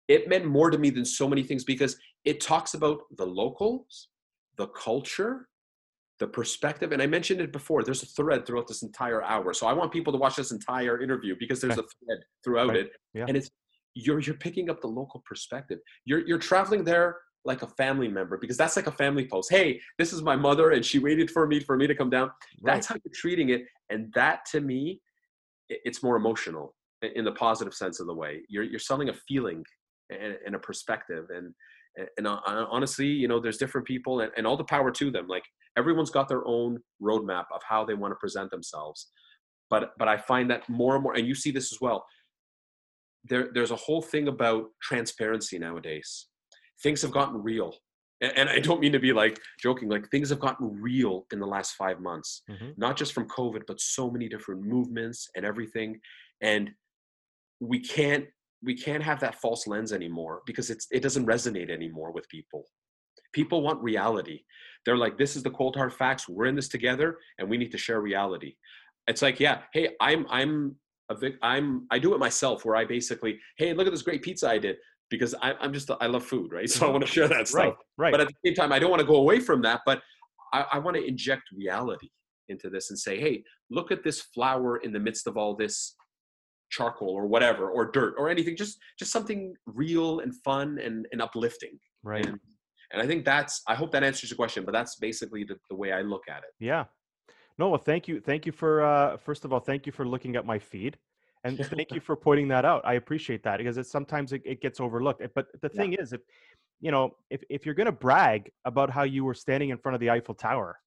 it 0.08 0.30
meant 0.30 0.46
more 0.46 0.72
to 0.72 0.78
me 0.78 0.90
than 0.90 1.06
so 1.06 1.28
many 1.28 1.44
things 1.44 1.66
because 1.66 1.98
it 2.24 2.40
talks 2.40 2.74
about 2.74 3.02
the 3.18 3.26
locals, 3.26 4.08
the 4.58 4.68
culture, 4.68 5.50
the 6.22 6.28
perspective. 6.28 6.92
And 6.92 7.02
I 7.02 7.08
mentioned 7.08 7.42
it 7.42 7.52
before, 7.52 7.84
there's 7.84 8.04
a 8.04 8.06
thread 8.06 8.46
throughout 8.46 8.68
this 8.68 8.84
entire 8.84 9.24
hour. 9.24 9.54
So 9.54 9.66
I 9.66 9.74
want 9.74 9.92
people 9.92 10.14
to 10.14 10.20
watch 10.20 10.36
this 10.36 10.52
entire 10.52 11.02
interview 11.02 11.36
because 11.38 11.60
there's 11.60 11.80
a 11.80 11.84
thread 11.84 12.20
throughout 12.44 12.70
right. 12.70 12.78
it. 12.78 12.92
Yeah. 13.16 13.26
And 13.28 13.36
it's 13.36 13.50
you're 13.96 14.20
you're 14.20 14.36
picking 14.36 14.70
up 14.70 14.80
the 14.80 14.88
local 14.88 15.22
perspective. 15.26 15.80
You're 16.06 16.26
you're 16.26 16.38
traveling 16.38 16.84
there 16.84 17.18
like 17.44 17.64
a 17.64 17.68
family 17.68 18.08
member 18.08 18.38
because 18.38 18.56
that's 18.56 18.76
like 18.76 18.86
a 18.86 18.92
family 18.92 19.28
post. 19.28 19.50
Hey, 19.50 19.82
this 19.98 20.14
is 20.14 20.22
my 20.22 20.36
mother 20.36 20.72
and 20.72 20.86
she 20.86 21.00
waited 21.00 21.32
for 21.32 21.48
me 21.48 21.60
for 21.60 21.76
me 21.76 21.88
to 21.88 21.96
come 21.96 22.12
down. 22.12 22.30
Right. 22.62 22.76
That's 22.76 22.88
how 22.88 22.96
you're 23.04 23.14
treating 23.14 23.50
it. 23.50 23.64
And 23.90 24.14
that 24.14 24.46
to 24.52 24.62
me 24.62 25.02
it's 25.70 26.04
more 26.04 26.18
emotional 26.18 26.76
in 27.02 27.26
the 27.26 27.32
positive 27.32 27.74
sense 27.74 28.00
of 28.00 28.06
the 28.06 28.14
way. 28.14 28.42
You're 28.48 28.64
you're 28.64 28.80
selling 28.80 29.10
a 29.10 29.14
feeling 29.28 29.64
and, 30.12 30.38
and 30.46 30.56
a 30.56 30.60
perspective, 30.60 31.26
and 31.36 31.54
and 32.18 32.28
uh, 32.28 32.40
honestly, 32.46 33.08
you 33.08 33.28
know, 33.28 33.40
there's 33.40 33.58
different 33.58 33.88
people, 33.88 34.22
and, 34.22 34.32
and 34.38 34.48
all 34.48 34.58
the 34.58 34.64
power 34.64 34.92
to 34.92 35.12
them. 35.12 35.28
Like 35.28 35.44
everyone's 35.78 36.10
got 36.10 36.28
their 36.28 36.46
own 36.46 36.80
roadmap 37.02 37.46
of 37.54 37.62
how 37.68 37.86
they 37.86 37.94
want 37.94 38.12
to 38.12 38.16
present 38.18 38.52
themselves. 38.52 39.10
But 39.70 39.92
but 39.98 40.08
I 40.08 40.18
find 40.18 40.50
that 40.52 40.68
more 40.70 40.96
and 40.96 41.04
more, 41.04 41.16
and 41.16 41.28
you 41.28 41.36
see 41.36 41.52
this 41.52 41.72
as 41.72 41.80
well. 41.82 42.06
There 43.26 43.50
there's 43.54 43.72
a 43.72 43.76
whole 43.76 44.02
thing 44.02 44.28
about 44.28 44.66
transparency 44.82 45.60
nowadays. 45.60 46.28
Things 46.82 47.02
have 47.04 47.12
gotten 47.12 47.42
real 47.42 47.76
and 48.22 48.50
I 48.50 48.60
don't 48.60 48.80
mean 48.80 48.92
to 48.92 49.00
be 49.00 49.14
like 49.14 49.40
joking, 49.60 49.90
like 49.90 50.10
things 50.10 50.30
have 50.30 50.40
gotten 50.40 50.80
real 50.80 51.26
in 51.32 51.40
the 51.40 51.48
last 51.48 51.74
five 51.74 52.00
months, 52.00 52.44
mm-hmm. 52.50 52.70
not 52.78 52.96
just 52.96 53.14
from 53.14 53.28
COVID, 53.28 53.64
but 53.68 53.82
so 53.82 54.12
many 54.12 54.30
different 54.30 54.62
movements 54.62 55.28
and 55.36 55.44
everything. 55.44 56.00
And 56.42 56.70
we 57.60 57.80
can't 57.80 58.26
we 58.64 58.76
can't 58.76 59.04
have 59.04 59.20
that 59.22 59.36
false 59.42 59.68
lens 59.68 59.92
anymore 59.92 60.42
because 60.46 60.70
it's 60.70 60.88
it 60.92 61.02
doesn't 61.02 61.26
resonate 61.26 61.70
anymore 61.70 62.12
with 62.12 62.28
people. 62.30 62.66
People 63.34 63.62
want 63.62 63.82
reality. 63.82 64.42
They're 64.86 64.98
like, 64.98 65.18
this 65.18 65.36
is 65.36 65.44
the 65.44 65.52
cold 65.52 65.76
hard 65.76 65.94
facts. 65.94 66.28
We're 66.28 66.46
in 66.46 66.56
this 66.56 66.68
together, 66.68 67.18
and 67.40 67.50
we 67.50 67.58
need 67.58 67.72
to 67.72 67.78
share 67.78 68.02
reality. 68.02 68.56
It's 69.08 69.22
like, 69.22 69.40
yeah, 69.40 69.62
hey, 69.74 69.90
I'm 70.00 70.26
I'm 70.30 70.76
a 71.10 71.16
vic- 71.16 71.40
I'm 71.42 71.88
I 71.92 72.00
do 72.00 72.14
it 72.14 72.20
myself 72.20 72.66
where 72.66 72.76
I 72.76 72.86
basically, 72.86 73.40
hey, 73.58 73.74
look 73.74 73.88
at 73.88 73.94
this 73.94 74.02
great 74.02 74.22
pizza 74.22 74.50
I 74.50 74.58
did 74.58 74.78
because 75.10 75.36
I, 75.42 75.54
am 75.62 75.74
just 75.74 75.90
I 76.00 76.08
love 76.08 76.26
food, 76.26 76.52
right? 76.52 76.70
So 76.70 76.88
I 76.88 76.92
want 76.92 77.06
to 77.06 77.12
share 77.12 77.28
that 77.28 77.48
stuff. 77.48 77.64
Right, 77.64 77.76
right. 77.98 78.12
But 78.12 78.22
at 78.22 78.28
the 78.28 78.34
same 78.46 78.56
time, 78.56 78.72
I 78.72 78.80
don't 78.80 78.90
want 78.90 79.02
to 79.02 79.08
go 79.08 79.18
away 79.18 79.40
from 79.40 79.62
that. 79.64 79.82
But 79.86 80.02
I, 80.54 80.66
I 80.74 80.80
want 80.80 80.98
to 80.98 81.04
inject 81.04 81.44
reality 81.54 82.10
into 82.50 82.70
this 82.70 82.90
and 82.90 83.00
say, 83.00 83.20
hey, 83.20 83.44
look 83.70 83.92
at 83.92 84.04
this 84.04 84.22
flower 84.22 84.78
in 84.78 84.92
the 84.92 85.00
midst 85.00 85.28
of 85.28 85.38
all 85.38 85.56
this 85.56 85.96
charcoal 86.72 87.10
or 87.10 87.28
whatever 87.28 87.70
or 87.70 87.92
dirt 87.92 88.16
or 88.18 88.30
anything 88.30 88.56
just 88.56 88.80
just 88.98 89.12
something 89.12 89.54
real 89.66 90.22
and 90.22 90.34
fun 90.44 90.80
and, 90.80 91.06
and 91.12 91.22
uplifting. 91.22 91.78
Right. 92.04 92.26
And, 92.26 92.40
and 92.92 93.02
i 93.02 93.06
think 93.06 93.24
that's 93.24 93.62
i 93.68 93.76
hope 93.76 93.92
that 93.92 94.04
answers 94.04 94.30
your 94.30 94.36
question 94.36 94.66
but 94.66 94.72
that's 94.72 94.96
basically 94.96 95.44
the, 95.44 95.58
the 95.70 95.76
way 95.76 95.92
i 95.92 96.02
look 96.02 96.24
at 96.28 96.40
it. 96.40 96.54
Yeah. 96.60 96.86
No 97.58 97.70
well 97.70 97.80
thank 97.80 98.08
you 98.08 98.20
thank 98.20 98.46
you 98.46 98.52
for 98.52 98.84
uh 98.84 99.18
first 99.18 99.46
of 99.46 99.54
all 99.54 99.60
thank 99.60 99.86
you 99.86 99.92
for 99.92 100.06
looking 100.06 100.36
at 100.36 100.46
my 100.46 100.58
feed 100.58 100.98
and 101.44 101.58
thank 101.68 101.92
you 101.92 102.00
for 102.00 102.16
pointing 102.16 102.48
that 102.50 102.66
out. 102.66 102.82
I 102.86 102.94
appreciate 102.94 103.44
that 103.44 103.58
because 103.58 103.78
it's 103.78 103.92
sometimes 103.92 104.32
it, 104.34 104.42
it 104.46 104.62
gets 104.62 104.80
overlooked 104.80 105.22
but 105.36 105.48
the 105.62 105.70
thing 105.70 105.94
yeah. 105.94 106.02
is 106.02 106.14
if 106.14 106.22
you 106.80 106.92
know 106.92 107.16
if, 107.30 107.44
if 107.50 107.66
you're 107.66 107.76
going 107.76 107.86
to 107.86 107.92
brag 107.92 108.52
about 108.66 108.90
how 108.90 109.04
you 109.04 109.24
were 109.26 109.34
standing 109.34 109.70
in 109.70 109.78
front 109.78 109.94
of 109.96 110.00
the 110.00 110.10
eiffel 110.10 110.34
tower 110.34 110.78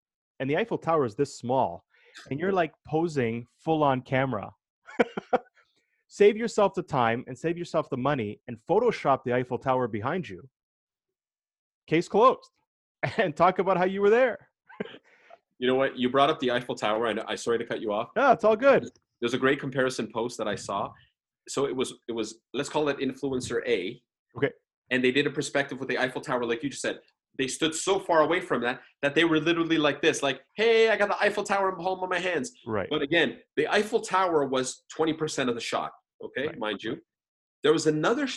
and 0.41 0.49
the 0.49 0.57
eiffel 0.57 0.79
tower 0.79 1.05
is 1.05 1.15
this 1.15 1.37
small 1.39 1.85
and 2.31 2.41
you're 2.41 2.53
like 2.63 2.73
posing 2.87 3.47
full 3.59 3.83
on 3.83 4.01
camera 4.01 4.51
save 6.21 6.37
yourself 6.37 6.75
the 6.75 6.83
time 6.83 7.25
and 7.27 7.37
save 7.37 7.57
yourself 7.59 7.89
the 7.91 7.97
money 7.97 8.41
and 8.49 8.57
photoshop 8.69 9.19
the 9.25 9.33
eiffel 9.33 9.59
tower 9.59 9.89
behind 9.89 10.29
you 10.29 10.41
case 11.87 12.09
closed 12.09 12.51
and 13.19 13.35
talk 13.37 13.59
about 13.59 13.77
how 13.77 13.85
you 13.85 14.01
were 14.01 14.11
there 14.11 14.39
you 15.59 15.67
know 15.69 15.75
what 15.75 15.99
you 15.99 16.09
brought 16.09 16.31
up 16.31 16.39
the 16.41 16.51
eiffel 16.51 16.75
tower 16.75 17.07
and 17.07 17.21
i 17.29 17.35
sorry 17.35 17.59
to 17.59 17.65
cut 17.65 17.81
you 17.81 17.93
off 17.93 18.09
no 18.17 18.33
it's 18.33 18.45
all 18.45 18.57
good 18.57 18.89
there's 19.25 19.33
a 19.33 19.39
great 19.39 19.59
comparison 19.59 20.07
post 20.13 20.37
that 20.37 20.47
I 20.47 20.55
saw. 20.55 20.93
So 21.49 21.67
it 21.67 21.75
was 21.75 21.95
it 22.09 22.13
was 22.13 22.41
let's 22.53 22.69
call 22.69 22.91
it 22.91 22.99
influencer 22.99 23.67
A. 23.67 23.99
Okay. 24.37 24.51
And 24.91 25.03
they 25.03 25.13
did 25.13 25.27
a 25.27 25.31
perspective 25.31 25.81
with 25.81 25.89
the 25.89 25.99
Eiffel 25.99 26.21
Tower, 26.21 26.45
like 26.45 26.63
you 26.63 26.69
just 26.69 26.83
said. 26.83 26.99
They 27.39 27.47
stood 27.47 27.75
so 27.75 27.99
far 27.99 28.21
away 28.21 28.41
from 28.41 28.61
that 28.61 28.81
that 29.01 29.15
they 29.15 29.25
were 29.25 29.41
literally 29.41 29.79
like 29.79 30.03
this, 30.03 30.23
like, 30.23 30.43
"Hey, 30.57 30.91
I 30.91 30.97
got 30.99 31.09
the 31.09 31.19
Eiffel 31.19 31.43
Tower 31.43 31.71
in 31.71 31.79
the 31.79 31.83
palm 31.83 32.03
of 32.03 32.11
my 32.11 32.19
hands." 32.19 32.53
Right. 32.67 32.87
But 32.91 33.01
again, 33.01 33.39
the 33.57 33.67
Eiffel 33.67 34.01
Tower 34.01 34.45
was 34.45 34.85
20% 34.95 35.49
of 35.49 35.55
the 35.55 35.61
shot. 35.61 35.93
Okay, 36.23 36.49
right. 36.49 36.59
mind 36.59 36.83
you. 36.83 36.99
There 37.63 37.73
was 37.73 37.87
another. 37.87 38.29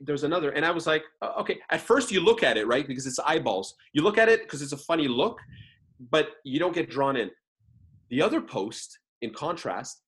There's 0.00 0.24
another, 0.24 0.50
and 0.50 0.64
I 0.64 0.70
was 0.70 0.86
like, 0.86 1.02
okay. 1.40 1.58
At 1.70 1.80
first, 1.80 2.12
you 2.12 2.20
look 2.20 2.42
at 2.42 2.56
it 2.56 2.66
right 2.66 2.86
because 2.86 3.06
it's 3.06 3.18
eyeballs. 3.18 3.74
You 3.92 4.02
look 4.02 4.18
at 4.18 4.28
it 4.28 4.42
because 4.42 4.62
it's 4.62 4.72
a 4.72 4.78
funny 4.78 5.08
look, 5.08 5.38
but 6.10 6.28
you 6.44 6.58
don't 6.60 6.74
get 6.74 6.88
drawn 6.88 7.16
in. 7.16 7.30
The 8.10 8.22
other 8.22 8.40
post, 8.40 8.98
in 9.20 9.32
contrast, 9.32 10.02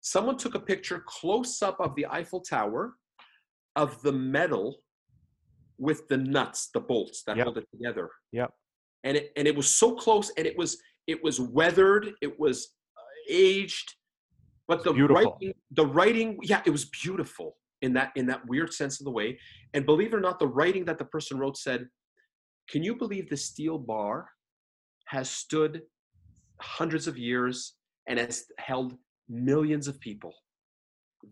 someone 0.00 0.36
took 0.36 0.54
a 0.54 0.60
picture 0.60 1.02
close 1.06 1.62
up 1.62 1.78
of 1.80 1.94
the 1.96 2.06
Eiffel 2.06 2.40
Tower 2.40 2.94
of 3.76 4.00
the 4.02 4.12
metal 4.12 4.82
with 5.78 6.06
the 6.08 6.16
nuts, 6.16 6.70
the 6.72 6.80
bolts 6.80 7.24
that 7.26 7.36
yep. 7.36 7.44
hold 7.44 7.58
it 7.58 7.66
together. 7.72 8.10
Yep. 8.32 8.50
And 9.04 9.16
it 9.16 9.32
and 9.36 9.48
it 9.48 9.56
was 9.56 9.68
so 9.68 9.96
close, 9.96 10.30
and 10.36 10.46
it 10.46 10.56
was 10.56 10.80
it 11.08 11.22
was 11.24 11.40
weathered, 11.40 12.12
it 12.20 12.38
was 12.38 12.68
uh, 12.96 13.02
aged, 13.28 13.94
but 14.68 14.84
the 14.84 14.92
beautiful. 14.92 15.32
writing, 15.40 15.54
the 15.70 15.86
writing, 15.86 16.38
yeah, 16.42 16.62
it 16.64 16.70
was 16.70 16.86
beautiful 16.86 17.56
in 17.82 17.92
that 17.94 18.12
in 18.16 18.26
that 18.26 18.46
weird 18.46 18.72
sense 18.72 19.00
of 19.00 19.04
the 19.04 19.10
way. 19.10 19.38
And 19.74 19.84
believe 19.84 20.12
it 20.12 20.16
or 20.16 20.20
not, 20.20 20.38
the 20.38 20.48
writing 20.48 20.84
that 20.86 20.98
the 20.98 21.04
person 21.04 21.38
wrote 21.38 21.56
said, 21.56 21.88
"Can 22.68 22.82
you 22.82 22.94
believe 22.94 23.28
the 23.28 23.36
steel 23.36 23.78
bar 23.78 24.28
has 25.06 25.30
stood 25.30 25.82
hundreds 26.60 27.06
of 27.06 27.18
years 27.18 27.74
and 28.08 28.18
has 28.18 28.46
held 28.58 28.96
millions 29.28 29.88
of 29.88 30.00
people. 30.00 30.34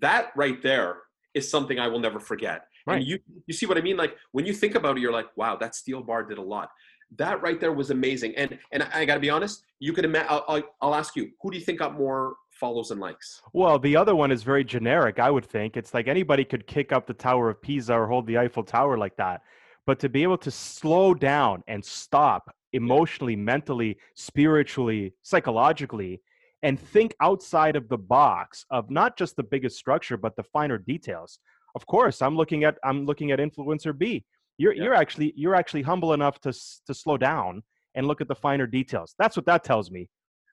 That 0.01 0.31
right 0.37 0.63
there 0.63 0.99
is 1.35 1.51
something 1.51 1.79
I 1.79 1.89
will 1.89 1.99
never 1.99 2.21
forget. 2.21 2.63
Right. 2.87 2.97
And 2.97 3.07
you 3.07 3.19
you 3.47 3.55
see 3.55 3.67
what 3.67 3.79
I 3.79 3.81
mean? 3.81 3.97
Like 3.97 4.17
when 4.33 4.47
you 4.47 4.53
think 4.53 4.75
about 4.75 4.97
it, 4.97 5.01
you're 5.01 5.13
like, 5.13 5.27
wow, 5.37 5.57
that 5.57 5.75
steel 5.75 6.03
bar 6.03 6.25
did 6.25 6.39
a 6.39 6.43
lot. 6.43 6.71
That 7.17 7.43
right 7.43 7.61
there 7.61 7.73
was 7.73 7.91
amazing. 7.91 8.35
And 8.37 8.59
and 8.73 8.83
I, 8.95 9.05
got 9.05 9.15
to 9.15 9.21
be 9.21 9.31
honest, 9.31 9.65
you 9.81 9.93
could 9.93 10.05
imagine. 10.05 10.29
I'll, 10.31 10.45
I'll, 10.49 10.63
I'll 10.81 10.95
ask 10.95 11.17
you, 11.17 11.31
who 11.41 11.51
do 11.51 11.59
you 11.59 11.65
think 11.65 11.81
got 11.81 11.99
more 11.99 12.35
follows 12.61 12.91
and 12.91 13.01
likes? 13.01 13.41
Well, 13.53 13.79
the 13.79 13.97
other 13.97 14.15
one 14.15 14.31
is 14.31 14.43
very 14.43 14.63
generic. 14.63 15.19
I 15.19 15.31
would 15.31 15.47
think 15.47 15.77
it's 15.77 15.95
like 15.95 16.07
anybody 16.07 16.45
could 16.45 16.67
kick 16.67 16.93
up 16.93 17.07
the 17.07 17.15
Tower 17.15 17.51
of 17.51 17.61
Pisa 17.63 17.95
or 17.95 18.07
hold 18.07 18.27
the 18.27 18.39
Eiffel 18.39 18.63
Tower 18.63 18.97
like 18.99 19.17
that, 19.17 19.41
but 19.87 19.99
to 20.01 20.09
be 20.09 20.23
able 20.23 20.39
to 20.39 20.51
slow 20.51 21.15
down 21.15 21.65
and 21.67 21.85
stop 21.85 22.55
emotionally, 22.73 23.35
mentally, 23.35 23.97
spiritually, 24.15 25.13
psychologically, 25.23 26.21
and 26.63 26.79
think 26.79 27.15
outside 27.21 27.75
of 27.75 27.89
the 27.89 27.99
box 27.99 28.65
of 28.71 28.91
not 28.91 29.17
just 29.17 29.35
the 29.37 29.43
biggest 29.43 29.77
structure 29.77 30.17
but 30.19 30.37
the 30.37 30.43
finer 30.43 30.79
details. 30.79 31.39
Of 31.75 31.87
course, 31.87 32.21
I'm 32.23 32.37
looking 32.37 32.65
at 32.65 32.77
I'm 32.85 33.07
looking 33.07 33.31
at 33.33 33.39
influencer 33.39 33.97
B. 33.97 34.25
You're 34.59 34.75
Yeah. 34.75 34.85
you're 34.85 34.95
actually 34.95 35.33
you're 35.37 35.55
actually 35.55 35.83
humble 35.83 36.13
enough 36.13 36.39
to 36.43 36.53
to 36.87 36.93
slow 36.95 37.17
down 37.17 37.63
and 37.95 38.07
look 38.07 38.21
at 38.21 38.29
the 38.29 38.35
finer 38.35 38.67
details. 38.67 39.15
That's 39.19 39.37
what 39.37 39.47
that 39.47 39.65
tells 39.65 39.91
me. 39.91 40.09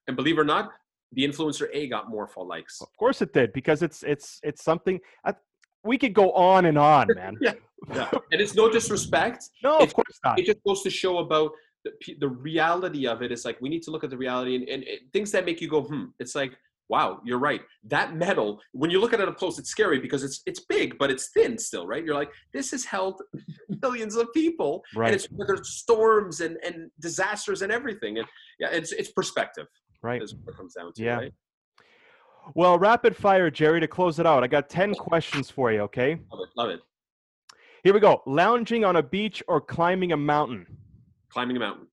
And 0.08 0.16
believe 0.16 0.38
it 0.38 0.42
or 0.42 0.46
not, 0.46 0.72
the 1.14 1.24
influencer 1.28 1.68
A 1.74 1.88
got 1.88 2.10
more 2.10 2.28
for 2.28 2.46
likes. 2.46 2.82
Of 2.82 2.96
course 2.98 3.22
it 3.22 3.34
did 3.34 3.54
because 3.54 3.82
it's 3.82 4.04
it's 4.04 4.40
it's 4.44 4.64
something 4.64 5.00
I, 5.26 5.34
we 5.84 5.98
could 5.98 6.14
go 6.14 6.32
on 6.34 6.66
and 6.66 6.78
on, 6.78 7.08
man. 7.16 7.38
Yeah. 7.90 8.10
And 8.32 8.42
it's 8.42 8.56
no 8.56 8.72
disrespect. 8.72 9.50
No, 9.64 9.76
It's- 9.76 9.90
of 9.90 9.94
course 9.94 10.20
not. 10.26 10.40
It 10.40 10.46
just 10.48 10.64
goes 10.66 10.82
to 10.82 10.90
show 10.90 11.20
about 11.20 11.52
the, 11.86 11.92
the 12.20 12.28
reality 12.28 13.06
of 13.08 13.22
it. 13.22 13.32
It's 13.32 13.46
like 13.46 13.62
we 13.62 13.70
need 13.70 13.84
to 13.84 13.92
look 13.92 14.04
at 14.04 14.10
the 14.10 14.18
reality 14.18 14.56
and, 14.56 14.68
and 14.68 14.84
it, 14.84 15.02
things 15.14 15.32
that 15.34 15.46
make 15.46 15.62
you 15.62 15.70
go, 15.70 15.84
hmm. 15.84 16.06
It's 16.20 16.34
like, 16.34 16.58
wow, 16.90 17.22
you're 17.24 17.38
right. 17.38 17.62
That 17.84 18.16
metal, 18.16 18.60
when 18.72 18.90
you 18.90 19.00
look 19.00 19.14
at 19.14 19.20
it 19.20 19.28
up 19.28 19.38
close, 19.38 19.60
it's 19.60 19.70
scary 19.70 20.00
because 20.00 20.24
it's 20.24 20.42
it's 20.48 20.62
big, 20.62 20.98
but 20.98 21.12
it's 21.12 21.30
thin 21.30 21.58
still, 21.60 21.86
right? 21.86 22.04
You're 22.04 22.16
like, 22.16 22.32
this 22.52 22.72
has 22.72 22.84
held 22.84 23.22
millions 23.84 24.16
of 24.16 24.28
people, 24.34 24.84
Right. 24.96 25.08
and 25.08 25.16
it's 25.16 25.28
there's 25.38 25.70
storms 25.70 26.42
and 26.42 26.58
and 26.66 26.90
disasters 27.00 27.62
and 27.62 27.72
everything. 27.72 28.18
And 28.18 28.28
yeah, 28.60 28.70
it's 28.72 28.92
it's 28.92 29.12
perspective 29.12 29.68
Right. 30.02 30.22
is 30.22 30.36
what 30.44 30.56
comes 30.56 30.74
down 30.74 30.94
to. 30.94 31.04
Yeah. 31.04 31.18
Right? 31.18 31.34
Well, 32.56 32.80
rapid 32.80 33.16
fire, 33.16 33.50
Jerry, 33.50 33.80
to 33.80 33.88
close 33.88 34.20
it 34.20 34.26
out. 34.26 34.44
I 34.44 34.48
got 34.48 34.70
10 34.70 34.96
questions 34.96 35.50
for 35.50 35.72
you, 35.72 35.82
okay? 35.82 36.20
Love 36.32 36.42
it. 36.44 36.50
Love 36.56 36.70
it. 36.70 36.80
Here 37.84 37.94
we 37.94 38.00
go. 38.00 38.22
Lounging 38.26 38.86
on 38.86 38.96
a 38.96 39.04
beach 39.04 39.44
or 39.48 39.60
climbing 39.60 40.14
a 40.14 40.18
mountain? 40.18 40.66
Climbing 41.30 41.58
a 41.58 41.60
mountain. 41.60 41.88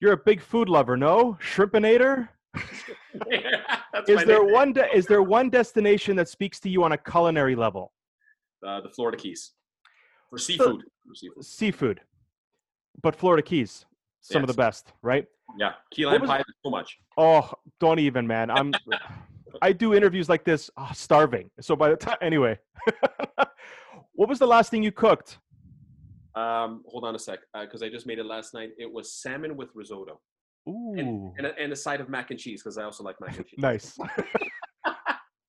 You're 0.00 0.12
a 0.12 0.16
big 0.16 0.40
food 0.40 0.68
lover, 0.68 0.96
no? 0.96 1.36
Shrimpinator? 1.42 2.28
Is 4.08 4.24
there 4.24 4.42
one 4.42 4.72
de- 4.72 4.96
is 4.96 5.06
there 5.06 5.22
one 5.22 5.50
destination 5.50 6.16
that 6.16 6.28
speaks 6.28 6.58
to 6.60 6.68
you 6.68 6.82
on 6.82 6.92
a 6.92 6.98
culinary 6.98 7.54
level? 7.54 7.92
uh, 8.66 8.80
the 8.80 8.88
Florida 8.88 9.16
Keys 9.16 9.52
for 10.28 10.38
seafood. 10.38 10.82
For 11.06 11.14
seafood. 11.14 11.44
Seafood. 11.44 12.00
But 13.02 13.16
Florida 13.16 13.42
Keys, 13.42 13.84
some 14.20 14.42
of 14.42 14.48
the 14.48 14.54
best, 14.54 14.92
right? 15.02 15.26
Yeah, 15.58 15.72
key 15.90 16.06
lime 16.06 16.22
pie. 16.22 16.42
So 16.64 16.70
much. 16.70 16.98
Oh, 17.16 17.50
don't 17.78 17.98
even, 17.98 18.26
man. 18.26 18.50
I'm 18.50 18.72
I 19.62 19.72
do 19.72 19.94
interviews 19.94 20.28
like 20.28 20.44
this 20.44 20.70
oh, 20.76 20.90
starving. 20.94 21.50
So 21.60 21.74
by 21.76 21.90
the 21.90 21.96
time 21.96 22.16
anyway. 22.20 22.58
what 24.14 24.28
was 24.28 24.38
the 24.38 24.46
last 24.46 24.70
thing 24.70 24.82
you 24.82 24.92
cooked? 24.92 25.38
Um, 26.34 26.82
hold 26.86 27.04
on 27.04 27.14
a 27.14 27.18
sec, 27.18 27.40
because 27.60 27.82
I 27.82 27.88
just 27.88 28.06
made 28.06 28.18
it 28.18 28.26
last 28.26 28.54
night. 28.54 28.70
It 28.78 28.90
was 28.90 29.12
salmon 29.12 29.56
with 29.56 29.70
risotto 29.74 30.20
Ooh. 30.68 31.32
and 31.36 31.46
a, 31.46 31.58
and 31.58 31.72
a 31.72 31.76
side 31.76 32.00
of 32.00 32.08
mac 32.08 32.30
and 32.30 32.38
cheese 32.38 32.62
because 32.62 32.78
I 32.78 32.84
also 32.84 33.02
like 33.02 33.16
mac 33.20 33.36
and 33.36 33.46
cheese. 33.48 33.58
Nice. 33.58 33.98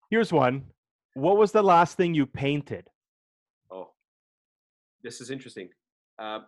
Here's 0.09 0.33
one. 0.33 0.63
What 1.13 1.37
was 1.37 1.51
the 1.51 1.61
last 1.61 1.97
thing 1.97 2.13
you 2.13 2.25
painted? 2.25 2.87
Oh, 3.71 3.89
this 5.03 5.21
is 5.21 5.29
interesting. 5.29 5.69
Uh, 6.17 6.39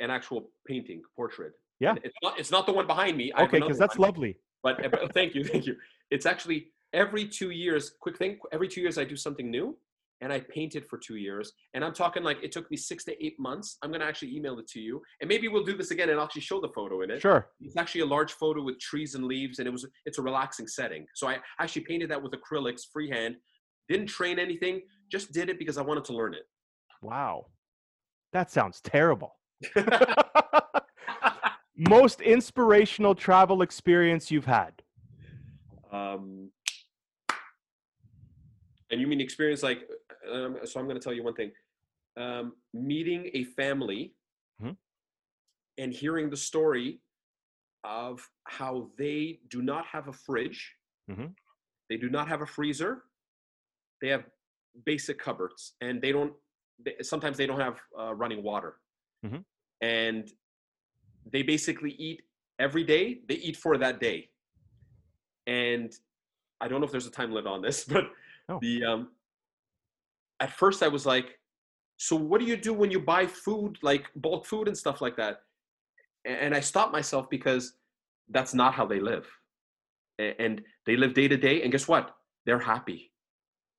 an 0.00 0.10
actual 0.10 0.50
painting, 0.66 1.02
portrait. 1.16 1.52
Yeah. 1.80 1.90
And 1.90 2.00
It's 2.04 2.14
not. 2.22 2.38
It's 2.38 2.50
not 2.50 2.66
the 2.66 2.72
one 2.72 2.86
behind 2.86 3.16
me. 3.16 3.32
I 3.34 3.44
Okay, 3.44 3.60
because 3.60 3.78
that's 3.78 3.98
one, 3.98 4.08
lovely. 4.08 4.38
But, 4.62 4.84
uh, 4.84 4.88
but 4.88 5.12
thank 5.14 5.34
you, 5.34 5.44
thank 5.52 5.66
you. 5.66 5.76
It's 6.10 6.26
actually 6.26 6.68
every 6.92 7.26
two 7.26 7.50
years. 7.50 7.92
Quick 8.00 8.18
thing. 8.18 8.38
Every 8.52 8.68
two 8.68 8.80
years, 8.80 8.98
I 8.98 9.04
do 9.04 9.16
something 9.16 9.50
new, 9.50 9.76
and 10.20 10.32
I 10.32 10.40
paint 10.40 10.76
it 10.76 10.88
for 10.88 10.98
two 10.98 11.16
years. 11.16 11.52
And 11.74 11.84
I'm 11.84 11.92
talking 11.92 12.22
like 12.22 12.38
it 12.42 12.52
took 12.52 12.70
me 12.70 12.76
six 12.76 13.04
to 13.04 13.24
eight 13.24 13.38
months. 13.40 13.78
I'm 13.82 13.90
gonna 13.90 14.04
actually 14.04 14.34
email 14.36 14.58
it 14.58 14.68
to 14.68 14.80
you, 14.80 15.02
and 15.20 15.28
maybe 15.28 15.48
we'll 15.48 15.64
do 15.64 15.76
this 15.76 15.90
again 15.90 16.08
and 16.08 16.18
I'll 16.18 16.26
actually 16.26 16.42
show 16.42 16.60
the 16.60 16.68
photo 16.68 17.02
in 17.02 17.10
it. 17.10 17.20
Sure. 17.20 17.48
It's 17.60 17.76
actually 17.76 18.02
a 18.02 18.06
large 18.06 18.32
photo 18.32 18.62
with 18.62 18.78
trees 18.78 19.14
and 19.14 19.24
leaves, 19.24 19.58
and 19.58 19.66
it 19.66 19.70
was 19.72 19.86
it's 20.06 20.18
a 20.18 20.22
relaxing 20.22 20.68
setting. 20.68 21.06
So 21.14 21.26
I 21.28 21.38
actually 21.58 21.82
painted 21.82 22.10
that 22.10 22.22
with 22.22 22.32
acrylics, 22.32 22.82
freehand. 22.92 23.36
Didn't 23.88 24.06
train 24.06 24.38
anything, 24.38 24.82
just 25.10 25.32
did 25.32 25.50
it 25.50 25.58
because 25.58 25.76
I 25.76 25.82
wanted 25.82 26.04
to 26.04 26.12
learn 26.12 26.34
it. 26.34 26.44
Wow. 27.02 27.46
That 28.32 28.50
sounds 28.50 28.80
terrible. 28.80 29.36
Most 31.76 32.20
inspirational 32.20 33.14
travel 33.14 33.62
experience 33.62 34.30
you've 34.30 34.44
had? 34.46 34.82
um, 35.90 36.50
and 38.90 39.00
you 39.00 39.06
mean 39.06 39.20
experience 39.20 39.62
like? 39.62 39.88
Um, 40.30 40.58
so 40.64 40.78
I'm 40.78 40.86
going 40.86 40.98
to 40.98 41.02
tell 41.02 41.12
you 41.12 41.22
one 41.22 41.34
thing. 41.34 41.52
Um, 42.16 42.54
meeting 42.74 43.30
a 43.34 43.44
family 43.44 44.14
Mhm. 44.62 44.76
and 45.78 45.92
hearing 45.92 46.28
the 46.30 46.36
story 46.36 47.00
of 47.84 48.28
how 48.44 48.90
they 48.98 49.40
do 49.48 49.62
not 49.62 49.86
have 49.86 50.08
a 50.08 50.12
fridge, 50.12 50.76
Mhm. 51.10 51.34
they 51.88 51.96
do 51.96 52.08
not 52.10 52.28
have 52.28 52.42
a 52.42 52.46
freezer, 52.46 53.04
they 54.00 54.08
have 54.08 54.24
basic 54.84 55.18
cupboards, 55.18 55.74
and 55.80 56.00
they 56.02 56.12
don't. 56.12 56.34
They, 56.78 56.96
sometimes 57.02 57.36
they 57.36 57.46
don't 57.46 57.60
have 57.60 57.80
uh, 57.98 58.14
running 58.14 58.42
water, 58.42 58.80
Mhm. 59.24 59.44
And 59.82 60.30
they 61.30 61.42
basically 61.42 61.90
eat 61.98 62.22
every 62.58 62.84
day. 62.84 63.20
They 63.28 63.34
eat 63.34 63.56
for 63.56 63.76
that 63.76 64.00
day, 64.00 64.30
and 65.46 65.92
I 66.60 66.68
don't 66.68 66.80
know 66.80 66.86
if 66.86 66.92
there's 66.92 67.06
a 67.06 67.10
time 67.10 67.32
limit 67.32 67.50
on 67.52 67.60
this, 67.60 67.84
but 67.94 68.04
No. 68.48 68.58
the 68.60 68.84
um, 68.84 69.08
at 70.40 70.52
first 70.52 70.82
I 70.82 70.88
was 70.88 71.04
like, 71.04 71.38
so 71.98 72.16
what 72.16 72.40
do 72.40 72.46
you 72.46 72.56
do 72.56 72.72
when 72.72 72.90
you 72.90 73.00
buy 73.00 73.26
food, 73.26 73.78
like 73.82 74.06
bulk 74.16 74.46
food 74.46 74.66
and 74.68 74.76
stuff 74.76 75.00
like 75.00 75.16
that? 75.16 75.42
And 76.24 76.54
I 76.54 76.60
stopped 76.60 76.92
myself 76.92 77.28
because 77.28 77.74
that's 78.30 78.54
not 78.54 78.74
how 78.74 78.86
they 78.86 79.00
live, 79.00 79.26
and 80.18 80.62
they 80.86 80.96
live 80.96 81.14
day 81.14 81.28
to 81.28 81.36
day. 81.36 81.62
And 81.62 81.70
guess 81.72 81.86
what? 81.88 82.14
They're 82.46 82.58
happy. 82.60 83.11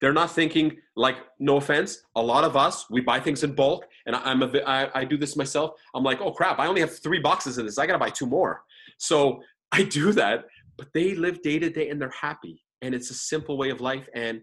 They're 0.04 0.12
not 0.12 0.32
thinking 0.32 0.76
like, 0.97 1.16
no 1.39 1.56
offense. 1.56 2.04
A 2.18 2.22
lot 2.22 2.43
of 2.43 2.58
us, 2.58 2.89
we 2.89 2.99
buy 2.99 3.22
things 3.22 3.41
in 3.45 3.56
bulk, 3.56 3.86
and 4.06 4.14
I- 4.18 4.22
I'm 4.30 4.43
a, 4.43 4.47
I, 4.68 4.99
I 4.99 5.06
do 5.06 5.16
this 5.16 5.38
myself. 5.38 5.72
I'm 5.95 6.04
like, 6.04 6.20
oh 6.20 6.32
crap, 6.34 6.60
I 6.60 6.68
only 6.68 6.82
have 6.82 6.99
three 6.99 7.20
boxes 7.20 7.58
of 7.58 7.64
this. 7.66 7.78
I 7.78 7.88
gotta 7.88 7.99
buy 7.99 8.10
two 8.10 8.26
more. 8.26 8.64
So 8.97 9.41
I 9.72 9.84
do 9.84 10.12
that, 10.12 10.43
but 10.78 10.88
they 10.93 11.16
live 11.16 11.41
day 11.41 11.58
to 11.58 11.70
day 11.70 11.88
and 11.89 12.01
they're 12.01 12.10
happy, 12.30 12.62
and 12.82 12.93
it's 12.93 13.12
a 13.12 13.14
simple 13.14 13.58
way 13.58 13.70
of 13.70 13.80
life. 13.80 14.10
And 14.14 14.41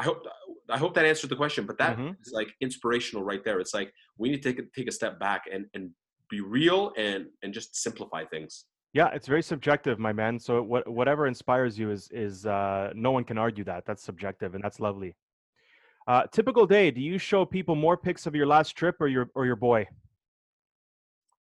I 0.00 0.02
hope 0.02 0.26
I 0.68 0.76
hope 0.76 0.92
that 0.94 1.04
answered 1.06 1.30
the 1.30 1.36
question. 1.36 1.66
But 1.66 1.78
that 1.78 1.92
is 1.92 2.04
Mhm. 2.04 2.16
like 2.32 2.48
inspirational 2.60 3.22
right 3.22 3.44
there. 3.44 3.60
It's 3.60 3.74
like 3.74 3.92
we 4.18 4.28
need 4.28 4.42
to 4.42 4.52
take 4.52 4.58
a, 4.58 4.66
take 4.74 4.88
a 4.88 4.92
step 4.92 5.20
back 5.20 5.42
and 5.52 5.66
and 5.74 5.90
be 6.28 6.40
real 6.40 6.92
and 6.98 7.26
and 7.44 7.54
just 7.54 7.76
simplify 7.76 8.24
things. 8.24 8.64
Yeah, 8.94 9.08
it's 9.12 9.26
very 9.26 9.42
subjective, 9.42 9.98
my 9.98 10.12
man. 10.12 10.38
So 10.38 10.62
what, 10.62 10.88
whatever 10.88 11.26
inspires 11.26 11.76
you 11.76 11.90
is 11.90 12.08
is 12.12 12.46
uh, 12.46 12.92
no 12.94 13.10
one 13.10 13.24
can 13.24 13.36
argue 13.36 13.64
that. 13.64 13.84
That's 13.84 14.02
subjective, 14.02 14.54
and 14.54 14.62
that's 14.62 14.78
lovely. 14.78 15.16
Uh, 16.06 16.22
typical 16.30 16.64
day. 16.64 16.92
Do 16.92 17.00
you 17.00 17.18
show 17.18 17.44
people 17.44 17.74
more 17.74 17.96
pics 17.96 18.24
of 18.26 18.36
your 18.36 18.46
last 18.46 18.76
trip 18.76 18.96
or 19.00 19.08
your 19.08 19.30
or 19.34 19.46
your 19.46 19.56
boy? 19.56 19.88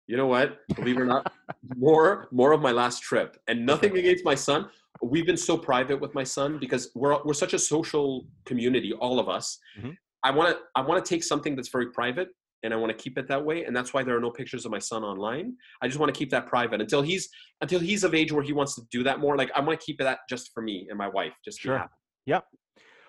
You 0.08 0.16
know 0.16 0.26
what? 0.26 0.58
Believe 0.74 0.96
it 0.96 1.02
or 1.02 1.06
not, 1.06 1.32
more 1.76 2.26
more 2.32 2.50
of 2.50 2.60
my 2.60 2.72
last 2.72 3.02
trip, 3.02 3.36
and 3.46 3.64
nothing 3.64 3.96
against 3.96 4.24
my 4.24 4.34
son. 4.34 4.68
We've 5.00 5.26
been 5.26 5.36
so 5.36 5.56
private 5.56 6.00
with 6.00 6.14
my 6.14 6.24
son 6.24 6.58
because 6.58 6.90
we're 6.96 7.22
we're 7.22 7.34
such 7.34 7.52
a 7.54 7.58
social 7.58 8.26
community, 8.46 8.92
all 8.94 9.20
of 9.20 9.28
us. 9.28 9.58
Mhm. 9.78 9.96
I 10.24 10.32
want 10.32 10.56
to 10.56 10.62
I 10.74 10.80
want 10.80 11.04
to 11.04 11.08
take 11.08 11.22
something 11.22 11.54
that's 11.54 11.68
very 11.68 11.92
private, 11.92 12.30
and 12.62 12.74
I 12.74 12.76
want 12.76 12.90
to 12.96 13.02
keep 13.02 13.18
it 13.18 13.28
that 13.28 13.44
way, 13.44 13.64
and 13.64 13.74
that's 13.76 13.92
why 13.94 14.02
there 14.02 14.16
are 14.16 14.20
no 14.20 14.30
pictures 14.30 14.64
of 14.64 14.72
my 14.72 14.78
son 14.78 15.04
online. 15.04 15.54
I 15.82 15.86
just 15.88 15.98
want 16.00 16.12
to 16.12 16.18
keep 16.18 16.30
that 16.30 16.46
private 16.46 16.80
until 16.80 17.02
he's 17.02 17.28
until 17.60 17.80
he's 17.80 18.04
of 18.04 18.14
age 18.14 18.32
where 18.32 18.42
he 18.42 18.52
wants 18.52 18.74
to 18.76 18.82
do 18.90 19.02
that 19.04 19.20
more. 19.20 19.36
Like 19.36 19.50
I 19.54 19.60
want 19.60 19.78
to 19.78 19.84
keep 19.84 19.98
that 19.98 20.20
just 20.28 20.50
for 20.52 20.62
me 20.62 20.86
and 20.88 20.98
my 20.98 21.08
wife, 21.08 21.32
just 21.44 21.60
Sure. 21.60 21.88
Yep. 22.26 22.44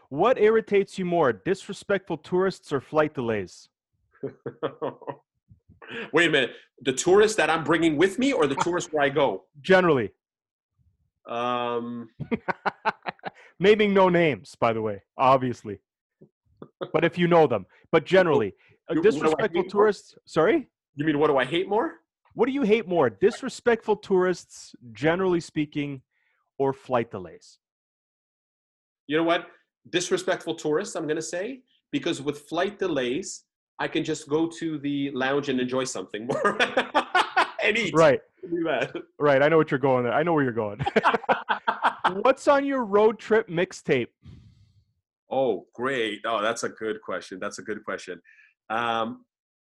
What 0.09 0.39
irritates 0.39 0.97
you 0.97 1.05
more, 1.05 1.31
disrespectful 1.33 2.17
tourists 2.17 2.71
or 2.73 2.81
flight 2.81 3.13
delays? 3.13 3.69
Wait 6.13 6.27
a 6.27 6.31
minute, 6.31 6.51
the 6.81 6.93
tourist 6.93 7.37
that 7.37 7.49
I'm 7.49 7.63
bringing 7.63 7.97
with 7.97 8.19
me, 8.19 8.31
or 8.33 8.45
the 8.47 8.55
tourist 8.63 8.89
where 8.93 9.03
I 9.03 9.09
go? 9.09 9.45
Generally, 9.61 10.11
Um, 11.27 12.09
naming 13.59 13.93
no 13.93 14.09
names, 14.09 14.55
by 14.59 14.73
the 14.73 14.81
way, 14.81 15.01
obviously. 15.17 15.79
but 16.93 17.03
if 17.03 17.17
you 17.17 17.27
know 17.27 17.47
them, 17.47 17.65
but 17.91 18.05
generally, 18.05 18.53
You- 18.89 18.95
what 18.97 19.03
do 19.03 19.09
I 19.09 19.11
disrespectful 19.11 19.47
hate 19.47 19.53
more? 19.73 19.83
tourists. 19.83 20.15
Sorry. 20.25 20.67
you 20.95 21.05
mean 21.05 21.19
what 21.19 21.27
do 21.27 21.37
I 21.37 21.45
hate 21.45 21.67
more? 21.69 21.95
What 22.33 22.45
do 22.45 22.51
you 22.51 22.61
hate 22.63 22.87
more, 22.87 23.09
disrespectful 23.09 23.97
tourists, 23.97 24.75
generally 24.93 25.39
speaking, 25.39 26.01
or 26.57 26.73
flight 26.73 27.11
delays? 27.11 27.57
You 29.07 29.17
know 29.17 29.23
what? 29.23 29.47
Disrespectful 29.89 30.55
tourists, 30.55 30.95
I'm 30.95 31.03
going 31.05 31.15
to 31.15 31.21
say, 31.21 31.61
because 31.91 32.21
with 32.21 32.41
flight 32.41 32.77
delays, 32.79 33.43
I 33.79 33.87
can 33.87 34.03
just 34.03 34.29
go 34.29 34.47
to 34.47 34.77
the 34.79 35.09
lounge 35.11 35.49
and 35.49 35.59
enjoy 35.59 35.85
something 35.85 36.27
more 36.27 36.57
and 37.63 37.77
eat. 37.77 37.93
Right, 37.93 38.21
right. 39.19 39.41
I 39.41 39.49
know 39.49 39.57
what 39.57 39.71
you're 39.71 39.79
going 39.79 40.03
there. 40.03 40.13
I 40.13 40.21
know 40.23 40.33
where 40.33 40.43
you're 40.43 40.51
going. 40.51 40.79
What's 42.21 42.47
on 42.47 42.65
your 42.65 42.83
road 42.85 43.19
trip 43.19 43.47
mixtape? 43.49 44.07
oh, 45.31 45.67
great. 45.73 46.21
Oh, 46.25 46.41
that's 46.41 46.63
a 46.63 46.69
good 46.69 47.01
question. 47.01 47.39
That's 47.39 47.59
a 47.59 47.61
good 47.61 47.83
question. 47.83 48.19
Um, 48.69 49.25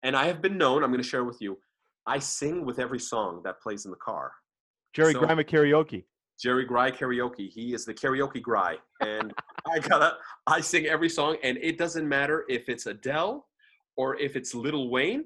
and 0.04 0.16
I 0.16 0.26
have 0.26 0.42
been 0.42 0.58
known, 0.58 0.84
I'm 0.84 0.92
going 0.92 1.02
to 1.02 1.08
share 1.08 1.24
with 1.24 1.42
you. 1.42 1.58
I 2.06 2.20
sing 2.20 2.66
with 2.66 2.80
every 2.80 3.00
song 3.00 3.42
that 3.44 3.62
plays 3.62 3.86
in 3.86 3.92
the 3.92 3.98
car. 3.98 4.32
Jerry 4.94 5.14
So- 5.14 5.22
Grimer 5.22 5.48
karaoke. 5.48 6.06
Jerry 6.40 6.66
Gry 6.66 6.92
karaoke. 6.92 7.50
He 7.50 7.74
is 7.74 7.84
the 7.84 7.94
karaoke 7.96 8.40
Gry, 8.42 8.78
and 9.02 9.34
I 9.68 9.80
gotta. 9.80 10.18
I 10.46 10.62
sing 10.62 10.86
every 10.86 11.10
song, 11.10 11.38
and 11.42 11.58
it 11.64 11.80
doesn't 11.80 12.08
matter 12.08 12.46
if 12.48 12.70
it's 12.70 12.86
Adele 12.86 13.48
or 13.96 14.16
if 14.20 14.36
it's 14.36 14.54
Lil 14.54 14.90
Wayne, 14.90 15.26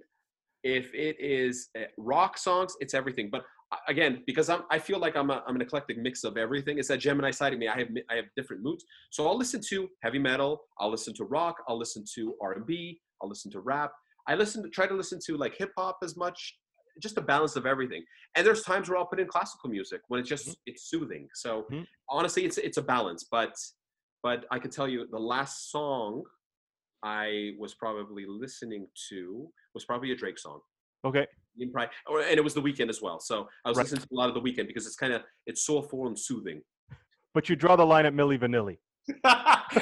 if 0.63 0.93
it 0.93 1.17
is 1.19 1.67
uh, 1.77 1.83
rock 1.97 2.37
songs. 2.37 2.77
It's 2.79 2.93
everything. 2.93 3.29
But 3.29 3.43
again, 3.89 4.23
because 4.25 4.49
I'm, 4.49 4.61
I 4.71 4.79
feel 4.79 4.99
like 4.99 5.17
I'm, 5.17 5.29
a, 5.31 5.43
I'm 5.45 5.55
an 5.55 5.61
eclectic 5.61 5.97
mix 5.97 6.23
of 6.23 6.37
everything. 6.37 6.79
It's 6.79 6.87
that 6.87 6.99
Gemini 6.99 7.31
side 7.31 7.51
of 7.51 7.59
me. 7.59 7.67
I 7.67 7.79
have, 7.79 7.89
I 8.09 8.15
have 8.15 8.25
different 8.37 8.63
moods. 8.63 8.85
So 9.09 9.27
I'll 9.27 9.37
listen 9.37 9.59
to 9.67 9.89
heavy 10.03 10.19
metal. 10.19 10.61
I'll 10.79 10.91
listen 10.91 11.13
to 11.15 11.25
rock. 11.25 11.57
I'll 11.67 11.77
listen 11.77 12.05
to 12.15 12.35
R&B. 12.41 13.01
I'll 13.21 13.29
listen 13.29 13.51
to 13.51 13.59
rap. 13.59 13.91
I 14.27 14.35
listen 14.35 14.63
to 14.63 14.69
try 14.69 14.87
to 14.87 14.93
listen 14.93 15.19
to 15.27 15.37
like 15.37 15.55
hip 15.55 15.71
hop 15.77 15.99
as 16.03 16.15
much, 16.17 16.57
just 17.01 17.17
a 17.17 17.21
balance 17.21 17.55
of 17.55 17.65
everything. 17.65 18.03
And 18.35 18.45
there's 18.45 18.63
times 18.63 18.89
where 18.89 18.97
I'll 18.97 19.05
put 19.05 19.19
in 19.19 19.27
classical 19.27 19.69
music 19.69 20.01
when 20.07 20.19
it's 20.19 20.29
just 20.29 20.57
it's 20.65 20.89
soothing. 20.89 21.27
So 21.33 21.65
Mhm. 21.71 21.85
honestly, 22.09 22.45
it's 22.45 22.57
it's 22.57 22.77
a 22.77 22.81
balance. 22.81 23.25
But 23.29 23.53
but 24.23 24.45
I 24.51 24.59
can 24.59 24.69
tell 24.71 24.87
you 24.87 25.07
the 25.07 25.19
last 25.19 25.71
song 25.71 26.23
I 27.03 27.53
was 27.57 27.73
probably 27.73 28.25
listening 28.27 28.87
to 29.09 29.51
was 29.73 29.85
probably 29.85 30.11
a 30.11 30.15
Drake 30.15 30.37
song. 30.37 30.61
Okay. 31.03 31.25
Or, 32.07 32.21
and 32.21 32.37
it 32.37 32.43
was 32.43 32.53
the 32.53 32.61
Weeknd 32.61 32.89
as 32.89 33.01
well. 33.01 33.19
So 33.19 33.49
I 33.65 33.69
was 33.69 33.77
Right. 33.77 33.83
listening 33.83 34.01
to 34.03 34.07
a 34.13 34.15
lot 34.15 34.29
of 34.29 34.35
the 34.35 34.41
Weeknd 34.41 34.67
because 34.67 34.85
it's 34.85 34.95
kind 34.95 35.11
of 35.13 35.23
it's 35.47 35.65
soulful 35.65 36.07
and 36.07 36.17
soothing. 36.17 36.61
But 37.33 37.49
you 37.49 37.55
draw 37.55 37.75
the 37.75 37.85
line 37.85 38.05
at 38.05 38.13
Milli 38.13 38.37
Vanilli. 38.37 38.77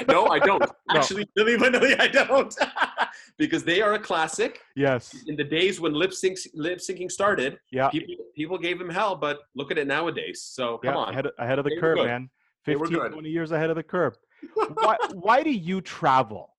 No, 0.08 0.26
I 0.28 0.38
don't. 0.38 0.62
Actually, 0.90 1.28
Billy 1.34 1.56
Vanilli, 1.56 1.98
I 2.00 2.08
don't. 2.08 2.54
because 3.38 3.64
they 3.64 3.80
are 3.80 3.94
a 3.94 3.98
classic. 3.98 4.60
Yes. 4.76 5.14
In 5.26 5.36
the 5.36 5.44
days 5.44 5.80
when 5.80 5.92
lip 5.92 6.12
sync 6.12 6.38
lip 6.54 6.78
syncing 6.78 7.10
started, 7.10 7.58
Yeah. 7.70 7.88
people 7.90 8.14
people 8.34 8.58
gave 8.58 8.80
him 8.80 8.88
hell, 8.88 9.16
but 9.16 9.40
look 9.54 9.70
at 9.70 9.78
it 9.78 9.86
nowadays. 9.86 10.42
So 10.42 10.78
come 10.78 10.94
yeah. 10.94 11.00
on. 11.00 11.08
Ahead 11.10 11.26
of, 11.26 11.32
ahead 11.38 11.58
of 11.58 11.64
the 11.64 11.70
They 11.70 11.80
curve, 11.80 11.98
man. 11.98 12.30
They 12.66 12.74
15, 12.74 13.12
20 13.12 13.28
years 13.28 13.52
ahead 13.52 13.70
of 13.70 13.76
the 13.76 13.82
curve. 13.82 14.18
why, 14.74 14.96
why 15.14 15.42
do 15.42 15.50
you 15.50 15.80
travel, 15.80 16.54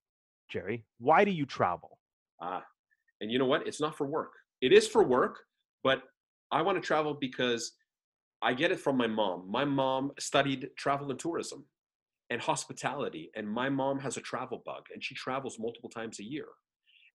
Jerry? 0.50 0.86
Why 1.00 1.24
do 1.24 1.32
you 1.32 1.46
travel? 1.46 2.00
Ah, 2.42 2.64
and 3.22 3.32
you 3.32 3.38
know 3.38 3.46
what? 3.46 3.68
It's 3.68 3.80
not 3.80 3.96
for 3.96 4.08
work. 4.08 4.32
It 4.62 4.74
is 4.74 4.88
for 4.88 5.04
work, 5.04 5.40
but 5.84 6.04
I 6.52 6.62
want 6.62 6.82
to 6.82 6.86
travel 6.86 7.14
because 7.14 7.74
I 8.42 8.54
get 8.54 8.72
it 8.72 8.80
from 8.80 8.98
my 8.98 9.08
mom. 9.08 9.50
My 9.50 9.66
mom 9.66 10.12
studied 10.20 10.70
travel 10.76 11.12
and 11.12 11.20
tourism 11.20 11.66
and 12.32 12.42
hospitality, 12.42 13.30
and 13.36 13.48
my 13.48 13.70
mom 13.70 14.00
has 14.00 14.18
a 14.18 14.22
travel 14.22 14.64
bug, 14.66 14.84
and 14.94 15.04
she 15.04 15.14
travels 15.14 15.60
multiple 15.60 15.90
times 15.90 16.20
a 16.20 16.24
year. 16.24 16.48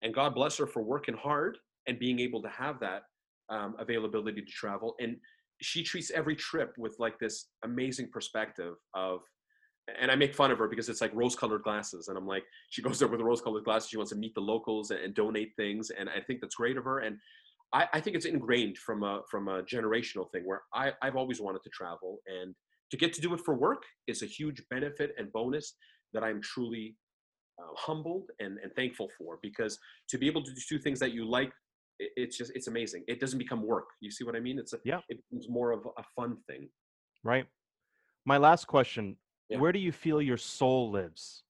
And 0.03 0.15
God 0.15 0.35
bless 0.35 0.59
her 0.59 0.67
for 0.67 0.83
working 0.83 1.17
hard 1.17 1.59
and 1.89 1.99
being 1.99 2.21
able 2.21 2.43
to 2.43 2.49
have 2.51 2.79
that 2.81 3.03
um, 3.49 3.75
availability 3.79 4.43
to 4.43 4.53
travel. 4.53 4.95
And 5.01 5.17
she 5.63 5.83
treats 5.83 6.11
every 6.11 6.37
trip 6.37 6.75
with 6.77 6.95
like 6.99 7.19
this 7.19 7.49
amazing 7.65 8.11
perspective 8.13 8.75
of 8.95 9.21
and 10.01 10.11
I 10.11 10.17
make 10.17 10.35
fun 10.35 10.51
of 10.51 10.59
her 10.59 10.69
because 10.69 10.89
it's 10.89 11.01
like 11.01 11.15
rose-colored 11.15 11.63
glasses, 11.63 12.09
and 12.09 12.19
I'm 12.19 12.27
like, 12.27 12.43
she 12.71 12.83
goes 12.83 12.99
there 12.99 13.09
with 13.09 13.21
rose-colored 13.21 13.65
glasses. 13.65 13.89
She 13.89 13.97
wants 13.97 14.11
to 14.11 14.19
meet 14.19 14.35
the 14.35 14.41
locals 14.41 14.91
and, 14.91 15.01
and 15.01 15.15
donate 15.15 15.53
things, 15.57 15.91
and 15.91 16.09
I 16.09 16.21
think 16.27 16.41
that's 16.41 16.57
great 16.57 16.77
of 16.77 16.85
her. 16.85 16.99
And 16.99 17.19
I, 17.73 17.87
I 17.93 18.01
think 18.01 18.17
it's 18.17 18.27
ingrained 18.27 18.79
from 18.79 19.05
a 19.05 19.21
from 19.31 19.47
a 19.49 19.63
generational 19.63 20.31
thing 20.33 20.43
where 20.45 20.63
I, 20.75 20.93
I've 21.03 21.17
always 21.17 21.41
wanted 21.41 21.63
to 21.63 21.71
travel, 21.71 22.19
and 22.27 22.53
to 22.91 22.97
get 22.97 23.13
to 23.15 23.21
do 23.21 23.35
it 23.35 23.41
for 23.41 23.55
work 23.55 23.83
is 24.07 24.23
a 24.23 24.27
huge 24.27 24.63
benefit 24.71 25.15
and 25.19 25.33
bonus 25.33 25.75
that 26.13 26.23
I'm 26.23 26.41
truly 26.41 26.97
uh, 27.59 27.73
humbled 27.77 28.31
and, 28.41 28.59
and 28.63 28.73
thankful 28.75 29.09
for 29.19 29.39
because 29.43 29.79
to 30.09 30.19
be 30.19 30.27
able 30.27 30.43
to 30.45 30.53
do 30.69 30.79
things 30.79 31.01
that 31.01 31.13
you 31.13 31.29
like, 31.29 31.53
it, 31.99 32.13
it's 32.17 32.37
just 32.37 32.53
it's 32.55 32.69
amazing. 32.69 33.05
It 33.09 33.21
doesn't 33.21 33.39
become 33.39 33.67
work. 33.67 33.87
You 34.01 34.11
see 34.11 34.25
what 34.25 34.37
I 34.37 34.41
mean? 34.41 34.59
It's 34.59 34.73
a, 34.73 34.79
Yeah. 34.85 35.01
It 35.09 35.19
becomes 35.31 35.49
more 35.49 35.73
of 35.73 35.87
a 35.99 36.03
fun 36.15 36.37
thing. 36.49 36.69
Right. 37.25 37.47
My 38.25 38.39
last 38.39 38.67
question 38.67 39.17
Yeah. 39.49 39.59
Where 39.59 39.73
do 39.73 39.79
you 39.79 39.93
feel 39.93 40.21
your 40.23 40.37
soul 40.37 40.91
lives? 40.91 41.45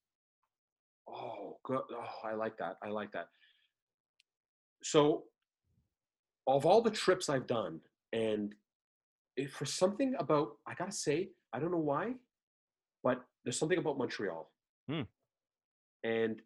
Oh, 1.08 1.58
good. 1.64 1.82
Oh, 1.92 2.28
I 2.28 2.34
like 2.34 2.56
that. 2.58 2.76
I 2.82 2.88
like 2.88 3.12
that. 3.12 3.28
So, 4.82 5.24
of 6.46 6.66
all 6.66 6.82
the 6.82 6.90
trips 6.90 7.28
I've 7.28 7.46
done, 7.46 7.80
and 8.12 8.54
for 9.50 9.64
something 9.64 10.14
about, 10.18 10.52
I 10.66 10.74
gotta 10.74 10.92
say, 10.92 11.30
I 11.52 11.58
don't 11.58 11.70
know 11.70 11.78
why, 11.78 12.14
but 13.02 13.22
there's 13.44 13.58
something 13.58 13.78
about 13.78 13.98
Montreal. 13.98 14.50
Hmm. 14.88 15.02
And 16.04 16.40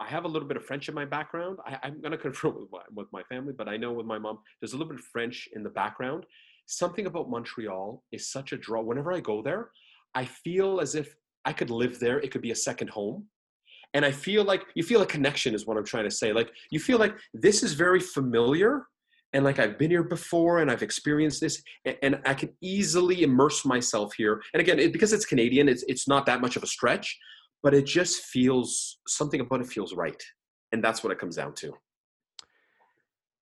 I 0.00 0.06
have 0.08 0.24
a 0.24 0.28
little 0.28 0.48
bit 0.48 0.56
of 0.56 0.64
French 0.64 0.88
in 0.88 0.94
my 0.94 1.04
background. 1.04 1.58
I, 1.66 1.78
I'm 1.82 2.00
gonna 2.00 2.18
confirm 2.28 2.54
with 2.60 2.70
my, 2.72 2.80
with 2.94 3.08
my 3.12 3.22
family, 3.24 3.52
but 3.56 3.68
I 3.68 3.76
know 3.76 3.92
with 3.92 4.06
my 4.06 4.18
mom, 4.18 4.38
there's 4.60 4.72
a 4.72 4.76
little 4.76 4.92
bit 4.92 5.00
of 5.00 5.06
French 5.06 5.48
in 5.54 5.62
the 5.62 5.70
background. 5.70 6.26
Something 6.66 7.06
about 7.06 7.30
Montreal 7.30 8.02
is 8.10 8.30
such 8.30 8.52
a 8.52 8.56
draw. 8.56 8.82
Whenever 8.82 9.12
I 9.12 9.20
go 9.20 9.42
there, 9.42 9.70
I 10.14 10.24
feel 10.24 10.80
as 10.80 10.94
if 10.94 11.14
I 11.44 11.52
could 11.52 11.70
live 11.70 12.00
there. 12.00 12.20
It 12.20 12.30
could 12.30 12.40
be 12.40 12.52
a 12.52 12.56
second 12.56 12.88
home. 12.88 13.26
And 13.92 14.04
I 14.04 14.10
feel 14.10 14.44
like 14.44 14.64
you 14.74 14.82
feel 14.82 15.02
a 15.02 15.06
connection, 15.06 15.54
is 15.54 15.66
what 15.66 15.76
I'm 15.76 15.84
trying 15.84 16.04
to 16.04 16.10
say. 16.10 16.32
Like 16.32 16.50
you 16.70 16.80
feel 16.80 16.98
like 16.98 17.14
this 17.32 17.62
is 17.62 17.74
very 17.74 18.00
familiar, 18.00 18.86
and 19.34 19.44
like 19.44 19.58
I've 19.58 19.76
been 19.76 19.90
here 19.90 20.04
before, 20.04 20.60
and 20.60 20.70
I've 20.70 20.82
experienced 20.82 21.40
this, 21.40 21.62
and, 21.84 21.96
and 22.02 22.20
I 22.24 22.34
can 22.34 22.50
easily 22.62 23.24
immerse 23.24 23.64
myself 23.66 24.14
here. 24.14 24.40
And 24.54 24.60
again, 24.60 24.78
it, 24.78 24.92
because 24.92 25.12
it's 25.12 25.26
Canadian, 25.26 25.68
it's 25.68 25.84
it's 25.88 26.08
not 26.08 26.24
that 26.26 26.40
much 26.40 26.56
of 26.56 26.62
a 26.62 26.66
stretch, 26.66 27.18
but 27.62 27.74
it 27.74 27.84
just 27.84 28.22
feels 28.22 29.00
something 29.06 29.40
about 29.40 29.60
it 29.60 29.66
feels 29.66 29.92
right, 29.94 30.22
and 30.72 30.82
that's 30.82 31.02
what 31.04 31.12
it 31.12 31.18
comes 31.18 31.36
down 31.36 31.52
to. 31.56 31.74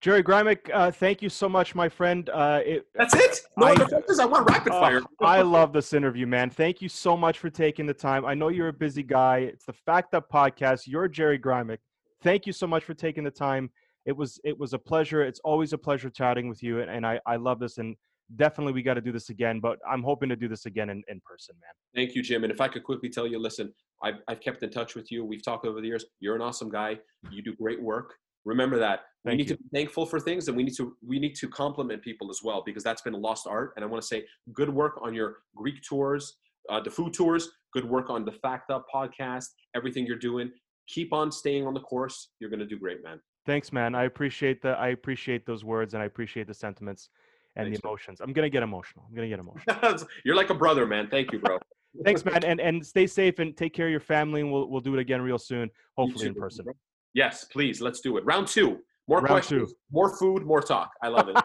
Jerry 0.01 0.25
Grimick, 0.25 0.69
uh, 0.75 0.91
thank 0.91 1.23
you 1.23 1.29
so 1.29 1.49
much, 1.49 1.77
my 1.77 1.89
friend. 1.89 2.29
Uh, 2.31 2.61
it, 2.67 2.87
That's 2.93 3.15
it. 3.15 3.41
No 3.57 3.67
I- 3.67 3.77
questions. 3.77 4.19
I 4.19 4.25
want 4.25 4.51
rapid 4.51 4.73
fire. 4.73 5.01
I 5.21 5.43
love 5.43 5.73
this 5.73 5.93
interview, 5.93 6.27
man. 6.27 6.51
Thank 6.51 6.83
you 6.83 6.89
so 6.89 7.17
much 7.17 7.39
for 7.39 7.51
taking 7.51 7.87
the 7.87 7.95
time. 7.95 8.27
I 8.27 8.35
know 8.35 8.49
you're 8.49 8.67
a 8.67 8.73
busy 8.73 9.05
guy. 9.05 9.51
It's 9.53 9.65
the 9.65 9.73
Fact 9.73 10.13
Up 10.15 10.29
podcast. 10.29 10.89
You're 10.89 11.07
Jerry 11.07 11.39
Grimick. 11.39 11.79
Thank 12.21 12.47
you 12.47 12.53
so 12.53 12.67
much 12.67 12.83
for 12.83 12.95
taking 12.95 13.23
the 13.23 13.31
time. 13.31 13.71
It 14.07 14.17
was 14.17 14.41
it 14.45 14.59
was 14.59 14.73
a 14.73 14.79
pleasure. 14.79 15.23
It's 15.23 15.41
always 15.45 15.73
a 15.73 15.79
pleasure 15.79 16.11
chatting 16.11 16.49
with 16.49 16.63
you, 16.63 16.81
and, 16.81 16.91
and 16.91 17.07
I, 17.07 17.21
I 17.27 17.37
love 17.37 17.59
this. 17.59 17.79
And 17.79 17.97
definitely, 18.37 18.73
we 18.73 18.83
got 18.83 18.95
to 18.95 19.01
do 19.01 19.13
this 19.13 19.31
again. 19.31 19.61
But 19.61 19.79
I'm 19.89 20.03
hoping 20.03 20.29
to 20.29 20.37
do 20.37 20.49
this 20.49 20.67
again 20.67 20.91
in, 20.91 21.03
in 21.09 21.21
person, 21.25 21.55
man. 21.61 21.73
Thank 21.95 22.15
you, 22.15 22.23
Jim. 22.23 22.45
And 22.45 22.53
if 22.53 22.61
I 22.61 22.69
could 22.69 22.85
quickly 22.85 23.09
tell 23.09 23.27
you, 23.27 23.39
listen, 23.39 23.73
I've, 24.03 24.17
I've 24.29 24.41
kept 24.41 24.63
in 24.63 24.71
touch 24.71 24.95
with 24.95 25.13
you. 25.13 25.25
We've 25.25 25.45
talked 25.45 25.67
over 25.67 25.81
the 25.81 25.87
years. 25.87 26.05
You're 26.21 26.35
an 26.35 26.43
awesome 26.43 26.71
guy. 26.71 26.99
You 27.31 27.43
do 27.43 27.55
great 27.55 27.81
work. 27.81 28.15
Remember 28.45 28.79
that. 28.79 29.03
we 29.25 29.31
Thank 29.31 29.39
need 29.39 29.51
you. 29.51 29.57
to 29.57 29.63
be 29.63 29.69
thankful 29.73 30.05
for 30.05 30.19
things, 30.19 30.49
and 30.49 30.57
we 30.57 30.65
need 30.65 30.75
to 30.77 30.97
we 31.07 31.21
need 31.21 31.37
to 31.37 31.49
compliment 31.49 32.03
people 32.03 32.31
as 32.31 32.41
well 32.43 32.63
because 32.65 32.83
that's 32.83 33.03
been 33.03 33.15
a 33.15 33.19
lost 33.19 33.47
art. 33.47 33.73
And 33.77 33.85
I 33.85 33.89
want 33.89 34.03
to 34.03 34.07
say, 34.07 34.25
good 34.53 34.69
work 34.69 34.99
on 35.01 35.15
your 35.15 35.37
Greek 35.55 35.81
tours, 35.89 36.39
uh, 36.69 36.81
the 36.81 36.91
food 36.91 37.13
tours. 37.13 37.51
Good 37.73 37.89
work 37.89 38.11
on 38.11 38.25
the 38.25 38.33
Fact 38.33 38.71
Up 38.71 38.85
podcast. 38.95 39.47
Everything 39.75 40.07
you're 40.07 40.19
doing. 40.19 40.51
Keep 40.89 41.13
on 41.13 41.33
staying 41.33 41.67
on 41.67 41.73
the 41.73 41.81
course. 41.81 42.33
You're 42.39 42.51
going 42.51 42.61
to 42.61 42.67
do 42.67 42.79
great, 42.79 43.03
man. 43.03 43.21
Thanks, 43.45 43.73
man. 43.73 43.95
I 43.95 44.05
appreciate 44.05 44.63
the 44.63 44.71
I 44.71 44.89
appreciate 44.89 45.47
those 45.47 45.65
words, 45.65 45.95
and 45.95 46.03
I 46.03 46.07
appreciate 46.07 46.47
the 46.47 46.55
sentiments 46.55 47.09
and 47.57 47.67
Thanks, 47.67 47.81
the 47.81 47.87
man. 47.87 47.91
emotions. 47.91 48.21
I'm 48.21 48.33
gonna 48.33 48.49
get 48.49 48.63
emotional. 48.63 49.05
I'm 49.09 49.15
gonna 49.15 49.29
get 49.29 49.41
emotional. 49.41 50.09
you're 50.25 50.37
like 50.37 50.51
a 50.51 50.55
brother, 50.55 50.87
man. 50.87 51.09
Thank 51.11 51.33
you, 51.33 51.41
bro. 51.41 51.59
Thanks, 52.05 52.25
man, 52.25 52.45
and 52.45 52.61
and 52.61 52.85
stay 52.87 53.07
safe 53.07 53.39
and 53.41 53.57
take 53.57 53.75
care 53.75 53.87
of 53.87 53.91
your 53.91 54.01
family. 54.01 54.41
And 54.41 54.53
we'll 54.53 54.71
we'll 54.71 54.81
do 54.81 54.95
it 54.95 55.01
again 55.01 55.21
real 55.23 55.39
soon, 55.39 55.71
hopefully 55.97 56.27
in 56.27 56.35
person. 56.35 56.65
bro. 56.65 56.75
Yes, 57.15 57.45
please. 57.45 57.81
Let's 57.81 58.01
do 58.01 58.17
it. 58.17 58.25
Round 58.25 58.47
two. 58.47 58.79
More 59.09 59.19
Round 59.19 59.27
questions, 59.29 59.73
two. 59.73 59.77
more 59.91 60.17
food, 60.17 60.45
more 60.47 60.61
talk. 60.61 60.93
I 61.03 61.09
love 61.09 61.29
it. 61.29 61.37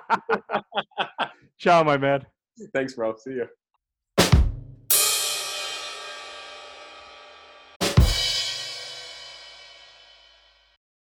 Ciao, 1.58 1.84
my 1.84 1.98
man. 1.98 2.24
Thanks, 2.74 2.94
bro. 2.94 3.16
See 3.18 3.32
you. 3.32 3.48